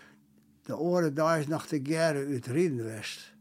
de 0.64 0.78
oren 0.78 1.14
daar 1.14 1.45
nog 1.47 1.66
te 1.66 1.80
geren 1.84 2.28
uit 2.28 2.45
Riedenwest. 2.45 3.35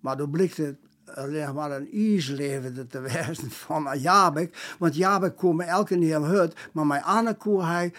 Maar 0.00 0.16
toen 0.16 0.30
blikte 0.30 0.62
het 0.62 0.78
alleen 1.16 1.54
maar 1.54 1.70
een 1.70 1.92
ijsleven 1.92 2.88
te 2.88 3.00
wezen 3.10 3.50
van 3.50 3.98
Jabek. 3.98 4.74
Want 4.78 4.96
Jabek 4.96 5.36
kwam 5.36 5.60
elke 5.60 5.98
keer 5.98 6.14
in 6.14 6.22
hut, 6.22 6.56
maar 6.72 6.86
mijn 6.86 7.02
andere 7.02 7.36
koe 7.36 7.64
hij 7.64 7.92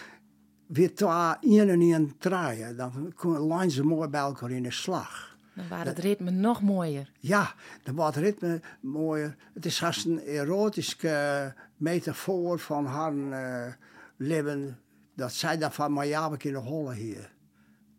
weer 0.67 0.95
twee 0.95 1.35
een 1.41 1.69
en 1.69 1.81
een 1.81 2.15
draaien. 2.17 2.77
Dan 2.77 3.13
kon 3.15 3.69
ze 3.69 3.83
mooi 3.83 4.09
bij 4.09 4.21
elkaar 4.21 4.51
in 4.51 4.63
de 4.63 4.71
slag. 4.71 5.29
Dan 5.53 5.67
was 5.67 5.83
het 5.83 5.99
ritme 5.99 6.31
nog 6.31 6.61
mooier. 6.61 7.11
Ja, 7.19 7.53
dan 7.83 7.95
wordt 7.95 8.15
het 8.15 8.23
ritme 8.23 8.61
mooier. 8.79 9.35
Het 9.53 9.65
is 9.65 9.79
haast 9.79 10.05
een 10.05 10.19
erotische 10.19 11.53
metafoor 11.77 12.59
van 12.59 12.85
haar 12.85 13.13
uh, 13.13 13.73
leven. 14.17 14.79
Dat 15.15 15.33
zij 15.33 15.57
dat 15.57 15.73
van 15.73 16.07
Jabek 16.07 16.43
in 16.43 16.53
de 16.53 16.59
holle 16.59 16.93
hier. 16.93 17.31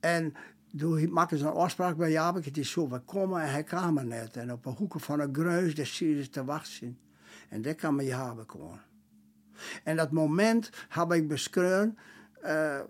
En 0.01 0.35
toen 0.77 1.13
maakte 1.13 1.39
ze 1.39 1.45
een 1.45 1.53
afspraak 1.53 1.97
bij 1.97 2.11
Jabek. 2.11 2.45
Het 2.45 2.59
is 2.59 2.71
zo, 2.71 2.89
we 2.89 2.99
komen 2.99 3.43
en 3.43 3.51
hij 3.51 3.63
kwam 3.63 3.99
er 3.99 4.05
net. 4.05 4.37
En 4.37 4.53
op 4.53 4.67
een 4.67 4.75
hoeken 4.77 5.01
van 5.01 5.21
een 5.21 5.35
gruis, 5.35 5.75
daar 5.75 5.87
zie 5.87 6.23
ze 6.23 6.31
te 6.31 6.45
wachten. 6.45 6.99
En 7.49 7.63
daar 7.63 7.75
kwam 7.75 8.01
Jabek 8.01 8.47
komen. 8.47 8.81
En 9.85 9.97
dat 9.97 10.11
moment 10.11 10.71
heb 10.89 11.13
ik 11.13 11.29
beschreven... 11.29 11.99
Uh, 12.45 12.81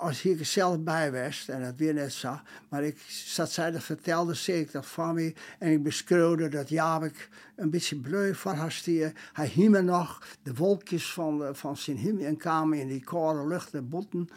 als 0.00 0.24
ik 0.24 0.46
zelf 0.46 0.80
bij 0.80 1.12
was, 1.12 1.48
en 1.48 1.62
dat 1.62 1.74
weer 1.76 1.94
net 1.94 2.12
zag, 2.12 2.42
maar 2.68 2.84
ik 2.84 2.98
zat 3.08 3.50
zij 3.50 3.80
vertelde, 3.80 4.34
zei 4.34 4.60
ik 4.60 4.72
dat 4.72 4.86
van 4.86 5.14
me, 5.14 5.34
en 5.58 5.72
ik 5.72 5.82
beschreeuwde 5.82 6.48
dat 6.48 6.68
Jabek 6.68 7.28
een 7.56 7.70
beetje 7.70 7.96
bleu 7.96 8.34
van 8.34 8.54
haar 8.54 8.72
stier. 8.72 9.12
Hij 9.32 9.46
hiemde 9.46 9.82
nog 9.82 10.26
de 10.42 10.54
wolkjes 10.54 11.12
van, 11.12 11.56
van 11.56 11.76
zijn 11.76 11.96
himmel 11.96 12.24
en 12.24 12.36
kwamen 12.36 12.78
in 12.78 12.88
die 12.88 13.04
koude 13.04 13.48
lucht, 13.48 13.72
de 13.72 13.82
botten, 13.82 14.28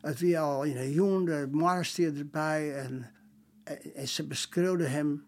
het 0.00 0.18
weer 0.18 0.38
al 0.38 0.62
in 0.62 0.76
een 0.76 0.92
joen, 0.92 1.24
de 1.24 1.48
marstier 1.50 2.18
erbij, 2.18 2.74
en, 2.74 3.10
en, 3.94 4.08
ze 4.08 4.26
beschreeuwde 4.26 4.86
hem, 4.86 5.24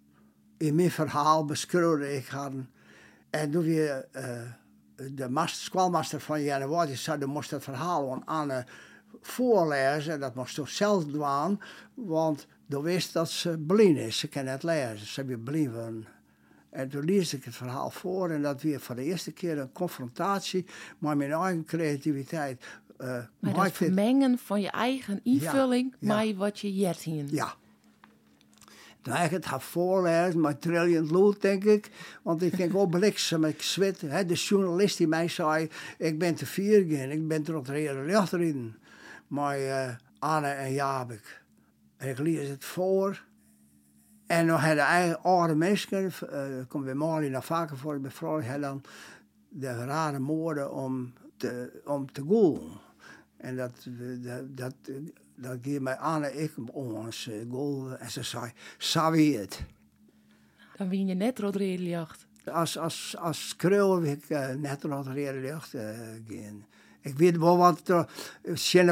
in 0.56 0.74
mijn 0.74 0.90
verhaal 0.90 1.44
beschreeuwde 1.44 2.16
ik 2.16 2.26
haar, 2.26 2.52
en 3.30 3.50
toen 3.50 3.62
weer... 3.62 4.06
Uh, 4.16 4.22
de 4.96 5.28
master, 5.28 6.20
van 6.20 6.42
januari 6.42 6.96
zei, 6.96 7.18
dan 7.18 7.28
moest 7.28 7.50
het 7.50 7.62
verhaal 7.62 8.12
aan, 8.12 8.50
aan 8.50 8.64
voorlezen. 9.20 10.20
Dat 10.20 10.34
moest 10.34 10.54
toch 10.54 10.68
zelf 10.68 11.04
doen, 11.04 11.60
want 11.94 12.46
dan 12.66 12.82
wist 12.82 13.12
dat 13.12 13.30
ze 13.30 13.58
blind 13.58 13.98
is. 13.98 14.18
Ze 14.18 14.28
kan 14.28 14.46
het 14.46 14.62
lezen, 14.62 15.06
ze 15.06 15.20
hebben 15.20 15.42
blind 15.42 16.06
En 16.70 16.88
toen 16.88 17.04
lees 17.04 17.34
ik 17.34 17.44
het 17.44 17.54
verhaal 17.54 17.90
voor 17.90 18.30
en 18.30 18.42
dat 18.42 18.62
weer 18.62 18.80
voor 18.80 18.94
de 18.94 19.04
eerste 19.04 19.32
keer 19.32 19.58
een 19.58 19.72
confrontatie 19.72 20.66
met 20.98 21.16
mijn 21.16 21.32
eigen 21.32 21.64
creativiteit. 21.64 22.64
Uh, 23.00 23.18
maar 23.38 23.64
het 23.64 23.72
vermengen 23.72 24.38
van 24.38 24.60
je 24.60 24.70
eigen 24.70 25.20
invulling 25.22 25.94
ja, 25.98 26.16
met 26.16 26.36
wat 26.36 26.58
je 26.58 26.74
jet 26.74 26.98
hier. 26.98 27.24
Ja. 27.30 27.54
Toen 29.02 29.16
ik 29.16 29.30
het 29.30 29.46
voorlezen, 29.62 30.40
met 30.40 30.60
trillion 30.60 31.10
lood, 31.10 31.40
denk 31.40 31.64
ik. 31.64 31.90
Want 32.22 32.42
ik 32.42 32.56
denk, 32.56 32.74
oh, 32.74 32.90
bliksem, 32.90 33.44
ik 33.44 33.62
zwet. 33.62 34.00
De 34.00 34.34
journalist 34.34 34.96
die 34.96 35.08
mij 35.08 35.28
zei, 35.28 35.68
ik 35.98 36.18
ben 36.18 36.34
te 36.34 36.46
vier 36.46 36.86
ik 37.10 37.28
ben 37.28 37.46
er 37.46 37.56
de 37.94 38.02
rechterin 38.02 38.76
met 39.26 39.58
uh, 39.58 39.88
Anne 40.18 40.48
en 40.48 40.72
Jabek. 40.72 41.42
En 41.96 42.08
ik 42.08 42.18
lees 42.18 42.48
het 42.48 42.64
voor. 42.64 43.24
En 44.26 44.46
dan 44.46 44.58
hadden 44.58 44.84
eigen 44.84 45.22
oude 45.22 45.54
mensen, 45.54 46.04
uh, 46.04 46.10
komt 46.68 46.84
weer 46.84 46.96
morgen 46.96 47.30
naar 47.30 47.42
vaker 47.42 47.76
voor, 47.76 48.42
had 48.42 48.60
dan 48.60 48.82
de 49.48 49.84
rare 49.84 50.18
moorden 50.18 50.72
om 50.72 51.12
te, 51.36 51.80
om 51.84 52.12
te 52.12 52.20
goelen. 52.20 52.84
En 53.36 53.56
dat, 53.56 53.86
dat, 54.22 54.56
dat, 54.56 54.74
dat 55.34 55.58
geeft 55.62 55.80
mij 55.80 55.96
Anne 55.96 56.32
ik 56.32 56.52
ons 56.72 57.26
uh, 57.26 57.50
goal. 57.50 57.96
En 57.96 58.10
ze 58.10 58.22
zei, 58.22 58.52
het? 59.38 59.62
Dan 60.76 60.88
win 60.88 61.06
je 61.06 61.14
net 61.14 61.38
jacht. 61.88 62.26
Als, 62.44 62.78
als, 62.78 63.16
als 63.18 63.56
krul 63.56 64.00
wil 64.00 64.12
ik 64.12 64.28
uh, 64.28 64.48
net 64.48 64.84
jacht 65.40 65.74
uh, 65.74 65.82
gaan. 66.28 66.64
Ik 67.00 67.18
weet 67.18 67.36
wel 67.36 67.56
wat 67.56 67.86
de 67.86 68.04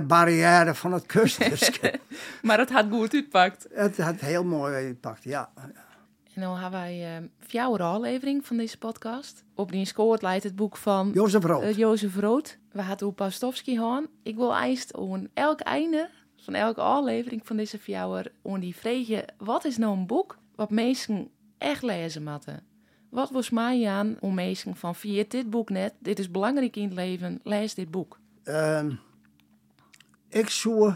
barrière 0.03 0.75
van 0.75 0.93
het 0.93 1.07
kust 1.07 1.41
is. 1.41 1.81
maar 2.43 2.59
het 2.59 2.71
had 2.71 2.87
goed 2.91 3.15
uitpakt. 3.15 3.67
Het 3.71 3.97
had 3.97 4.21
heel 4.21 4.45
mooi 4.45 4.75
uitpakt, 4.75 5.25
ja. 5.25 5.51
En 6.35 6.41
dan 6.41 6.57
hebben 6.59 6.81
wij 6.81 7.21
uh, 7.21 7.29
jouw 7.47 7.77
aflevering 7.77 8.47
van 8.47 8.57
deze 8.57 8.79
podcast. 8.79 9.45
Op 9.55 9.73
die 9.73 9.85
scoort 9.85 10.23
leidt 10.23 10.45
het 10.45 10.57
boek 10.57 10.77
van 10.77 11.11
Jozef 11.15 11.45
Rood. 11.45 11.63
Uh, 11.63 11.77
Jozef 11.77 12.17
Rood. 12.17 12.59
We 12.75 12.83
hadden 12.83 13.09
op 13.09 13.17
Pastowski 13.17 13.77
gaan. 13.77 14.07
Ik 14.23 14.37
wil 14.37 14.57
eerst 14.57 14.95
aan 14.97 15.29
elk 15.35 15.61
einde 15.61 16.11
van 16.37 16.55
elke 16.55 16.81
aflevering 16.81 17.47
van 17.47 17.57
deze 17.57 17.79
fjouwer 17.79 18.33
om 18.43 18.61
die 18.61 18.77
vragen: 18.77 19.25
wat 19.39 19.65
is 19.65 19.77
nou 19.77 19.97
een 19.97 20.07
boek 20.07 20.39
wat 20.55 20.71
mensen 20.71 21.31
echt 21.59 21.83
lezen 21.83 22.23
moeten? 22.23 22.63
Wat 23.11 23.31
was 23.31 23.51
mij 23.51 23.89
aan 23.89 24.17
om 24.21 24.35
mensen 24.35 24.77
van 24.77 24.95
via 24.95 25.25
dit 25.29 25.51
boek 25.51 25.71
net, 25.71 25.95
dit 25.99 26.19
is 26.19 26.31
belangrijk 26.31 26.77
in 26.77 26.85
het 26.85 26.93
leven, 26.93 27.41
lees 27.43 27.75
dit 27.75 27.91
boek? 27.91 28.19
Uh, 28.45 28.85
ik 30.29 30.49
zou 30.49 30.95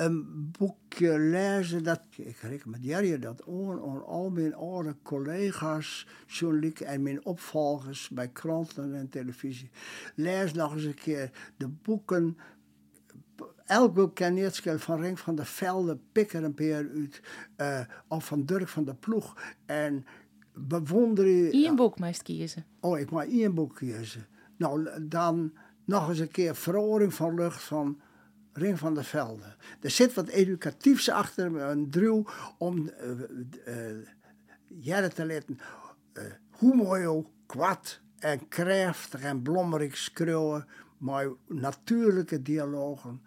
een 0.00 0.50
boekje 0.58 1.18
lezen 1.18 1.82
dat 1.82 2.00
ik 2.16 2.36
reken 2.36 2.70
met 2.70 2.84
Jerry 2.84 3.18
dat 3.18 3.42
aan 3.46 4.04
al 4.04 4.30
mijn 4.30 4.54
oude 4.54 4.96
collega's, 5.02 6.06
journalistiek 6.26 6.80
en 6.80 7.02
mijn 7.02 7.24
opvolgers 7.24 8.08
bij 8.08 8.28
kranten 8.28 8.94
en 8.94 9.08
televisie. 9.08 9.70
Lees 10.14 10.52
nog 10.52 10.74
eens 10.74 10.84
een 10.84 10.94
keer 10.94 11.30
de 11.56 11.68
boeken 11.68 12.36
elk 13.68 13.94
boek 13.94 14.14
kan 14.14 14.34
niet 14.34 14.62
van 14.76 15.00
Ring 15.00 15.20
van 15.20 15.34
der 15.34 15.46
Velde, 15.46 15.98
Pikker 16.12 16.44
en 16.44 16.54
Peer 16.54 16.90
uit, 16.94 17.22
uh, 17.56 17.80
of 18.08 18.26
van 18.26 18.44
Dirk 18.44 18.68
van 18.68 18.84
der 18.84 18.94
Ploeg. 18.94 19.36
En 19.66 20.06
bewonder 20.52 21.26
je... 21.26 21.66
Eén 21.66 21.76
boek 21.76 21.98
meest 21.98 22.22
kiezen. 22.22 22.64
Oh, 22.80 22.98
ik 22.98 23.10
mag 23.10 23.24
één 23.24 23.54
boek 23.54 23.74
kiezen. 23.74 24.26
Nou, 24.56 24.88
dan 25.08 25.52
nog 25.84 26.08
eens 26.08 26.18
een 26.18 26.30
keer 26.30 26.56
Veroring 26.56 27.14
van 27.14 27.34
Lucht 27.34 27.62
van 27.62 28.00
Ring 28.58 28.78
van 28.78 28.94
der 28.94 29.04
Velde. 29.04 29.54
Er 29.80 29.90
zit 29.90 30.14
wat 30.14 30.28
educatiefs 30.28 31.10
achter, 31.10 31.56
een 31.56 31.90
druw 31.90 32.26
om 32.58 32.90
uh, 33.66 33.90
uh, 34.86 35.04
te 35.04 35.26
laten 35.26 35.58
uh, 36.12 36.22
hoe 36.50 36.74
mooi 36.74 37.06
ook 37.06 37.26
kwad 37.46 38.00
en 38.18 38.48
krachtig 38.48 39.20
en 39.20 39.42
blommerig 39.42 39.96
schreeuwen, 39.96 40.66
maar 40.98 41.28
natuurlijke 41.46 42.42
dialogen 42.42 43.22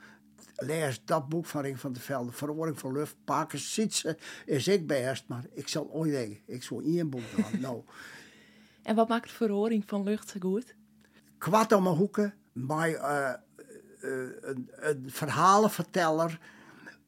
lees 0.56 1.06
dat 1.06 1.30
boek 1.30 1.46
van 1.46 1.62
Ring 1.62 1.80
van 1.80 1.94
der 1.94 2.02
Velde, 2.02 2.32
Verwoording 2.32 2.80
van 2.80 2.92
Lucht, 2.92 3.16
Paken 3.26 3.60
Sietse, 3.60 4.18
is 4.46 4.68
ik 4.68 4.88
best, 4.88 5.28
maar 5.28 5.46
ik 5.54 5.68
zal 5.68 5.90
ooit 5.92 6.12
denken, 6.12 6.40
ik 6.46 6.64
zal 6.64 6.82
één 6.82 7.10
boek 7.10 7.22
doen. 7.36 7.62
nou. 7.62 7.82
En 8.84 8.96
wat 8.96 9.08
maakt 9.08 9.32
Verhoring 9.32 9.84
van 9.86 10.04
Lucht 10.04 10.30
zo 10.30 10.40
goed? 10.40 10.76
Kwart 11.38 11.72
om 11.72 11.84
mijn 11.84 11.96
hoeken, 11.96 12.34
maar 12.52 12.90
een, 14.02 14.70
een 14.72 15.04
verhalenverteller, 15.08 16.40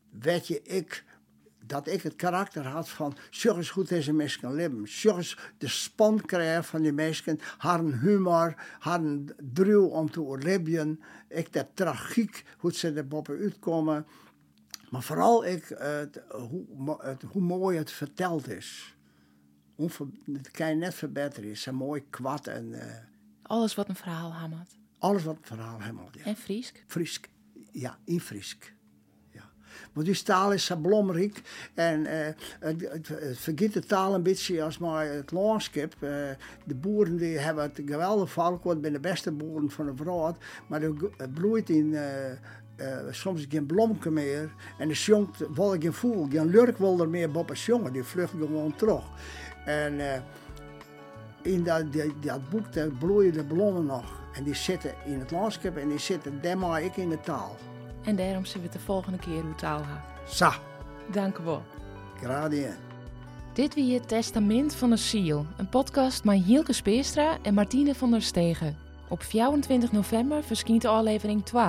weet 0.09 0.47
je, 0.47 0.61
ik 0.61 1.03
dat 1.65 1.87
ik 1.87 2.01
het 2.01 2.15
karakter 2.15 2.67
had 2.67 2.89
van, 2.89 3.15
zorg 3.29 3.57
eens 3.57 3.69
goed 3.69 3.89
deze 3.89 4.13
mensen 4.13 4.53
leven. 4.53 4.87
Zorg 4.87 5.17
eens 5.17 5.37
de 5.57 5.67
span 5.67 6.21
krijgen 6.21 6.63
van 6.63 6.81
die 6.81 6.91
mensen, 6.91 7.39
haar 7.57 7.83
humor, 7.83 8.55
haar 8.79 9.01
druw 9.53 9.85
om 9.85 10.11
te 10.11 10.21
overleven. 10.21 11.01
Ik 11.27 11.53
de 11.53 11.65
tragiek, 11.73 12.45
hoe 12.57 12.73
ze 12.73 12.93
er 12.93 13.07
boven 13.07 13.39
uitkomen. 13.39 14.05
Maar 14.89 15.03
vooral 15.03 15.45
ik, 15.45 15.77
hoe, 16.29 16.97
het, 17.01 17.21
hoe 17.21 17.41
mooi 17.41 17.77
het 17.77 17.91
verteld 17.91 18.49
is. 18.49 18.95
Het 19.75 20.51
kan 20.51 20.69
je 20.69 20.75
net 20.75 20.93
verbeteren. 20.93 21.49
Het 21.49 21.57
is 21.57 21.65
een 21.65 21.75
mooi 21.75 22.03
kwad 22.09 22.47
en... 22.47 22.71
Uh, 22.71 22.83
alles 23.41 23.75
wat 23.75 23.89
een 23.89 23.95
verhaal 23.95 24.33
hamert. 24.33 24.75
Alles 25.03 25.23
wat 25.23 25.37
verhaal 25.41 25.81
hamert, 25.81 26.15
ja. 26.15 26.23
En 26.23 26.35
Friesk? 26.35 26.83
Friesk, 26.87 27.29
ja, 27.71 27.97
in 28.05 28.19
Friesk. 28.19 28.73
Want 29.93 30.05
die 30.05 30.23
taal 30.23 30.53
is 30.53 30.65
zo. 30.65 30.81
En 31.73 31.99
uh, 31.99 32.09
het, 32.59 33.07
het, 33.07 33.37
vergeet 33.37 33.73
de 33.73 33.85
taal 33.85 34.13
een 34.13 34.23
beetje 34.23 34.63
als 34.63 34.77
maar 34.77 35.05
het 35.05 35.31
landschap. 35.31 35.93
Uh, 35.93 36.09
de 36.65 36.75
boeren 36.75 37.17
die 37.17 37.37
hebben 37.37 37.63
het 37.63 37.81
geweldig 37.85 38.31
valk, 38.31 38.63
want 38.63 38.81
ben 38.81 38.93
de 38.93 38.99
beste 38.99 39.31
boeren 39.31 39.71
van 39.71 39.85
de 39.85 39.93
wereld. 39.95 40.37
Maar 40.67 40.81
het 40.81 41.33
bloeit 41.33 41.69
in... 41.69 41.85
Uh, 41.85 42.01
uh, 42.77 43.11
soms 43.11 43.45
geen 43.49 43.65
blomke 43.65 44.11
meer. 44.11 44.53
En 44.77 44.87
de 44.87 44.93
jongt 44.93 45.37
wil 45.53 45.75
geen 45.79 45.93
voel, 45.93 46.27
geen 46.29 46.49
lurk 46.49 46.77
wil 46.77 46.99
er 46.99 47.09
meer 47.09 47.37
op 47.37 47.49
als 47.49 47.65
jongen. 47.65 47.93
Die 47.93 48.03
vlucht 48.03 48.31
gewoon 48.31 48.75
terug. 48.75 49.03
En 49.65 50.23
in 51.41 51.63
dat, 51.63 51.91
die, 51.91 52.19
dat 52.19 52.49
boek 52.49 52.73
daar 52.73 52.89
bloeien 52.89 53.33
de 53.33 53.45
bloemen 53.45 53.85
nog. 53.85 54.22
En 54.33 54.43
die 54.43 54.53
zitten 54.53 54.93
in 55.05 55.19
het 55.19 55.31
landschap 55.31 55.77
en 55.77 55.89
die 55.89 55.99
zitten 55.99 56.41
daarmee 56.41 56.85
ik 56.85 56.97
in 56.97 57.09
de 57.09 57.19
taal. 57.19 57.55
En 58.03 58.15
daarom 58.15 58.45
zullen 58.45 58.61
we 58.61 58.67
het 58.67 58.79
de 58.79 58.85
volgende 58.85 59.17
keer 59.17 59.41
hoe 59.41 59.55
taal 59.55 59.79
gaan. 59.79 60.03
Sa. 60.27 60.53
Dank 61.11 61.37
u 61.37 61.43
wel. 61.43 61.63
Graag 62.21 62.49
Dit 63.53 63.73
wie 63.73 63.93
het 63.93 64.07
Testament 64.07 64.75
van 64.75 64.89
de 64.89 64.97
Ziel, 64.97 65.45
een 65.57 65.69
podcast 65.69 66.23
met 66.23 66.43
Hielke 66.43 66.73
Speerstra 66.73 67.37
en 67.41 67.53
Martine 67.53 67.95
van 67.95 68.11
der 68.11 68.21
Stegen. 68.21 68.77
Op 69.09 69.23
24 69.23 69.91
november 69.91 70.43
verschijnt 70.43 70.81
de 70.81 70.87
aflevering 70.87 71.45
2. 71.45 71.63